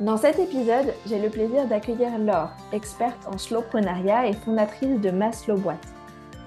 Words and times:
Dans 0.00 0.16
cet 0.16 0.40
épisode, 0.40 0.92
j'ai 1.06 1.20
le 1.20 1.30
plaisir 1.30 1.68
d'accueillir 1.68 2.18
Laure, 2.18 2.50
experte 2.72 3.28
en 3.32 3.38
slowprenariat 3.38 4.26
et 4.26 4.32
fondatrice 4.32 5.00
de 5.00 5.12
Ma 5.12 5.30
Slow 5.30 5.56
Boîte. 5.56 5.86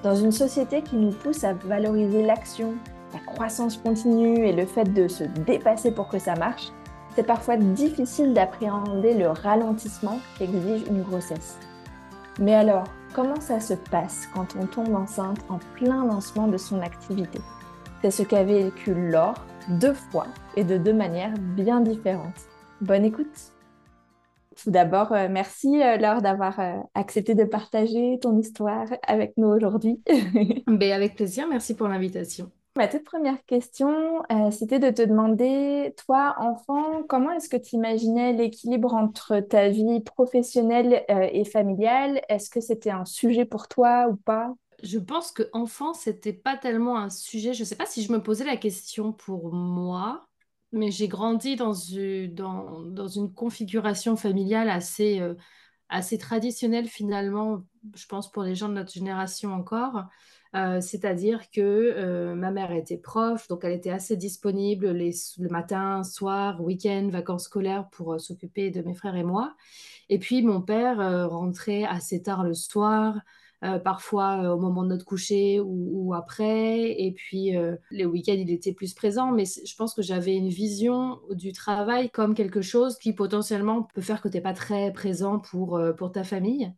Dans 0.04 0.16
une 0.16 0.34
société 0.34 0.82
qui 0.82 0.98
nous 0.98 1.14
pousse 1.14 1.46
à 1.46 1.54
valoriser 1.54 2.24
l'action, 2.24 2.74
la 3.14 3.20
croissance 3.20 3.78
continue 3.78 4.46
et 4.46 4.52
le 4.52 4.66
fait 4.66 4.94
de 4.94 5.08
se 5.08 5.24
dépasser 5.24 5.92
pour 5.92 6.10
que 6.10 6.20
ça 6.20 6.36
marche, 6.36 6.74
c'est 7.16 7.24
parfois 7.24 7.56
difficile 7.56 8.34
d'appréhender 8.34 9.14
le 9.14 9.30
ralentissement 9.30 10.20
qu'exige 10.38 10.86
une 10.90 11.04
grossesse. 11.04 11.58
Mais 12.40 12.54
alors, 12.54 12.84
comment 13.14 13.40
ça 13.40 13.62
se 13.62 13.76
passe 13.76 14.28
quand 14.36 14.58
on 14.62 14.66
tombe 14.66 14.94
enceinte 14.94 15.40
en 15.48 15.60
plein 15.76 16.04
lancement 16.04 16.50
de 16.50 16.58
son 16.58 16.82
activité? 16.82 17.40
C'est 18.02 18.12
ce 18.12 18.24
qu'a 18.24 18.44
vécu 18.44 18.94
Laure 18.94 19.46
deux 19.70 19.94
fois 19.94 20.28
et 20.58 20.66
de 20.66 20.78
deux 20.78 20.94
manières 20.94 21.34
bien 21.38 21.80
différentes. 21.80 22.50
Bonne 22.82 23.06
écoute 23.06 23.54
tout 24.64 24.72
d'abord, 24.72 25.12
euh, 25.12 25.28
merci 25.30 25.82
euh, 25.84 25.98
Laure 25.98 26.22
d'avoir 26.22 26.60
euh, 26.60 26.80
accepté 26.96 27.36
de 27.36 27.44
partager 27.44 28.18
ton 28.20 28.38
histoire 28.40 28.88
avec 29.06 29.38
nous 29.38 29.48
aujourd'hui. 29.48 30.02
Ben, 30.68 30.92
avec 30.92 31.16
plaisir, 31.16 31.48
merci 31.48 31.76
pour 31.76 31.88
l'invitation. 31.88 32.52
Ma 32.76 32.88
toute 32.88 33.04
première 33.04 33.44
question, 33.46 34.22
c'était 34.52 34.78
de 34.78 34.92
te 34.92 35.02
demander, 35.02 35.96
toi, 36.06 36.36
enfant, 36.38 37.02
comment 37.10 37.32
est-ce 37.32 37.50
que 37.50 37.58
tu 37.58 37.76
imaginais 37.76 38.34
l'équilibre 38.34 38.94
entre 38.94 39.40
ta 39.40 39.70
vie 39.70 40.02
professionnelle 40.02 41.04
et 41.08 41.44
familiale? 41.44 42.22
Est-ce 42.30 42.52
que 42.52 42.62
c'était 42.62 42.92
un 42.92 43.06
sujet 43.06 43.46
pour 43.46 43.68
toi 43.68 44.08
ou 44.12 44.16
pas? 44.16 44.54
Je 44.84 45.00
pense 45.00 45.32
que 45.32 45.42
enfant, 45.54 45.96
c'était 45.96 46.34
pas 46.34 46.56
tellement 46.56 47.00
un 47.00 47.10
sujet. 47.10 47.54
Je 47.54 47.64
sais 47.64 47.76
pas 47.76 47.88
si 47.88 48.04
je 48.04 48.12
me 48.12 48.22
posais 48.22 48.46
la 48.46 48.58
question 48.58 49.12
pour 49.12 49.52
moi, 49.52 50.27
mais 50.72 50.92
j'ai 50.92 51.08
grandi 51.08 51.56
dans 51.56 51.74
une, 51.74 53.34
configuration 53.34 54.16
familiale 54.16 54.70
assez, 54.70 55.20
euh, 55.20 55.36
assez 55.90 56.18
traditionnelle 56.18 56.88
finalement, 56.88 57.64
je 57.96 58.06
pense 58.08 58.32
pour 58.32 58.44
les 58.44 58.56
gens 58.56 58.70
de 58.70 58.74
notre 58.74 58.92
génération 58.92 59.54
encore. 59.54 60.06
Euh, 60.56 60.80
c'est-à-dire 60.80 61.52
que 61.52 61.62
euh, 61.62 62.34
ma 62.34 62.52
mère 62.52 62.72
était 62.72 62.98
prof, 62.98 63.48
donc 63.50 63.66
elle 63.66 63.74
était 63.74 63.92
assez 63.92 64.16
disponible 64.16 64.92
le 64.92 65.50
matin, 65.50 66.04
soir, 66.04 66.64
week-end, 66.64 67.10
vacances 67.12 67.46
scolaires 67.46 67.90
pour 67.90 68.20
s'occuper 68.20 68.72
de 68.72 68.82
mes 68.82 68.96
frères 68.96 69.16
et 69.16 69.24
moi. 69.24 69.56
Et 70.10 70.20
puis 70.20 70.42
mon 70.42 70.62
père 70.62 71.30
rentrait 71.30 71.84
assez 71.84 72.24
tard 72.24 72.44
le 72.44 72.54
soir, 72.54 73.20
parfois 73.84 74.54
au 74.54 74.60
moment 74.60 74.84
de 74.84 74.90
notre 74.90 75.06
coucher 75.06 75.60
ou, 75.60 76.14
après. 76.14 76.92
Et 77.02 77.12
puis 77.12 77.54
les 77.92 78.06
week-ends, 78.06 78.36
il 78.38 78.52
était 78.52 78.74
plus 78.74 78.94
présent, 78.94 79.32
mais 79.32 79.46
je 79.46 79.76
pense 79.76 79.94
que 79.94 80.02
j'avais 80.02 80.36
une 80.36 80.50
vision 80.50 81.20
du 81.32 81.54
travail 81.54 82.10
comme 82.10 82.36
quelque 82.36 82.62
chose 82.62 82.98
qui 82.98 83.14
potentiellement 83.14 83.88
peut 83.94 84.02
faire 84.02 84.22
que 84.22 84.30
tu 84.30 84.38
n'es 84.38 84.42
pas 84.42 84.54
très 84.54 84.94
présent 84.94 85.40
pour, 85.40 85.80
pour 85.98 86.12
ta 86.12 86.24
famille. 86.24 86.72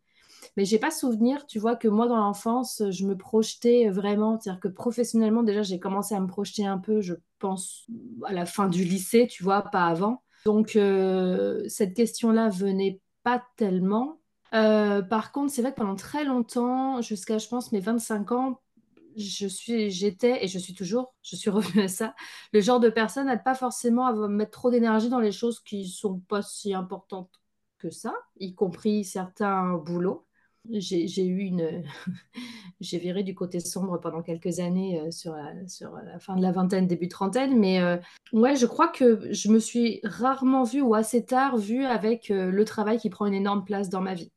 Mais 0.56 0.64
j'ai 0.64 0.78
pas 0.78 0.90
souvenir, 0.90 1.46
tu 1.46 1.58
vois, 1.58 1.76
que 1.76 1.88
moi, 1.88 2.08
dans 2.08 2.16
l'enfance, 2.16 2.82
je 2.90 3.06
me 3.06 3.16
projetais 3.16 3.88
vraiment. 3.88 4.38
C'est-à-dire 4.38 4.60
que 4.60 4.68
professionnellement, 4.68 5.42
déjà, 5.42 5.62
j'ai 5.62 5.78
commencé 5.78 6.14
à 6.14 6.20
me 6.20 6.26
projeter 6.26 6.66
un 6.66 6.78
peu, 6.78 7.00
je 7.00 7.14
pense, 7.38 7.86
à 8.24 8.32
la 8.32 8.46
fin 8.46 8.68
du 8.68 8.84
lycée, 8.84 9.26
tu 9.26 9.42
vois, 9.42 9.62
pas 9.62 9.86
avant. 9.86 10.22
Donc, 10.44 10.76
euh, 10.76 11.62
cette 11.68 11.94
question-là 11.94 12.48
venait 12.48 13.00
pas 13.22 13.42
tellement. 13.56 14.19
Euh, 14.54 15.02
par 15.02 15.32
contre, 15.32 15.52
c'est 15.52 15.62
vrai 15.62 15.72
que 15.72 15.76
pendant 15.76 15.96
très 15.96 16.24
longtemps, 16.24 17.00
jusqu'à, 17.02 17.38
je 17.38 17.48
pense, 17.48 17.72
mes 17.72 17.80
25 17.80 18.32
ans, 18.32 18.60
je 19.16 19.46
suis, 19.46 19.90
j'étais 19.90 20.44
et 20.44 20.48
je 20.48 20.58
suis 20.58 20.74
toujours, 20.74 21.14
je 21.22 21.36
suis 21.36 21.50
revenue 21.50 21.84
à 21.84 21.88
ça, 21.88 22.14
le 22.52 22.60
genre 22.60 22.80
de 22.80 22.88
personne 22.88 23.28
à 23.28 23.36
ne 23.36 23.42
pas 23.42 23.54
forcément 23.54 24.12
mettre 24.28 24.52
trop 24.52 24.70
d'énergie 24.70 25.08
dans 25.08 25.20
les 25.20 25.32
choses 25.32 25.60
qui 25.60 25.88
sont 25.88 26.20
pas 26.20 26.42
si 26.42 26.74
importantes 26.74 27.30
que 27.78 27.90
ça, 27.90 28.14
y 28.38 28.54
compris 28.54 29.04
certains 29.04 29.74
boulots 29.74 30.26
j'ai 30.68 31.24
eu 31.26 31.38
une. 31.38 31.82
j'ai 32.80 32.98
viré 32.98 33.22
du 33.22 33.34
côté 33.34 33.60
sombre 33.60 33.98
pendant 33.98 34.22
quelques 34.22 34.60
années 34.60 35.00
euh, 35.00 35.10
sur, 35.10 35.34
la, 35.34 36.18
fin 36.18 36.36
de 36.36 36.42
la 36.42 36.52
vingtaine, 36.52 36.86
début 36.86 37.08
trentaine. 37.08 37.58
Mais 37.58 37.80
euh, 37.80 37.96
ouais, 38.32 38.56
je 38.56 38.66
crois 38.66 38.88
que 38.88 39.32
je 39.32 39.50
me 39.50 39.58
suis 39.58 40.00
rarement 40.04 40.64
vue 40.64 40.82
ou 40.82 40.94
assez 40.94 41.24
tard 41.24 41.56
vue 41.56 41.84
avec 41.84 42.28
le 42.28 42.64
travail 42.64 42.98
qui 42.98 43.10
prend 43.10 43.26
une 43.26 43.34
énorme 43.34 43.64
place 43.64 43.88
dans 43.88 44.00
ma 44.00 44.14
vie. 44.14 44.32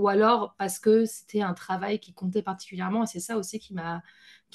Ou 0.00 0.08
alors 0.08 0.54
parce 0.56 0.78
que 0.78 1.04
c'était 1.04 1.42
un 1.42 1.52
travail 1.52 2.00
qui 2.00 2.14
comptait 2.14 2.40
particulièrement. 2.42 3.04
Et 3.04 3.06
c'est 3.06 3.20
ça 3.20 3.36
aussi 3.36 3.58
qui 3.58 3.74
m'a 3.74 4.02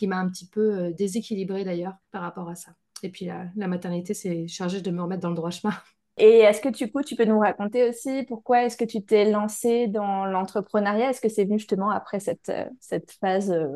un 0.01 0.27
petit 0.27 0.47
peu 0.47 0.91
déséquilibré 0.93 1.63
d'ailleurs 1.63 1.93
par 2.11 2.23
rapport 2.23 2.49
à 2.49 2.55
ça. 2.55 2.71
Et 3.03 3.09
puis 3.09 3.25
la, 3.25 3.67
maternité 3.67 4.15
s'est 4.15 4.47
chargée 4.47 4.81
de 4.81 4.89
me 4.89 5.03
remettre 5.03 5.21
dans 5.21 5.29
le 5.29 5.35
droit 5.35 5.51
chemin. 5.51 5.73
Et 6.17 6.39
est-ce 6.39 6.61
que 6.61 6.69
du 6.69 6.91
coup, 6.91 7.03
tu 7.03 7.15
peux 7.15 7.25
nous 7.25 7.39
raconter 7.39 7.87
aussi 7.87 8.23
pourquoi 8.23 8.63
est-ce 8.63 8.77
que 8.77 8.85
tu 8.85 9.03
t'es 9.03 9.29
lancé 9.29 9.87
dans 9.87 10.25
l'entrepreneuriat? 10.25 11.11
Est-ce 11.11 11.21
que 11.21 11.29
c'est 11.29 11.43
venu 11.43 11.59
justement 11.59 11.91
après 11.91 12.19
cette, 12.19 12.49
euh, 12.49 12.65
cette 12.79 13.11
phase 13.11 13.51
euh, 13.51 13.67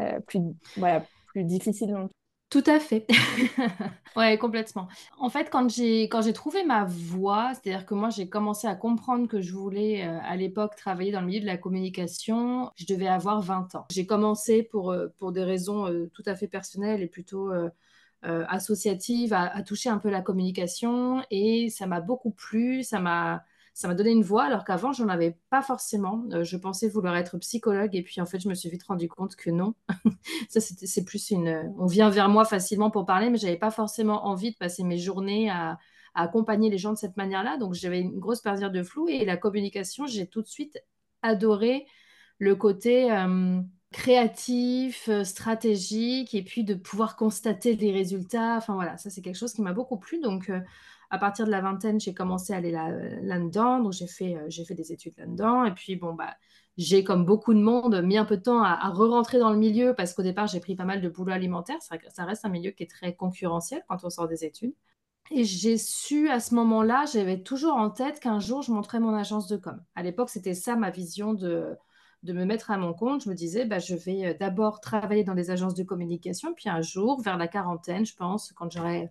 euh, 0.00 0.20
plus, 0.20 0.40
voilà, 0.76 1.04
plus 1.26 1.44
difficile? 1.44 2.08
Tout 2.50 2.64
à 2.66 2.80
fait. 2.80 3.06
ouais, 4.16 4.36
complètement. 4.36 4.88
En 5.18 5.30
fait, 5.30 5.50
quand 5.50 5.70
j'ai 5.70 6.02
quand 6.04 6.20
j'ai 6.20 6.32
trouvé 6.32 6.64
ma 6.64 6.84
voie, 6.84 7.52
c'est-à-dire 7.54 7.86
que 7.86 7.94
moi 7.94 8.10
j'ai 8.10 8.28
commencé 8.28 8.66
à 8.66 8.74
comprendre 8.74 9.28
que 9.28 9.40
je 9.40 9.52
voulais 9.52 10.02
à 10.02 10.34
l'époque 10.36 10.74
travailler 10.76 11.12
dans 11.12 11.20
le 11.20 11.28
milieu 11.28 11.40
de 11.40 11.46
la 11.46 11.56
communication, 11.56 12.70
je 12.74 12.86
devais 12.86 13.06
avoir 13.06 13.40
20 13.40 13.76
ans. 13.76 13.86
J'ai 13.90 14.04
commencé 14.04 14.64
pour 14.64 14.92
pour 15.18 15.30
des 15.30 15.44
raisons 15.44 15.86
tout 16.12 16.24
à 16.26 16.34
fait 16.34 16.48
personnelles 16.48 17.02
et 17.02 17.06
plutôt 17.06 17.52
euh, 18.26 18.44
associative 18.48 19.32
à, 19.32 19.62
toucher 19.62 19.88
un 19.88 19.96
peu 19.96 20.10
la 20.10 20.20
communication 20.20 21.24
et 21.30 21.70
ça 21.70 21.86
m'a 21.86 22.02
beaucoup 22.02 22.32
plu, 22.32 22.82
ça 22.82 23.00
m'a 23.00 23.44
ça 23.74 23.88
m'a 23.88 23.94
donné 23.94 24.10
une 24.10 24.22
voix 24.22 24.44
alors 24.44 24.64
qu'avant 24.64 24.92
j'en 24.92 25.08
avais 25.08 25.38
pas 25.48 25.62
forcément. 25.62 26.24
Euh, 26.32 26.44
je 26.44 26.56
pensais 26.56 26.88
vouloir 26.88 27.16
être 27.16 27.38
psychologue 27.38 27.94
et 27.94 28.02
puis 28.02 28.20
en 28.20 28.26
fait 28.26 28.40
je 28.40 28.48
me 28.48 28.54
suis 28.54 28.68
vite 28.68 28.82
rendu 28.82 29.08
compte 29.08 29.36
que 29.36 29.50
non. 29.50 29.74
ça 30.48 30.60
c'est 30.60 31.04
plus 31.04 31.30
une 31.30 31.72
on 31.78 31.86
vient 31.86 32.10
vers 32.10 32.28
moi 32.28 32.44
facilement 32.44 32.90
pour 32.90 33.06
parler 33.06 33.30
mais 33.30 33.38
j'avais 33.38 33.56
pas 33.56 33.70
forcément 33.70 34.26
envie 34.26 34.52
de 34.52 34.56
passer 34.56 34.84
mes 34.84 34.98
journées 34.98 35.50
à, 35.50 35.78
accompagner 36.14 36.70
les 36.70 36.78
gens 36.78 36.92
de 36.92 36.98
cette 36.98 37.16
manière-là 37.16 37.56
donc 37.56 37.74
j'avais 37.74 38.00
une 38.00 38.18
grosse 38.18 38.40
perte 38.40 38.60
de 38.60 38.82
flou 38.82 39.08
et 39.08 39.24
la 39.24 39.36
communication 39.36 40.06
j'ai 40.06 40.26
tout 40.26 40.42
de 40.42 40.48
suite 40.48 40.82
adoré 41.22 41.86
le 42.38 42.56
côté 42.56 43.12
euh, 43.12 43.60
créatif, 43.92 45.08
euh, 45.08 45.24
stratégique, 45.24 46.34
et 46.34 46.42
puis 46.42 46.64
de 46.64 46.74
pouvoir 46.74 47.16
constater 47.16 47.76
les 47.76 47.92
résultats. 47.92 48.56
Enfin 48.56 48.74
voilà, 48.74 48.96
ça 48.96 49.10
c'est 49.10 49.20
quelque 49.20 49.36
chose 49.36 49.52
qui 49.52 49.62
m'a 49.62 49.72
beaucoup 49.72 49.98
plu. 49.98 50.20
Donc 50.20 50.50
à 51.10 51.18
partir 51.18 51.44
de 51.46 51.50
la 51.50 51.60
vingtaine, 51.60 52.00
j'ai 52.00 52.14
commencé 52.14 52.52
à 52.52 52.56
aller 52.56 52.70
là-dedans. 52.70 53.80
donc 53.80 53.92
j'ai 53.92 54.06
fait, 54.06 54.36
euh, 54.36 54.64
fait 54.64 54.74
des 54.74 54.92
études 54.92 55.14
là-dedans. 55.18 55.64
Et 55.64 55.74
puis 55.74 55.96
bon, 55.96 56.14
bah, 56.14 56.34
j'ai, 56.76 57.04
comme 57.04 57.24
beaucoup 57.24 57.52
de 57.52 57.60
monde, 57.60 58.00
mis 58.02 58.16
un 58.16 58.24
peu 58.24 58.36
de 58.36 58.42
temps 58.42 58.62
à, 58.62 58.88
re-rentrer 58.90 59.38
dans 59.38 59.50
le 59.50 59.58
milieu 59.58 59.94
parce 59.94 60.14
qu'au 60.14 60.22
départ, 60.22 60.46
j'ai 60.46 60.60
pris 60.60 60.76
pas 60.76 60.84
mal 60.84 61.00
de 61.00 61.08
boulot 61.08 61.32
alimentaire. 61.32 61.82
Ça, 61.82 61.96
ça 62.08 62.24
reste 62.24 62.44
un 62.44 62.48
milieu 62.48 62.70
qui 62.70 62.84
est 62.84 62.90
très 62.90 63.14
concurrentiel 63.14 63.82
quand 63.88 64.04
on 64.04 64.10
sort 64.10 64.28
des 64.28 64.44
études. 64.44 64.74
Et 65.32 65.44
j'ai 65.44 65.78
su 65.78 66.28
à 66.28 66.40
ce 66.40 66.54
moment-là, 66.56 67.04
j'avais 67.12 67.42
toujours 67.42 67.74
en 67.74 67.90
tête 67.90 68.18
qu'un 68.18 68.40
jour, 68.40 68.62
je 68.62 68.72
montrais 68.72 68.98
mon 68.98 69.14
agence 69.14 69.46
de 69.46 69.56
com. 69.56 69.80
À 69.94 70.02
l'époque, 70.02 70.30
c'était 70.30 70.54
ça 70.54 70.74
ma 70.74 70.90
vision 70.90 71.34
de, 71.34 71.76
de 72.22 72.32
me 72.34 72.44
mettre 72.44 72.70
à 72.70 72.76
mon 72.76 72.92
compte, 72.92 73.24
je 73.24 73.30
me 73.30 73.34
disais, 73.34 73.64
bah, 73.64 73.78
je 73.78 73.94
vais 73.94 74.26
euh, 74.26 74.34
d'abord 74.38 74.80
travailler 74.80 75.24
dans 75.24 75.34
des 75.34 75.50
agences 75.50 75.74
de 75.74 75.82
communication, 75.82 76.52
puis 76.54 76.68
un 76.68 76.82
jour, 76.82 77.22
vers 77.22 77.38
la 77.38 77.48
quarantaine, 77.48 78.04
je 78.04 78.14
pense, 78.14 78.52
quand 78.52 78.70
j'aurai 78.70 79.04
euh, 79.04 79.08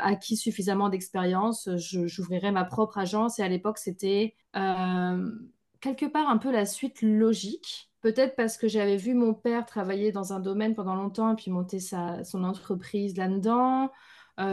acquis 0.00 0.36
suffisamment 0.36 0.88
d'expérience, 0.88 1.68
j'ouvrirai 1.76 2.50
ma 2.50 2.64
propre 2.64 2.98
agence. 2.98 3.38
Et 3.38 3.42
à 3.42 3.48
l'époque, 3.48 3.78
c'était 3.78 4.36
euh, 4.56 5.30
quelque 5.80 6.06
part 6.06 6.28
un 6.28 6.38
peu 6.38 6.50
la 6.50 6.64
suite 6.64 7.02
logique. 7.02 7.90
Peut-être 8.00 8.34
parce 8.34 8.56
que 8.56 8.66
j'avais 8.66 8.96
vu 8.96 9.12
mon 9.12 9.34
père 9.34 9.66
travailler 9.66 10.10
dans 10.10 10.32
un 10.32 10.40
domaine 10.40 10.74
pendant 10.74 10.94
longtemps 10.94 11.30
et 11.32 11.36
puis 11.36 11.50
monter 11.50 11.80
sa, 11.80 12.24
son 12.24 12.44
entreprise 12.44 13.16
là-dedans. 13.16 13.90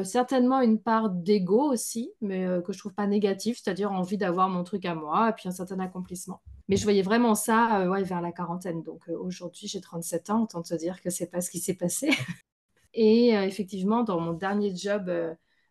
Certainement 0.04 0.60
une 0.60 0.82
part 0.82 1.10
d'ego 1.10 1.72
aussi, 1.72 2.12
mais 2.20 2.46
que 2.66 2.74
je 2.74 2.78
trouve 2.78 2.94
pas 2.94 3.08
négatif, 3.08 3.62
c'est-à-dire 3.64 3.90
envie 3.94 4.18
d'avoir 4.18 4.50
mon 4.50 4.66
truc 4.66 4.84
à 4.84 4.96
moi 4.96 5.30
et 5.30 5.32
puis 5.32 5.48
un 5.48 5.54
certain 5.54 5.80
accomplissement. 5.80 6.42
Mais 6.70 6.76
je 6.76 6.84
voyais 6.84 7.02
vraiment 7.02 7.36
ça 7.36 7.82
euh, 7.82 8.04
vers 8.04 8.22
la 8.22 8.32
quarantaine. 8.32 8.84
Donc 8.84 9.08
aujourd'hui, 9.10 9.68
j'ai 9.68 9.82
37 9.82 10.30
ans, 10.30 10.44
autant 10.44 10.62
te 10.62 10.74
dire 10.76 11.02
que 11.02 11.10
c'est 11.10 11.28
pas 11.28 11.42
ce 11.42 11.50
qui 11.50 11.60
s'est 11.60 11.76
passé. 11.76 12.10
et 12.94 13.30
effectivement, 13.30 14.04
dans 14.04 14.20
mon 14.20 14.34
dernier 14.34 14.76
job, 14.76 15.12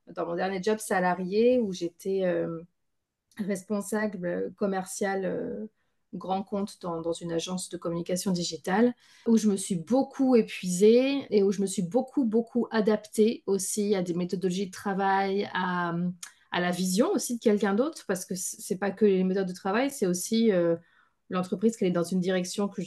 dans 0.09 0.27
mon 0.27 0.37
dernier 0.37 0.63
job 0.63 0.79
salarié 0.79 1.59
où 1.59 1.73
j'étais 1.73 2.25
responsable 3.37 4.55
commercial 4.57 5.69
grand 6.17 6.43
compte 6.43 6.79
dans, 6.81 7.13
une 7.13 7.33
agence 7.33 7.69
de 7.69 7.77
communication 7.77 8.33
digitale, 8.33 8.95
où 9.27 9.37
je 9.37 9.49
me 9.49 9.57
suis 9.57 9.77
beaucoup 9.77 10.37
épuisée 10.37 11.27
et 11.31 11.43
où 11.43 11.53
je 11.53 11.61
me 11.61 11.67
suis 11.67 11.83
beaucoup, 11.83 12.25
beaucoup 12.25 12.67
adaptée 12.71 13.43
aussi 13.47 13.95
à 13.95 14.03
des 14.03 14.15
méthodologies 14.15 14.67
de 14.67 14.73
travail, 14.73 15.49
à, 15.55 15.95
la 16.61 16.70
vision 16.70 17.11
aussi 17.12 17.37
de 17.37 17.41
quelqu'un 17.41 17.75
d'autre, 17.75 18.05
parce 18.06 18.25
que 18.25 18.35
c'est 18.35 18.79
pas 18.79 18.91
que 18.91 19.05
les 19.05 19.25
méthodes 19.25 19.49
de 19.49 19.53
travail, 19.53 19.91
c'est 19.91 20.06
aussi 20.06 20.53
euh, 20.53 20.76
l'entreprise 21.31 21.76
qui 21.76 21.85
est 21.85 21.91
dans 21.91 22.03
une 22.03 22.20
direction 22.20 22.69
que 22.69 22.82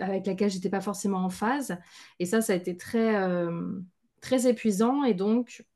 avec 0.00 0.26
laquelle 0.26 0.50
j'étais 0.50 0.70
pas 0.70 0.80
forcément 0.80 1.18
en 1.18 1.28
phase. 1.28 1.76
Et 2.18 2.24
ça, 2.24 2.40
ça 2.40 2.54
a 2.54 2.56
été 2.56 2.76
très, 2.76 3.16
euh, 3.16 3.78
très 4.22 4.48
épuisant. 4.48 5.04
Et 5.04 5.12
donc, 5.12 5.66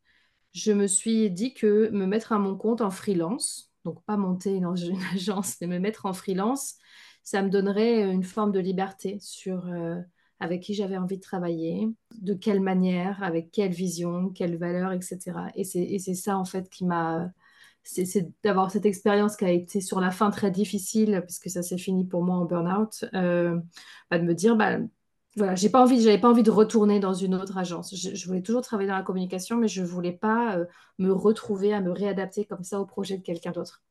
je 0.52 0.72
me 0.72 0.86
suis 0.86 1.30
dit 1.30 1.52
que 1.52 1.90
me 1.90 2.06
mettre 2.06 2.32
à 2.32 2.38
mon 2.38 2.56
compte 2.56 2.80
en 2.80 2.90
freelance, 2.90 3.72
donc 3.84 4.02
pas 4.04 4.16
monter 4.16 4.60
dans 4.60 4.74
une 4.76 5.02
agence, 5.14 5.56
mais 5.60 5.66
me 5.66 5.78
mettre 5.78 6.06
en 6.06 6.14
freelance, 6.14 6.76
ça 7.22 7.42
me 7.42 7.50
donnerait 7.50 8.10
une 8.10 8.22
forme 8.22 8.52
de 8.52 8.60
liberté 8.60 9.18
sur 9.20 9.66
euh, 9.66 10.00
avec 10.40 10.62
qui 10.62 10.74
j'avais 10.74 10.96
envie 10.96 11.16
de 11.16 11.22
travailler, 11.22 11.88
de 12.20 12.34
quelle 12.34 12.60
manière, 12.60 13.22
avec 13.22 13.50
quelle 13.50 13.72
vision, 13.72 14.30
quelle 14.30 14.56
valeur, 14.56 14.92
etc. 14.92 15.18
Et 15.54 15.64
c'est 15.64 16.14
ça 16.14 16.36
en 16.36 16.44
fait 16.44 16.68
qui 16.68 16.84
m'a... 16.84 17.30
C'est 17.88 18.28
d'avoir 18.42 18.72
cette 18.72 18.84
expérience 18.84 19.36
qui 19.36 19.44
a 19.44 19.50
été 19.50 19.80
sur 19.80 20.00
la 20.00 20.10
fin 20.10 20.30
très 20.30 20.50
difficile, 20.50 21.22
puisque 21.24 21.48
ça 21.48 21.62
s'est 21.62 21.78
fini 21.78 22.04
pour 22.04 22.24
moi 22.24 22.34
en 22.34 22.44
burn-out, 22.44 23.04
euh, 23.14 23.60
bah, 24.10 24.18
de 24.18 24.24
me 24.24 24.34
dire, 24.34 24.56
bah, 24.56 24.78
voilà, 25.36 25.54
j'ai 25.54 25.68
pas 25.68 25.86
j'avais 25.86 26.18
pas 26.18 26.28
envie 26.28 26.42
de 26.42 26.50
retourner 26.50 26.98
dans 26.98 27.14
une 27.14 27.36
autre 27.36 27.56
agence. 27.56 27.94
Je, 27.94 28.26
voulais 28.26 28.42
toujours 28.42 28.62
travailler 28.62 28.88
dans 28.88 28.96
la 28.96 29.04
communication, 29.04 29.56
mais 29.56 29.68
je 29.68 29.84
voulais 29.84 30.12
pas 30.12 30.56
euh, 30.56 30.64
me 30.98 31.12
retrouver 31.12 31.72
à 31.72 31.80
me 31.80 31.92
réadapter 31.92 32.44
comme 32.44 32.64
ça 32.64 32.80
au 32.80 32.86
projet 32.86 33.18
de 33.18 33.22
quelqu'un 33.22 33.52
d'autre. 33.52 33.84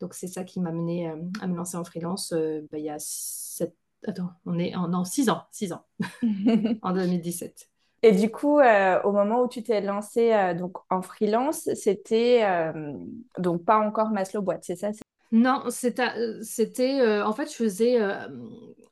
Donc 0.00 0.12
c'est 0.12 0.26
ça 0.26 0.44
qui 0.44 0.60
m'a 0.60 0.68
amené 0.68 1.08
euh, 1.08 1.16
à 1.40 1.46
me 1.46 1.56
lancer 1.56 1.78
en 1.78 1.84
freelance 1.84 2.34
bah, 2.34 2.78
il 2.78 2.84
y 2.84 2.90
a 2.90 2.98
sept... 2.98 3.74
Attends, 4.06 4.30
on 4.44 4.58
est 4.58 4.74
en 4.74 5.04
six 5.04 5.28
ans, 5.30 5.42
six 5.50 5.72
ans, 5.72 5.84
en 6.82 6.92
2017. 6.92 7.68
Et 8.02 8.12
du 8.12 8.30
coup, 8.30 8.60
au 8.60 9.12
moment 9.12 9.42
où 9.42 9.48
tu 9.48 9.62
t'es 9.62 9.80
lancé 9.80 10.54
donc 10.58 10.76
en 10.90 11.02
freelance, 11.02 11.68
c'était 11.74 12.44
donc 13.38 13.64
pas 13.64 13.78
encore 13.78 14.10
Maslow 14.10 14.42
Boîte, 14.42 14.64
c'est 14.64 14.76
ça 14.76 14.90
non, 15.32 15.64
c'était, 15.70 17.22
en 17.22 17.32
fait, 17.32 17.50
je 17.50 17.56
faisais 17.56 17.98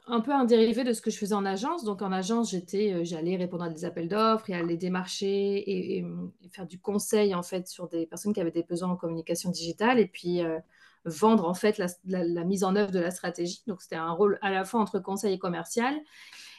un 0.07 0.21
peu 0.21 0.33
un 0.33 0.45
dérivé 0.45 0.85
de 0.85 0.93
ce 0.93 1.01
que 1.01 1.11
je 1.11 1.17
faisais 1.17 1.35
en 1.35 1.47
agence. 1.47 1.85
Donc, 1.85 2.03
en 2.03 2.13
agence, 2.13 2.51
j'étais, 2.51 3.05
j'allais 3.05 3.37
répondre 3.37 3.65
à 3.65 3.71
des 3.71 3.85
appels 3.85 4.09
d'offres 4.09 4.51
et 4.51 4.55
aller 4.55 4.77
démarcher 4.77 5.99
et, 5.99 6.05
faire 6.51 6.67
du 6.67 6.79
conseil, 6.79 7.35
en 7.35 7.43
fait, 7.43 7.69
sur 7.69 7.89
des 7.89 8.07
personnes 8.07 8.33
qui 8.33 8.41
avaient 8.41 8.51
des 8.51 8.65
besoins 8.65 8.91
en 8.91 8.97
communication 8.97 9.51
digitale 9.51 10.01
et 10.01 10.07
puis 10.07 10.43
vendre, 11.05 11.49
en 11.49 11.55
fait, 11.55 11.81
la, 12.05 12.45
mise 12.45 12.65
en 12.65 12.77
œuvre 12.77 12.91
de 12.91 13.01
la 13.01 13.11
stratégie. 13.11 13.63
Donc, 13.67 13.83
c'était 13.83 13.97
un 13.97 14.13
rôle 14.13 14.39
à 14.43 14.51
la 14.51 14.65
fois 14.65 14.81
entre 14.81 14.99
conseil 14.99 15.35
et 15.35 15.39
commercial. 15.39 15.95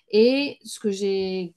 Et 0.09 0.59
ce 0.63 0.80
que 0.80 0.92
j'ai 0.92 1.56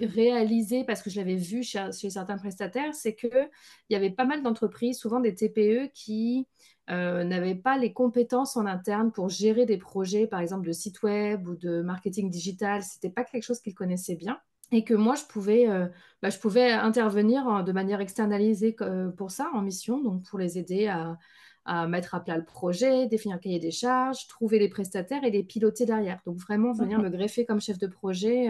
réalisé, 0.00 0.84
parce 0.84 1.02
que 1.02 1.10
je 1.10 1.16
l'avais 1.16 1.36
vu 1.36 1.62
chez, 1.62 1.90
certains 1.92 2.36
prestataires, 2.36 2.94
c'est 2.94 3.14
qu'il 3.14 3.48
y 3.90 3.94
avait 3.94 4.10
pas 4.10 4.24
mal 4.24 4.42
d'entreprises, 4.42 4.98
souvent 4.98 5.20
des 5.20 5.34
TPE, 5.34 5.90
qui 5.94 6.46
euh, 6.90 7.24
n'avaient 7.24 7.54
pas 7.54 7.78
les 7.78 7.92
compétences 7.92 8.56
en 8.56 8.66
interne 8.66 9.10
pour 9.10 9.28
gérer 9.28 9.66
des 9.66 9.78
projets, 9.78 10.26
par 10.26 10.40
exemple 10.40 10.66
de 10.66 10.72
site 10.72 11.02
web 11.02 11.48
ou 11.48 11.56
de 11.56 11.80
marketing 11.80 12.30
digital. 12.30 12.82
C'était 12.82 13.10
pas 13.10 13.24
quelque 13.24 13.42
chose 13.42 13.60
qu'ils 13.60 13.74
connaissaient 13.74 14.16
bien 14.16 14.38
et 14.72 14.84
que 14.84 14.94
moi 14.94 15.14
je 15.14 15.24
pouvais, 15.24 15.68
euh, 15.68 15.86
bah, 16.22 16.30
je 16.30 16.38
pouvais 16.38 16.72
intervenir 16.72 17.64
de 17.64 17.72
manière 17.72 18.00
externalisée 18.00 18.74
euh, 18.80 19.10
pour 19.10 19.30
ça 19.30 19.50
en 19.54 19.62
mission, 19.62 20.00
donc 20.00 20.24
pour 20.24 20.38
les 20.38 20.58
aider 20.58 20.88
à, 20.88 21.18
mettre 21.88 22.14
à 22.14 22.20
plat 22.20 22.36
le 22.36 22.44
projet, 22.44 23.06
définir 23.06 23.36
un 23.36 23.40
cahier 23.40 23.58
des 23.58 23.70
charges, 23.70 24.26
trouver 24.28 24.58
les 24.58 24.68
prestataires 24.68 25.24
et 25.24 25.30
les 25.30 25.42
piloter 25.42 25.86
derrière. 25.86 26.20
Donc 26.26 26.36
vraiment 26.36 26.72
venir 26.72 27.00
me 27.00 27.08
greffer 27.08 27.44
comme 27.44 27.60
chef 27.60 27.78
de 27.78 27.86
projet. 27.86 28.48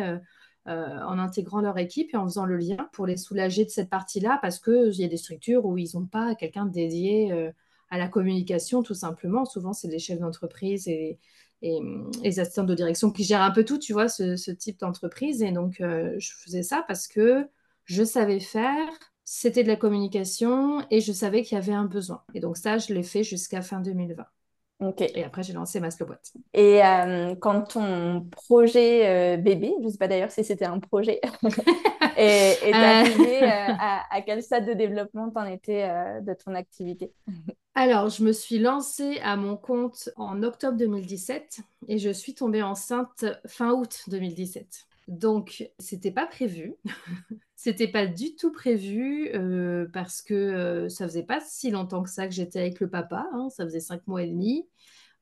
en 0.66 1.18
intégrant 1.18 1.60
leur 1.60 1.78
équipe 1.78 2.12
et 2.12 2.16
en 2.16 2.24
faisant 2.24 2.44
le 2.44 2.56
lien 2.56 2.88
pour 2.92 3.06
les 3.06 3.16
soulager 3.16 3.64
de 3.64 3.70
cette 3.70 3.88
partie-là, 3.88 4.38
parce 4.42 4.58
qu'il 4.58 4.94
y 4.94 5.04
a 5.04 5.08
des 5.08 5.16
structures 5.16 5.64
où 5.64 5.78
ils 5.78 5.90
n'ont 5.94 6.06
pas 6.06 6.34
quelqu'un 6.34 6.66
dédié 6.66 7.52
à 7.90 7.98
la 7.98 8.08
communication, 8.08 8.82
tout 8.82 8.94
simplement. 8.94 9.44
Souvent, 9.44 9.72
c'est 9.72 9.88
des 9.88 9.98
chefs 9.98 10.18
d'entreprise 10.18 10.88
et, 10.88 11.18
les 11.62 12.38
assistants 12.38 12.64
de 12.64 12.74
direction 12.74 13.10
qui 13.10 13.24
gèrent 13.24 13.42
un 13.42 13.50
peu 13.50 13.64
tout, 13.64 13.78
tu 13.78 13.92
vois, 13.92 14.08
ce, 14.08 14.50
type 14.52 14.78
d'entreprise. 14.78 15.42
Et 15.42 15.50
donc, 15.50 15.80
euh, 15.80 16.14
je 16.18 16.32
faisais 16.34 16.62
ça 16.62 16.84
parce 16.86 17.08
que 17.08 17.48
je 17.84 18.04
savais 18.04 18.40
faire, 18.40 18.88
c'était 19.26 19.64
de 19.64 19.68
la 19.68 19.76
communication 19.76 20.86
et 20.90 21.00
je 21.00 21.12
savais 21.12 21.42
qu'il 21.42 21.56
y 21.56 21.58
avait 21.58 21.72
un 21.72 21.84
besoin. 21.84 22.22
Et 22.32 22.40
donc, 22.40 22.56
ça, 22.56 22.78
je 22.78 22.94
l'ai 22.94 23.02
fait 23.02 23.24
jusqu'à 23.24 23.60
fin 23.60 23.80
2020. 23.80 24.24
Et 25.00 25.24
après, 25.24 25.42
j'ai 25.42 25.52
lancé 25.52 25.80
Masque 25.80 26.04
Boîte. 26.04 26.32
Et 26.54 26.84
euh, 26.84 27.34
quand 27.34 27.62
ton 27.62 28.20
projet 28.30 29.08
euh, 29.08 29.36
bébé, 29.36 29.74
je 29.80 29.86
ne 29.86 29.90
sais 29.90 29.98
pas 29.98 30.06
d'ailleurs 30.06 30.30
si 30.30 30.44
c'était 30.44 30.66
un 30.66 30.78
projet, 30.78 31.20
est, 32.16 32.58
est 32.62 32.72
arrivé, 32.72 33.42
à, 33.42 34.04
à, 34.10 34.22
quel 34.22 34.42
stade 34.42 34.66
de 34.66 34.74
développement 34.74 35.30
t'en 35.30 35.46
étais 35.46 35.88
de 36.20 36.34
ton 36.34 36.54
activité? 36.54 37.10
Alors, 37.74 38.10
je 38.10 38.22
me 38.22 38.32
suis 38.32 38.58
lancée 38.58 39.18
à 39.24 39.36
mon 39.36 39.56
compte 39.56 40.10
en 40.16 40.42
octobre 40.42 40.76
2017 40.76 41.60
et 41.88 41.98
je 41.98 42.10
suis 42.10 42.34
tombée 42.34 42.62
enceinte 42.62 43.24
fin 43.46 43.72
août 43.72 44.04
2017. 44.08 44.86
Donc, 45.08 45.68
c'était 45.78 46.12
pas 46.12 46.26
prévu. 46.26 46.74
C'était 47.56 47.88
pas 47.88 48.06
du 48.06 48.36
tout 48.36 48.52
prévu 48.52 49.30
euh, 49.34 49.86
parce 49.92 50.20
que 50.20 50.34
euh, 50.34 50.88
ça 50.90 51.08
faisait 51.08 51.22
pas 51.22 51.40
si 51.40 51.70
longtemps 51.70 52.02
que 52.02 52.10
ça 52.10 52.28
que 52.28 52.34
j'étais 52.34 52.60
avec 52.60 52.80
le 52.80 52.88
papa. 52.88 53.26
Hein. 53.32 53.48
ça 53.50 53.64
faisait 53.64 53.80
cinq 53.80 54.06
mois 54.06 54.22
et 54.22 54.28
demi. 54.28 54.68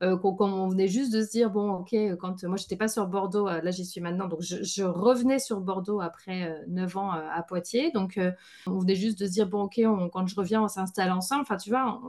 Euh, 0.03 0.17
quand, 0.17 0.41
on 0.41 0.67
venait 0.67 0.89
juste 0.89 1.13
de 1.13 1.23
se 1.23 1.31
dire, 1.31 1.49
bon, 1.49 1.71
ok, 1.71 1.95
quand 2.19 2.43
moi 2.43 2.57
j'étais 2.57 2.75
pas 2.75 2.89
sur 2.89 3.07
Bordeaux, 3.07 3.47
là 3.47 3.71
j'y 3.71 3.85
suis 3.85 4.01
maintenant, 4.01 4.27
donc 4.27 4.41
je, 4.41 4.83
revenais 4.83 5.39
sur 5.39 5.61
Bordeaux 5.61 6.01
après 6.01 6.61
neuf 6.67 6.97
ans 6.97 7.11
à 7.11 7.41
Poitiers, 7.43 7.91
donc 7.91 8.19
on 8.67 8.79
venait 8.79 8.95
juste 8.95 9.17
de 9.17 9.25
se 9.25 9.31
dire, 9.31 9.47
bon, 9.47 9.63
ok, 9.63 9.79
quand 10.11 10.27
je 10.27 10.35
reviens, 10.35 10.61
on 10.61 10.67
s'installe 10.67 11.13
ensemble, 11.13 11.43
enfin 11.43 11.55
tu 11.55 11.69
vois, 11.69 12.01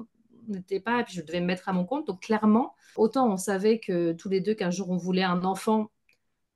n'était 0.48 0.80
pas, 0.80 1.00
et 1.00 1.04
puis 1.04 1.14
je 1.14 1.22
devais 1.22 1.40
me 1.40 1.46
mettre 1.46 1.68
à 1.68 1.72
mon 1.72 1.84
compte. 1.84 2.08
Donc 2.08 2.22
clairement, 2.22 2.74
autant 2.96 3.32
on 3.32 3.36
savait 3.36 3.78
que 3.78 4.12
tous 4.12 4.28
les 4.28 4.40
deux 4.40 4.54
qu'un 4.54 4.70
jour 4.70 4.90
on 4.90 4.96
voulait 4.96 5.22
un 5.22 5.44
enfant, 5.44 5.90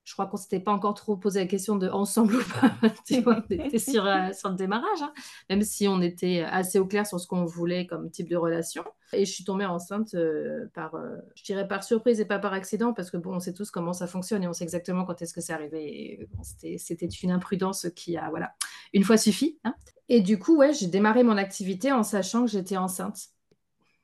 je 0.04 0.14
crois 0.14 0.26
qu'on 0.26 0.36
s'était 0.36 0.60
pas 0.60 0.72
encore 0.72 0.94
trop 0.94 1.16
posé 1.16 1.40
la 1.40 1.46
question 1.46 1.76
de 1.76 1.88
ensemble 1.88 2.34
ou 2.36 2.60
pas. 2.60 2.72
tu 3.06 3.20
vois, 3.20 3.42
on 3.48 3.54
était 3.54 3.78
sur, 3.78 4.06
euh, 4.06 4.32
sur 4.32 4.48
le 4.48 4.56
démarrage, 4.56 5.02
hein. 5.02 5.12
même 5.48 5.62
si 5.62 5.88
on 5.88 6.00
était 6.00 6.44
assez 6.48 6.78
au 6.78 6.86
clair 6.86 7.06
sur 7.06 7.20
ce 7.20 7.26
qu'on 7.26 7.44
voulait 7.44 7.86
comme 7.86 8.10
type 8.10 8.28
de 8.28 8.36
relation. 8.36 8.84
Et 9.12 9.24
je 9.24 9.32
suis 9.32 9.44
tombée 9.44 9.66
enceinte 9.66 10.14
euh, 10.14 10.66
par, 10.74 10.94
euh, 10.94 11.16
je 11.34 11.44
dirais 11.44 11.66
par 11.66 11.84
surprise 11.84 12.20
et 12.20 12.24
pas 12.24 12.38
par 12.38 12.52
accident, 12.52 12.92
parce 12.92 13.10
que 13.10 13.16
bon, 13.16 13.34
on 13.34 13.40
sait 13.40 13.54
tous 13.54 13.70
comment 13.70 13.92
ça 13.92 14.06
fonctionne 14.06 14.42
et 14.42 14.48
on 14.48 14.52
sait 14.52 14.64
exactement 14.64 15.04
quand 15.04 15.20
est-ce 15.22 15.34
que 15.34 15.40
c'est 15.40 15.52
arrivé. 15.52 16.28
c'était 16.42 17.06
une 17.06 17.30
imprudence 17.30 17.86
qui 17.94 18.16
a, 18.16 18.30
voilà, 18.30 18.54
une 18.92 19.04
fois 19.04 19.16
suffi. 19.16 19.58
Hein. 19.64 19.74
Et 20.08 20.20
du 20.20 20.38
coup, 20.38 20.56
ouais, 20.56 20.72
j'ai 20.72 20.86
démarré 20.86 21.22
mon 21.22 21.36
activité 21.36 21.92
en 21.92 22.02
sachant 22.02 22.44
que 22.44 22.50
j'étais 22.50 22.76
enceinte 22.76 23.28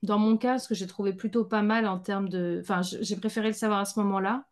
dans 0.03 0.19
mon 0.19 0.37
cas, 0.37 0.59
ce 0.59 0.69
que 0.69 0.75
j'ai 0.75 0.87
trouvé 0.87 1.13
plutôt 1.15 1.45
pas 1.45 1.63
mal 1.63 1.89
en 1.89 1.99
termes 1.99 2.29
de. 2.29 2.61
Enfin, 2.63 2.83
j'ai 2.83 3.17
préféré 3.17 3.49
le 3.49 3.55
savoir 3.55 3.81
à 3.81 3.85
ce 3.85 3.99
moment-là 3.99 4.47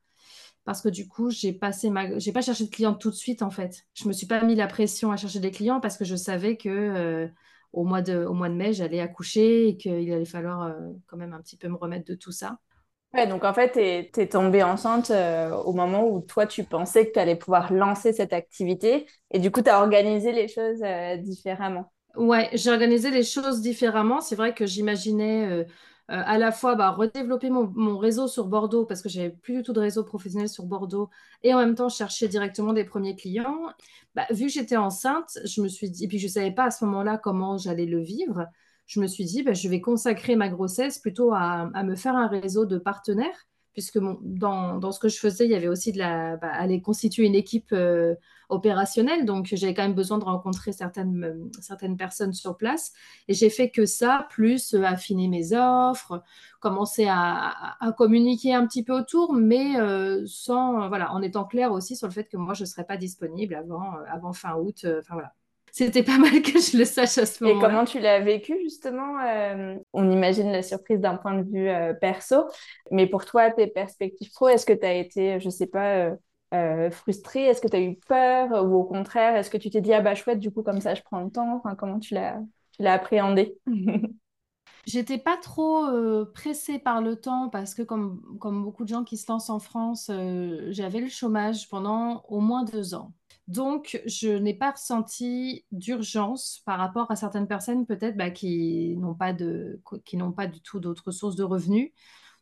parce 0.64 0.80
que 0.80 0.88
du 0.88 1.06
coup, 1.06 1.30
j'ai 1.30 1.52
passé 1.52 1.90
ma. 1.90 2.18
J'ai 2.18 2.32
pas 2.32 2.40
cherché 2.40 2.64
de 2.64 2.70
clients 2.70 2.94
tout 2.94 3.10
de 3.10 3.14
suite 3.14 3.42
en 3.42 3.50
fait. 3.50 3.84
Je 3.94 4.08
me 4.08 4.12
suis 4.12 4.26
pas 4.26 4.42
mis 4.42 4.54
la 4.54 4.66
pression 4.66 5.12
à 5.12 5.16
chercher 5.16 5.40
des 5.40 5.50
clients 5.50 5.80
parce 5.80 5.96
que 5.96 6.04
je 6.04 6.16
savais 6.16 6.56
que 6.56 6.68
euh, 6.68 7.28
au, 7.72 7.84
mois 7.84 8.00
de, 8.00 8.24
au 8.24 8.32
mois 8.32 8.48
de 8.48 8.54
mai, 8.54 8.72
j'allais 8.72 9.00
accoucher 9.00 9.68
et 9.68 9.76
qu'il 9.76 10.10
allait 10.12 10.24
falloir 10.24 10.62
euh, 10.62 10.72
quand 11.06 11.16
même 11.16 11.34
un 11.34 11.40
petit 11.40 11.56
peu 11.56 11.68
me 11.68 11.76
remettre 11.76 12.06
de 12.06 12.14
tout 12.14 12.32
ça. 12.32 12.58
Ouais, 13.12 13.28
donc 13.28 13.44
en 13.44 13.54
fait, 13.54 13.72
tu 14.12 14.20
es, 14.20 14.26
tombée 14.26 14.62
enceinte 14.64 15.10
euh, 15.10 15.54
au 15.54 15.72
moment 15.72 16.08
où 16.08 16.20
toi, 16.20 16.46
tu 16.46 16.64
pensais 16.64 17.06
que 17.06 17.12
tu 17.12 17.18
allais 17.18 17.36
pouvoir 17.36 17.72
lancer 17.72 18.12
cette 18.12 18.32
activité 18.32 19.06
et 19.30 19.38
du 19.38 19.52
coup, 19.52 19.62
tu 19.62 19.70
as 19.70 19.80
organisé 19.80 20.32
les 20.32 20.48
choses 20.48 20.82
différemment. 21.22 21.92
Ouais, 22.16 22.48
j'ai 22.54 22.70
organisé 22.70 23.10
les 23.10 23.22
choses 23.22 23.60
différemment. 23.60 24.20
C'est 24.20 24.34
vrai 24.34 24.52
que 24.52 24.66
j'imaginais 24.66 25.64
euh, 26.10 26.22
à 26.24 26.36
la 26.38 26.52
fois 26.52 26.74
bah, 26.74 26.90
redévelopper 26.90 27.48
mon, 27.50 27.98
réseau 27.98 28.28
sur 28.28 28.46
Bordeaux 28.46 28.84
parce 28.84 29.00
que 29.00 29.08
j'avais 29.08 29.30
plus 29.30 29.56
du 29.56 29.62
tout 29.62 29.72
de 29.72 29.80
réseau 29.80 30.04
professionnel 30.04 30.48
sur 30.48 30.64
Bordeaux 30.64 31.08
et 31.42 31.54
en 31.54 31.58
même 31.58 31.74
temps 31.74 31.88
chercher 31.88 32.28
directement 32.28 32.72
des 32.72 32.84
premiers 32.84 33.16
clients. 33.16 33.72
Bah, 34.14 34.26
vu 34.30 34.46
que 34.46 34.52
j'étais 34.52 34.76
enceinte, 34.76 35.38
je 35.44 35.62
me 35.62 35.68
suis 35.68 35.90
dit, 35.90 36.04
et 36.04 36.08
puis 36.08 36.18
je 36.18 36.26
ne 36.26 36.32
savais 36.32 36.52
pas 36.52 36.64
à 36.64 36.70
ce 36.70 36.84
moment-là 36.84 37.18
comment 37.18 37.56
j'allais 37.56 37.86
le 37.86 38.02
vivre, 38.02 38.46
je 38.86 39.00
me 39.00 39.06
suis 39.06 39.24
dit, 39.24 39.42
bah, 39.42 39.54
je 39.54 39.68
vais 39.68 39.80
consacrer 39.80 40.36
ma 40.36 40.48
grossesse 40.50 40.98
plutôt 40.98 41.32
à, 41.32 41.70
à 41.72 41.82
me 41.84 41.96
faire 41.96 42.16
un 42.16 42.28
réseau 42.28 42.66
de 42.66 42.78
partenaires 42.78 43.46
puisque 43.74 43.98
dans, 43.98 44.78
dans, 44.78 44.92
ce 44.92 45.00
que 45.00 45.08
je 45.08 45.18
faisais, 45.18 45.44
il 45.44 45.50
y 45.50 45.54
avait 45.54 45.68
aussi 45.68 45.92
de 45.92 45.98
la, 45.98 46.36
bah, 46.36 46.48
aller 46.52 46.80
constituer 46.80 47.26
une 47.26 47.34
équipe 47.34 47.72
euh, 47.72 48.14
opérationnelle. 48.48 49.24
Donc, 49.24 49.46
j'avais 49.52 49.74
quand 49.74 49.82
même 49.82 49.94
besoin 49.94 50.18
de 50.18 50.24
rencontrer 50.24 50.72
certaines, 50.72 51.24
euh, 51.24 51.60
certaines 51.60 51.96
personnes 51.96 52.32
sur 52.32 52.56
place. 52.56 52.92
Et 53.28 53.34
j'ai 53.34 53.50
fait 53.50 53.70
que 53.70 53.86
ça, 53.86 54.26
plus 54.30 54.74
euh, 54.74 54.84
affiner 54.84 55.28
mes 55.28 55.52
offres, 55.54 56.22
commencer 56.60 57.06
à, 57.08 57.76
à, 57.80 57.92
communiquer 57.92 58.54
un 58.54 58.66
petit 58.66 58.84
peu 58.84 58.92
autour, 58.92 59.34
mais 59.34 59.74
sans, 60.26 60.88
voilà, 60.88 61.12
en 61.12 61.20
étant 61.20 61.44
clair 61.44 61.72
aussi 61.72 61.94
sur 61.96 62.06
le 62.08 62.12
fait 62.12 62.24
que 62.24 62.36
moi, 62.36 62.54
je 62.54 62.62
ne 62.62 62.66
serais 62.66 62.84
pas 62.84 62.96
disponible 62.96 63.54
avant, 63.54 63.92
avant 64.10 64.32
fin 64.32 64.54
août. 64.54 64.86
Enfin, 64.98 65.14
voilà 65.14 65.32
c'était 65.74 66.04
pas 66.04 66.18
mal 66.18 66.40
que 66.40 66.60
je 66.60 66.78
le 66.78 66.84
sache 66.84 67.18
à 67.18 67.26
ce 67.26 67.42
moment-là. 67.42 67.68
Et 67.68 67.70
comment 67.70 67.84
tu 67.84 67.98
l'as 67.98 68.20
vécu 68.20 68.56
justement 68.62 69.18
euh, 69.20 69.76
On 69.92 70.08
imagine 70.10 70.50
la 70.52 70.62
surprise 70.62 71.00
d'un 71.00 71.16
point 71.16 71.34
de 71.34 71.42
vue 71.42 71.68
euh, 71.68 71.92
perso, 71.92 72.44
mais 72.92 73.08
pour 73.08 73.24
toi, 73.24 73.50
tes 73.50 73.66
perspectives 73.66 74.30
pro, 74.30 74.48
est-ce 74.48 74.64
que 74.64 74.72
tu 74.72 74.86
as 74.86 74.94
été, 74.94 75.40
je 75.40 75.50
sais 75.50 75.66
pas, 75.66 75.96
euh, 75.96 76.14
frustrée? 76.90 77.44
Est-ce 77.44 77.60
que 77.60 77.68
tu 77.68 77.76
as 77.76 77.80
eu 77.80 77.96
peur? 77.96 78.64
Ou 78.64 78.74
au 78.76 78.84
contraire, 78.84 79.36
est-ce 79.36 79.50
que 79.50 79.56
tu 79.56 79.70
t'es 79.70 79.80
dit, 79.80 79.92
ah 79.92 80.00
bah 80.00 80.14
chouette, 80.14 80.40
du 80.40 80.50
coup, 80.50 80.62
comme 80.62 80.80
ça, 80.80 80.94
je 80.94 81.02
prends 81.02 81.20
le 81.20 81.30
temps? 81.30 81.62
Comment 81.78 81.98
tu 82.00 82.14
l'as, 82.14 82.40
tu 82.72 82.82
l'as 82.82 82.94
appréhendé 82.94 83.56
J'étais 84.86 85.18
pas 85.18 85.36
trop 85.38 85.86
pressée 86.34 86.78
par 86.78 87.00
le 87.00 87.16
temps 87.16 87.48
parce 87.48 87.74
que 87.74 87.82
comme, 87.82 88.20
comme 88.38 88.62
beaucoup 88.62 88.84
de 88.84 88.88
gens 88.90 89.04
qui 89.04 89.16
se 89.16 89.30
lancent 89.30 89.50
en 89.50 89.58
France, 89.58 90.10
j'avais 90.68 91.00
le 91.00 91.08
chômage 91.08 91.68
pendant 91.70 92.22
au 92.28 92.40
moins 92.40 92.64
deux 92.64 92.94
ans. 92.94 93.12
Donc, 93.46 94.00
je 94.06 94.30
n'ai 94.30 94.54
pas 94.54 94.70
ressenti 94.72 95.66
d'urgence 95.70 96.62
par 96.64 96.78
rapport 96.78 97.10
à 97.10 97.16
certaines 97.16 97.46
personnes 97.46 97.86
peut-être 97.86 98.16
bah, 98.16 98.30
qui 98.30 98.96
n'ont 98.96 99.14
pas, 99.14 99.32
de, 99.34 99.82
qui 100.04 100.16
n'ont 100.16 100.32
pas 100.32 100.46
du 100.46 100.60
tout 100.62 100.80
d'autres 100.80 101.10
sources 101.10 101.36
de 101.36 101.44
revenus. 101.44 101.90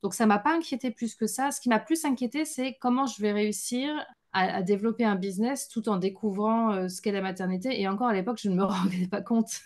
Donc, 0.02 0.14
ça 0.14 0.26
m'a 0.26 0.38
pas 0.38 0.54
inquiété 0.56 0.90
plus 0.90 1.14
que 1.14 1.26
ça. 1.26 1.50
Ce 1.50 1.60
qui 1.60 1.68
m'a 1.68 1.78
plus 1.78 2.04
inquiété, 2.04 2.44
c'est 2.44 2.76
comment 2.80 3.06
je 3.06 3.20
vais 3.22 3.32
réussir 3.32 3.90
à, 4.32 4.62
développer 4.62 5.04
un 5.04 5.14
business 5.14 5.68
tout 5.68 5.88
en 5.90 5.98
découvrant 5.98 6.72
euh, 6.72 6.88
ce 6.88 7.02
qu'est 7.02 7.12
la 7.12 7.20
maternité. 7.20 7.80
Et 7.80 7.86
encore 7.86 8.08
à 8.08 8.14
l'époque, 8.14 8.38
je 8.42 8.48
ne 8.48 8.56
me 8.56 8.64
rendais 8.64 9.06
pas 9.06 9.20
compte 9.20 9.60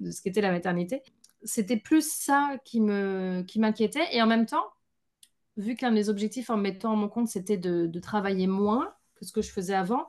de 0.00 0.10
ce 0.10 0.22
qu'était 0.22 0.40
la 0.40 0.52
maternité. 0.52 1.02
C'était 1.42 1.76
plus 1.76 2.08
ça 2.08 2.56
qui, 2.64 2.80
me, 2.80 3.42
qui 3.46 3.58
m'inquiétait. 3.58 4.06
Et 4.12 4.22
en 4.22 4.26
même 4.26 4.46
temps, 4.46 4.64
vu 5.56 5.74
qu'un 5.74 5.92
des 5.92 6.08
objectifs 6.08 6.50
en 6.50 6.56
mettant 6.56 6.92
à 6.92 6.96
mon 6.96 7.08
compte, 7.08 7.28
c'était 7.28 7.58
de 7.58 8.00
travailler 8.00 8.46
moins 8.46 8.94
que 9.14 9.24
ce 9.24 9.32
que 9.32 9.42
je 9.42 9.50
faisais 9.50 9.74
avant, 9.74 10.06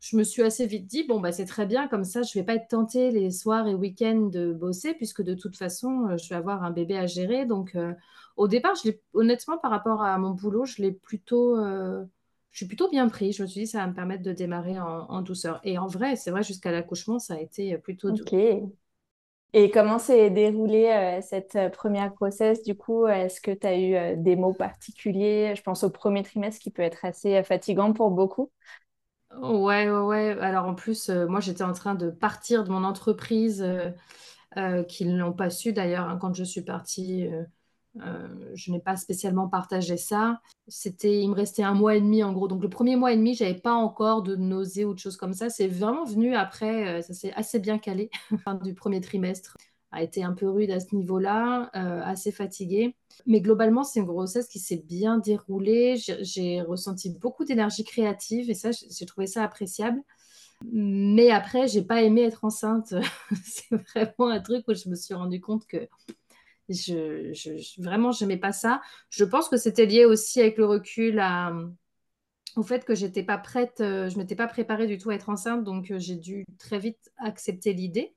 je 0.00 0.16
me 0.16 0.24
suis 0.24 0.42
assez 0.42 0.66
vite 0.66 0.86
dit, 0.86 1.04
bon, 1.04 1.20
bah, 1.20 1.32
c'est 1.32 1.44
très 1.46 1.66
bien, 1.66 1.88
comme 1.88 2.04
ça, 2.04 2.22
je 2.22 2.36
ne 2.36 2.42
vais 2.42 2.46
pas 2.46 2.54
être 2.54 2.68
tentée 2.68 3.10
les 3.10 3.30
soirs 3.30 3.66
et 3.66 3.74
week-ends 3.74 4.28
de 4.30 4.52
bosser, 4.52 4.94
puisque 4.94 5.22
de 5.22 5.34
toute 5.34 5.56
façon, 5.56 6.08
euh, 6.08 6.16
je 6.16 6.28
vais 6.28 6.34
avoir 6.34 6.62
un 6.64 6.70
bébé 6.70 6.96
à 6.98 7.06
gérer. 7.06 7.46
Donc, 7.46 7.74
euh, 7.74 7.92
au 8.36 8.48
départ, 8.48 8.74
je 8.74 8.90
honnêtement, 9.14 9.58
par 9.58 9.70
rapport 9.70 10.02
à 10.02 10.16
mon 10.18 10.30
boulot, 10.30 10.64
je 10.64 10.82
l'ai 10.82 10.92
plutôt, 10.92 11.56
euh, 11.56 12.04
je 12.50 12.58
suis 12.58 12.66
plutôt 12.66 12.90
bien 12.90 13.08
pris. 13.08 13.32
Je 13.32 13.42
me 13.42 13.48
suis 13.48 13.62
dit, 13.62 13.66
ça 13.66 13.78
va 13.78 13.86
me 13.86 13.94
permettre 13.94 14.22
de 14.22 14.32
démarrer 14.32 14.78
en, 14.78 15.22
douceur. 15.22 15.60
Et 15.64 15.78
en 15.78 15.86
vrai, 15.86 16.16
c'est 16.16 16.30
vrai, 16.30 16.42
jusqu'à 16.42 16.70
l'accouchement, 16.70 17.18
ça 17.18 17.34
a 17.34 17.40
été 17.40 17.76
plutôt 17.78 18.10
doux. 18.10 18.24
Et 19.52 19.70
comment 19.70 19.98
s'est 19.98 20.28
déroulée 20.28 21.20
cette 21.22 21.56
première 21.72 22.12
grossesse? 22.12 22.62
Du 22.62 22.76
coup, 22.76 23.06
est-ce 23.06 23.40
que 23.40 23.52
tu 23.52 23.66
as 23.66 23.78
eu 23.78 24.16
des 24.16 24.36
mots 24.36 24.52
particuliers? 24.52 25.54
Je 25.56 25.62
pense 25.62 25.82
au 25.82 25.88
premier 25.88 26.22
trimestre 26.22 26.60
qui 26.60 26.70
peut 26.70 26.82
être 26.82 27.06
assez 27.06 27.42
fatigant 27.42 27.94
pour 27.94 28.10
beaucoup. 28.10 28.50
Ouais, 29.34 29.90
ouais, 29.90 29.98
ouais. 29.98 30.38
Alors 30.40 30.66
en 30.66 30.74
plus, 30.74 31.08
euh, 31.10 31.26
moi 31.26 31.40
j'étais 31.40 31.62
en 31.64 31.72
train 31.72 31.94
de 31.94 32.10
partir 32.10 32.64
de 32.64 32.70
mon 32.70 32.84
entreprise, 32.84 33.62
euh, 33.62 33.90
euh, 34.56 34.82
qu'ils 34.84 35.16
n'ont 35.16 35.32
pas 35.32 35.50
su 35.50 35.72
d'ailleurs 35.72 36.08
hein, 36.08 36.18
quand 36.20 36.34
je 36.34 36.44
suis 36.44 36.62
partie. 36.62 37.28
je 38.54 38.72
n'ai 38.72 38.80
pas 38.80 38.96
spécialement 38.96 39.48
partagé 39.48 39.96
ça. 39.96 40.40
C'était, 40.68 41.20
il 41.20 41.30
me 41.30 41.34
restait 41.34 41.62
un 41.62 41.74
mois 41.74 41.96
et 41.96 42.00
demi 42.00 42.22
en 42.22 42.32
gros. 42.32 42.48
Donc 42.48 42.62
le 42.62 42.68
premier 42.68 42.96
mois 42.96 43.12
et 43.12 43.16
demi, 43.16 43.34
j'avais 43.34 43.54
pas 43.54 43.74
encore 43.74 44.22
de 44.22 44.36
nausées 44.36 44.84
ou 44.84 44.94
de 44.94 44.98
choses 44.98 45.16
comme 45.16 45.32
ça. 45.34 45.50
C'est 45.50 45.68
vraiment 45.68 46.04
venu 46.04 46.34
après. 46.34 47.02
ça 47.02 47.14
s'est 47.14 47.32
assez 47.34 47.58
bien 47.58 47.78
calé 47.78 48.10
fin 48.44 48.54
du 48.54 48.74
premier 48.74 49.00
trimestre 49.00 49.56
a 49.96 50.02
été 50.02 50.22
un 50.22 50.34
peu 50.34 50.48
rude 50.48 50.70
à 50.70 50.78
ce 50.78 50.94
niveau-là, 50.94 51.70
euh, 51.74 52.02
assez 52.04 52.30
fatiguée. 52.30 52.94
Mais 53.26 53.40
globalement, 53.40 53.82
c'est 53.82 54.00
une 54.00 54.06
grossesse 54.06 54.46
qui 54.46 54.58
s'est 54.58 54.82
bien 54.86 55.18
déroulée. 55.18 55.96
J'ai 56.20 56.60
ressenti 56.62 57.10
beaucoup 57.10 57.44
d'énergie 57.44 57.84
créative 57.84 58.50
et 58.50 58.54
ça, 58.54 58.70
j'ai 58.72 59.06
trouvé 59.06 59.26
ça 59.26 59.42
appréciable. 59.42 60.00
Mais 60.72 61.30
après, 61.30 61.68
j'ai 61.68 61.82
pas 61.82 62.02
aimé 62.02 62.22
être 62.22 62.44
enceinte. 62.44 62.94
c'est 63.44 63.76
vraiment 63.94 64.30
un 64.30 64.40
truc 64.40 64.68
où 64.68 64.74
je 64.74 64.88
me 64.88 64.94
suis 64.94 65.14
rendu 65.14 65.40
compte 65.40 65.66
que 65.66 65.88
je, 66.68 67.32
je, 67.32 67.82
vraiment, 67.82 68.12
j'aimais 68.12 68.38
pas 68.38 68.52
ça. 68.52 68.82
Je 69.10 69.24
pense 69.24 69.48
que 69.48 69.56
c'était 69.56 69.86
lié 69.86 70.04
aussi 70.04 70.40
avec 70.40 70.58
le 70.58 70.66
recul 70.66 71.20
au 72.56 72.62
fait 72.62 72.84
que 72.84 72.94
j'étais 72.94 73.22
pas 73.22 73.38
prête, 73.38 73.80
euh, 73.80 74.08
je 74.08 74.16
m'étais 74.18 74.34
pas 74.34 74.48
préparée 74.48 74.86
du 74.86 74.98
tout 74.98 75.10
à 75.10 75.14
être 75.14 75.28
enceinte, 75.28 75.62
donc 75.62 75.90
euh, 75.90 75.98
j'ai 75.98 76.16
dû 76.16 76.46
très 76.58 76.78
vite 76.78 77.12
accepter 77.18 77.74
l'idée 77.74 78.15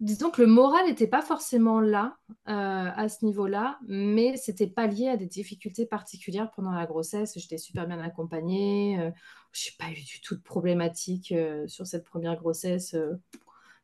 disons 0.00 0.30
que 0.30 0.42
le 0.42 0.48
moral 0.48 0.86
n'était 0.86 1.06
pas 1.06 1.22
forcément 1.22 1.80
là 1.80 2.16
euh, 2.48 2.90
à 2.94 3.08
ce 3.08 3.24
niveau-là, 3.24 3.78
mais 3.86 4.36
c'était 4.36 4.66
pas 4.66 4.86
lié 4.86 5.08
à 5.08 5.16
des 5.16 5.26
difficultés 5.26 5.86
particulières 5.86 6.50
pendant 6.54 6.70
la 6.70 6.86
grossesse. 6.86 7.36
J'étais 7.36 7.58
super 7.58 7.86
bien 7.86 8.00
accompagnée. 8.00 8.98
Euh, 9.00 9.10
je 9.52 9.68
n'ai 9.68 9.76
pas 9.78 9.90
eu 9.90 10.02
du 10.02 10.20
tout 10.20 10.36
de 10.36 10.42
problématique 10.42 11.32
euh, 11.32 11.66
sur 11.66 11.86
cette 11.86 12.04
première 12.04 12.36
grossesse. 12.36 12.94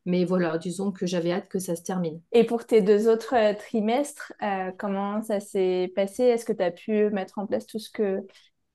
mais 0.05 0.23
voilà, 0.23 0.57
disons 0.57 0.91
que 0.91 1.05
j'avais 1.05 1.31
hâte 1.31 1.49
que 1.49 1.59
ça 1.59 1.75
se 1.75 1.81
termine. 1.81 2.21
Et 2.31 2.45
pour 2.45 2.65
tes 2.65 2.81
deux 2.81 3.09
autres 3.09 3.53
trimestres, 3.57 4.33
comment 4.77 5.21
ça 5.23 5.39
s'est 5.39 5.91
passé? 5.95 6.23
Est-ce 6.23 6.45
que 6.45 6.53
tu 6.53 6.63
as 6.63 6.71
pu 6.71 7.09
mettre 7.09 7.39
en 7.39 7.47
place 7.47 7.65
tout 7.65 7.79
ce 7.79 7.89
que 7.89 8.21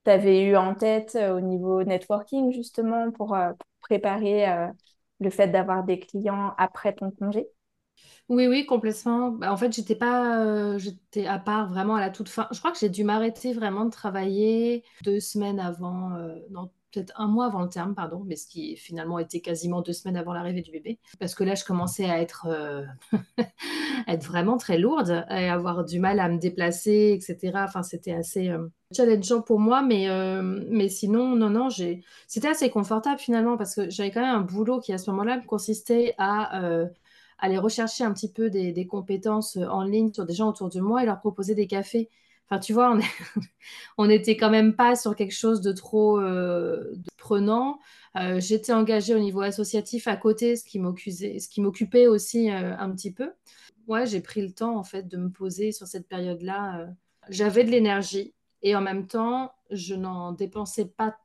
tu 0.05 0.11
avais 0.11 0.43
eu 0.43 0.57
en 0.57 0.75
tête 0.75 1.17
au 1.17 1.41
niveau 1.41 1.85
networking, 1.85 2.53
justement, 2.53 3.13
pour 3.13 3.39
préparer 3.81 4.71
le 5.21 5.31
fait 5.31 5.49
d'avoir 5.49 5.85
des 5.85 5.99
clients 6.01 6.55
après 6.59 6.95
ton 6.95 7.11
congé? 7.11 7.47
Oui, 8.29 8.47
oui, 8.47 8.65
complètement. 8.67 9.31
Bah, 9.33 9.53
en 9.53 9.57
fait, 9.57 9.73
j'étais 9.73 9.95
pas, 9.97 10.45
euh, 10.47 10.79
j'étais 10.79 11.27
à 11.27 11.39
part 11.39 11.69
vraiment 11.69 11.97
à 11.97 12.01
la 12.01 12.11
toute 12.11 12.29
fin. 12.29 12.47
Je 12.53 12.59
crois 12.59 12.71
que 12.73 12.79
j'ai 12.79 12.89
dû 12.89 13.05
m'arrêter 13.05 13.53
vraiment 13.53 13.85
de 13.85 13.91
travailler 13.91 14.85
deux 15.03 15.21
semaines 15.21 15.59
avant, 15.61 16.15
euh, 16.15 16.37
peut-être 16.93 17.13
un 17.17 17.27
mois 17.27 17.47
avant 17.47 17.63
le 17.63 17.69
terme, 17.69 17.95
pardon, 17.95 18.23
mais 18.27 18.37
ce 18.37 18.47
qui 18.47 18.77
finalement 18.77 19.19
était 19.19 19.41
quasiment 19.41 19.83
deux 19.83 19.93
semaines 19.93 20.17
avant 20.17 20.33
l'arrivée 20.33 20.63
du 20.63 20.71
bébé. 20.71 20.99
Parce 21.19 21.35
que 21.35 21.45
là, 21.45 21.55
je 21.55 21.65
commençais 21.65 22.05
à 22.05 22.21
être, 22.21 22.47
euh, 22.49 22.85
être 24.09 24.25
vraiment 24.25 24.57
très 24.57 24.79
lourde 24.79 25.25
et 25.31 25.49
avoir 25.49 25.85
du 25.85 25.99
mal 25.99 26.21
à 26.21 26.29
me 26.29 26.39
déplacer, 26.39 27.13
etc. 27.15 27.53
Enfin, 27.65 27.83
c'était 27.83 28.13
assez 28.13 28.49
euh, 28.49 28.69
challengeant 28.95 29.43
pour 29.43 29.61
moi, 29.61 29.83
mais, 29.83 30.09
euh, 30.09 30.43
mais 30.43 30.89
sinon, 30.89 31.37
non, 31.37 31.51
non, 31.51 31.69
j'ai... 31.69 32.03
c'était 32.27 32.49
assez 32.49 32.71
confortable 32.71 33.19
finalement 33.19 33.57
parce 33.57 33.75
que 33.75 33.91
j'avais 33.91 34.11
quand 34.11 34.23
même 34.23 34.35
un 34.35 34.41
boulot 34.41 34.81
qui 34.81 34.93
à 34.93 34.99
ce 34.99 35.11
moment-là 35.11 35.41
consistait 35.47 36.15
à 36.19 36.61
aller 37.39 37.57
rechercher 37.57 38.05
un 38.05 38.13
petit 38.13 38.31
peu 38.31 38.51
des, 38.51 38.73
des 38.73 38.87
compétences 38.87 39.57
en 39.57 39.83
ligne 39.83 40.13
sur 40.13 40.27
des 40.27 40.35
gens 40.35 40.51
autour 40.51 40.69
de 40.69 40.81
moi 40.81 41.03
et 41.03 41.07
leur 41.07 41.21
proposer 41.21 41.55
des 41.55 41.67
cafés. 41.67 42.11
Enfin, 42.51 42.59
tu 42.59 42.73
vois, 42.73 42.99
on 43.97 44.07
n'était 44.07 44.37
quand 44.37 44.51
même 44.51 44.75
pas 44.75 44.97
sur 44.97 45.15
quelque 45.15 45.35
chose 45.35 45.61
de 45.61 45.71
trop 45.71 46.19
euh, 46.19 46.93
prenant. 47.17 47.79
Euh, 48.17 48.41
j'étais 48.41 48.73
engagée 48.73 49.15
au 49.15 49.21
niveau 49.21 49.41
associatif 49.41 50.09
à 50.09 50.17
côté, 50.17 50.57
ce 50.57 50.65
qui 50.65 51.61
m'occupait 51.61 52.09
aussi 52.09 52.51
euh, 52.51 52.77
un 52.77 52.91
petit 52.91 53.13
peu. 53.13 53.33
Ouais, 53.87 54.05
j'ai 54.07 54.21
pris 54.21 54.43
le 54.43 54.53
temps 54.53 54.77
en 54.77 54.83
fait 54.83 55.07
de 55.07 55.17
me 55.17 55.31
poser 55.31 55.71
sur 55.71 55.87
cette 55.87 56.09
période-là. 56.09 56.89
J'avais 57.29 57.63
de 57.63 57.71
l'énergie 57.71 58.35
et 58.63 58.75
en 58.75 58.81
même 58.81 59.07
temps, 59.07 59.53
je 59.71 59.95
n'en 59.95 60.33
dépensais 60.33 60.87
pas 60.87 61.17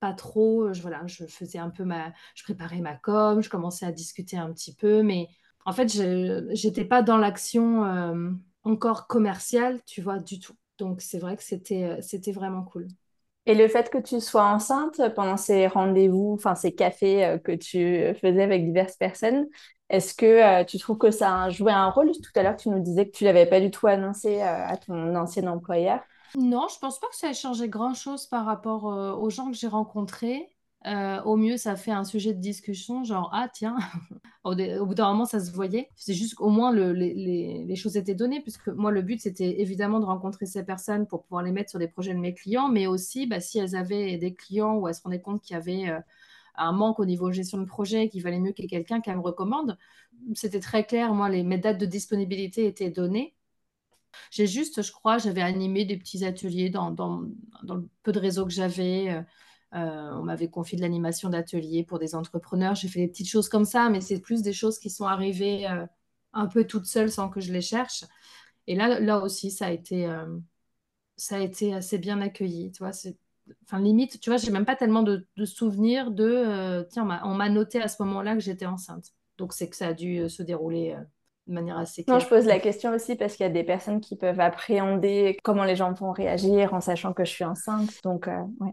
pas 0.00 0.12
trop. 0.12 0.72
Je, 0.72 0.80
voilà, 0.80 1.06
je 1.06 1.26
faisais 1.26 1.58
un 1.58 1.70
peu 1.70 1.84
ma, 1.84 2.12
je 2.34 2.44
préparais 2.44 2.80
ma 2.80 2.94
com, 2.94 3.42
je 3.42 3.50
commençais 3.50 3.84
à 3.84 3.92
discuter 3.92 4.38
un 4.38 4.52
petit 4.52 4.74
peu, 4.74 5.02
mais 5.02 5.28
en 5.66 5.72
fait, 5.72 5.92
je 5.92 6.66
n'étais 6.66 6.84
pas 6.84 7.02
dans 7.02 7.18
l'action 7.18 8.38
encore 8.68 9.06
commercial, 9.06 9.80
tu 9.86 10.02
vois, 10.02 10.18
du 10.18 10.38
tout. 10.40 10.54
Donc 10.78 11.00
c'est 11.00 11.18
vrai 11.18 11.36
que 11.36 11.42
c'était 11.42 11.84
euh, 11.84 12.02
c'était 12.02 12.32
vraiment 12.32 12.62
cool. 12.62 12.88
Et 13.46 13.54
le 13.54 13.66
fait 13.68 13.90
que 13.90 13.98
tu 13.98 14.20
sois 14.20 14.44
enceinte 14.44 15.00
pendant 15.14 15.36
ces 15.36 15.66
rendez-vous, 15.66 16.34
enfin 16.34 16.54
ces 16.54 16.74
cafés 16.74 17.24
euh, 17.24 17.38
que 17.38 17.52
tu 17.52 18.14
faisais 18.20 18.42
avec 18.42 18.64
diverses 18.64 18.96
personnes, 18.96 19.46
est-ce 19.88 20.14
que 20.14 20.26
euh, 20.26 20.64
tu 20.64 20.78
trouves 20.78 20.98
que 20.98 21.10
ça 21.10 21.44
a 21.44 21.50
joué 21.50 21.72
un 21.72 21.88
rôle? 21.88 22.12
Tout 22.12 22.30
à 22.38 22.42
l'heure, 22.42 22.56
tu 22.56 22.68
nous 22.68 22.80
disais 22.80 23.06
que 23.08 23.16
tu 23.16 23.24
l'avais 23.24 23.46
pas 23.46 23.60
du 23.60 23.70
tout 23.70 23.86
annoncé 23.86 24.40
à 24.42 24.76
ton 24.76 25.14
ancien 25.16 25.46
employeur. 25.46 26.00
Non, 26.34 26.68
je 26.68 26.78
pense 26.78 26.98
pas 27.00 27.08
que 27.08 27.16
ça 27.16 27.28
ait 27.30 27.34
changé 27.34 27.68
grand-chose 27.68 28.26
par 28.26 28.44
rapport 28.46 28.84
aux 28.84 29.30
gens 29.30 29.50
que 29.50 29.56
j'ai 29.56 29.66
rencontrés. 29.68 30.48
Euh, 30.86 31.20
au 31.24 31.36
mieux, 31.36 31.56
ça 31.56 31.74
fait 31.74 31.90
un 31.90 32.04
sujet 32.04 32.32
de 32.32 32.40
discussion, 32.40 33.02
genre 33.02 33.30
ah 33.32 33.48
tiens, 33.52 33.76
au, 34.44 34.54
bout 34.54 34.94
d'un 34.94 35.08
moment, 35.08 35.24
ça 35.24 35.40
se 35.40 35.50
voyait. 35.50 35.90
C'est 35.96 36.14
juste 36.14 36.36
qu'au 36.36 36.50
moins 36.50 36.70
le, 36.72 36.92
les, 36.92 37.64
les, 37.64 37.76
choses 37.76 37.96
étaient 37.96 38.14
données, 38.14 38.40
puisque 38.40 38.68
moi, 38.68 38.92
le 38.92 39.02
but, 39.02 39.20
c'était 39.20 39.60
évidemment 39.60 39.98
de 39.98 40.04
rencontrer 40.04 40.46
ces 40.46 40.64
personnes 40.64 41.06
pour 41.06 41.24
pouvoir 41.24 41.42
les 41.42 41.50
mettre 41.52 41.70
sur 41.70 41.80
des 41.80 41.88
projets 41.88 42.14
de 42.14 42.20
mes 42.20 42.32
clients, 42.32 42.68
mais 42.68 42.86
aussi 42.86 43.26
bah, 43.26 43.40
si 43.40 43.58
elles 43.58 43.74
avaient 43.74 44.16
des 44.18 44.34
clients 44.34 44.76
ou 44.76 44.88
elles 44.88 44.94
se 44.94 45.02
rendaient 45.02 45.20
compte 45.20 45.42
qu'il 45.42 45.54
y 45.54 45.56
avait 45.56 45.88
euh, 45.90 46.00
un 46.56 46.72
manque 46.72 47.00
au 47.00 47.04
niveau 47.06 47.32
gestion 47.32 47.58
de 47.58 47.64
projet, 47.64 48.08
qu'il 48.08 48.22
valait 48.22 48.38
mieux 48.40 48.52
qu'il 48.52 48.64
y 48.64 48.66
ait 48.66 48.70
quelqu'un 48.70 49.00
qui 49.00 49.10
me 49.10 49.20
recommande. 49.20 49.78
C'était 50.34 50.60
très 50.60 50.84
clair, 50.86 51.12
moi, 51.14 51.28
les, 51.28 51.42
mes 51.42 51.58
dates 51.58 51.78
de 51.78 51.86
disponibilité 51.86 52.66
étaient 52.66 52.90
données. 52.90 53.34
J'ai 54.30 54.46
juste, 54.46 54.82
je 54.82 54.92
crois, 54.92 55.18
j'avais 55.18 55.42
animé 55.42 55.84
des 55.84 55.96
petits 55.96 56.24
ateliers 56.24 56.70
dans, 56.70 56.90
dans, 56.90 57.20
le 57.62 57.88
peu 58.02 58.12
de 58.12 58.18
réseaux 58.18 58.44
que 58.46 58.52
j'avais. 58.52 59.10
Euh, 59.10 59.22
euh, 59.74 60.10
on 60.14 60.22
m'avait 60.22 60.48
confié 60.48 60.76
de 60.76 60.82
l'animation 60.82 61.28
d'ateliers 61.28 61.84
pour 61.84 61.98
des 61.98 62.14
entrepreneurs. 62.14 62.74
J'ai 62.74 62.88
fait 62.88 63.00
des 63.00 63.08
petites 63.08 63.28
choses 63.28 63.48
comme 63.48 63.64
ça, 63.64 63.90
mais 63.90 64.00
c'est 64.00 64.20
plus 64.20 64.42
des 64.42 64.52
choses 64.52 64.78
qui 64.78 64.90
sont 64.90 65.06
arrivées 65.06 65.68
euh, 65.68 65.86
un 66.32 66.46
peu 66.46 66.64
toutes 66.64 66.86
seules 66.86 67.10
sans 67.10 67.28
que 67.28 67.40
je 67.40 67.52
les 67.52 67.60
cherche. 67.60 68.04
Et 68.66 68.74
là, 68.74 69.00
là 69.00 69.18
aussi, 69.20 69.50
ça 69.50 69.66
a 69.66 69.70
été, 69.70 70.06
ça 71.16 71.36
a 71.36 71.40
été 71.40 71.74
assez 71.74 71.96
bien 71.96 72.20
accueilli. 72.20 72.70
Tu 72.70 72.82
vois, 72.82 72.92
enfin, 73.64 73.80
limite, 73.80 74.20
tu 74.20 74.28
vois, 74.28 74.36
j'ai 74.36 74.50
même 74.50 74.66
pas 74.66 74.76
tellement 74.76 75.02
de, 75.02 75.26
souvenirs 75.46 76.10
de 76.10 76.86
tiens, 76.90 77.08
on 77.24 77.34
m'a 77.34 77.48
noté 77.48 77.80
à 77.80 77.88
ce 77.88 78.02
moment-là 78.02 78.34
que 78.34 78.40
j'étais 78.40 78.66
enceinte. 78.66 79.14
Donc, 79.38 79.54
c'est 79.54 79.70
que 79.70 79.76
ça 79.76 79.88
a 79.88 79.94
dû 79.94 80.28
se 80.28 80.42
dérouler 80.42 80.98
de 81.48 81.54
manière 81.54 81.78
assez 81.78 82.04
claire. 82.04 82.18
Non, 82.18 82.20
je 82.22 82.28
pose 82.28 82.46
la 82.46 82.60
question 82.60 82.92
aussi 82.92 83.16
parce 83.16 83.34
qu'il 83.34 83.44
y 83.44 83.48
a 83.48 83.52
des 83.52 83.64
personnes 83.64 84.00
qui 84.00 84.16
peuvent 84.16 84.40
appréhender 84.40 85.36
comment 85.42 85.64
les 85.64 85.76
gens 85.76 85.92
vont 85.92 86.12
réagir 86.12 86.74
en 86.74 86.80
sachant 86.80 87.12
que 87.12 87.24
je 87.24 87.30
suis 87.30 87.44
enceinte. 87.44 87.90
Donc, 88.04 88.28
euh, 88.28 88.42
ouais. 88.60 88.72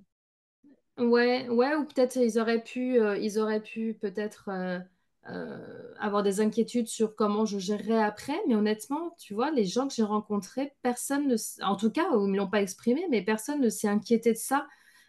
Ouais, 0.97 1.47
ouais, 1.49 1.75
ou 1.75 1.83
peut-être 1.85 2.15
ils 2.17 2.39
auraient 2.39 2.63
pu, 2.63 2.99
euh, 3.01 3.17
ils 3.17 3.37
auraient 3.39 3.61
pu 3.61 3.95
peut-être 3.99 4.49
euh, 4.49 5.93
avoir 5.99 6.23
des 6.23 6.39
inquiétudes 6.39 6.87
sur 6.87 7.15
comment 7.15 7.45
je 7.45 7.59
gérerais 7.59 8.01
après. 8.01 8.35
Mais 8.47 8.55
honnêtement, 8.55 9.13
tu 9.19 9.33
vois, 9.33 9.51
les 9.51 9.65
gens 9.65 9.87
que 9.89 9.93
j'ai 9.93 10.03
rencontrés, 10.03 10.73
personne 10.83 11.27
ne, 11.27 11.35
en 11.63 11.75
tout 11.75 11.91
cas, 11.91 12.05
ils 12.13 12.35
l'ont 12.35 12.49
pas 12.49 12.61
exprimé, 12.61 13.05
mais 13.09 13.21
personne 13.23 13.59
ne 13.61 13.69
s'est 13.69 13.89
inquiété 13.89 14.31
de 14.33 14.37
ça. 14.37 14.67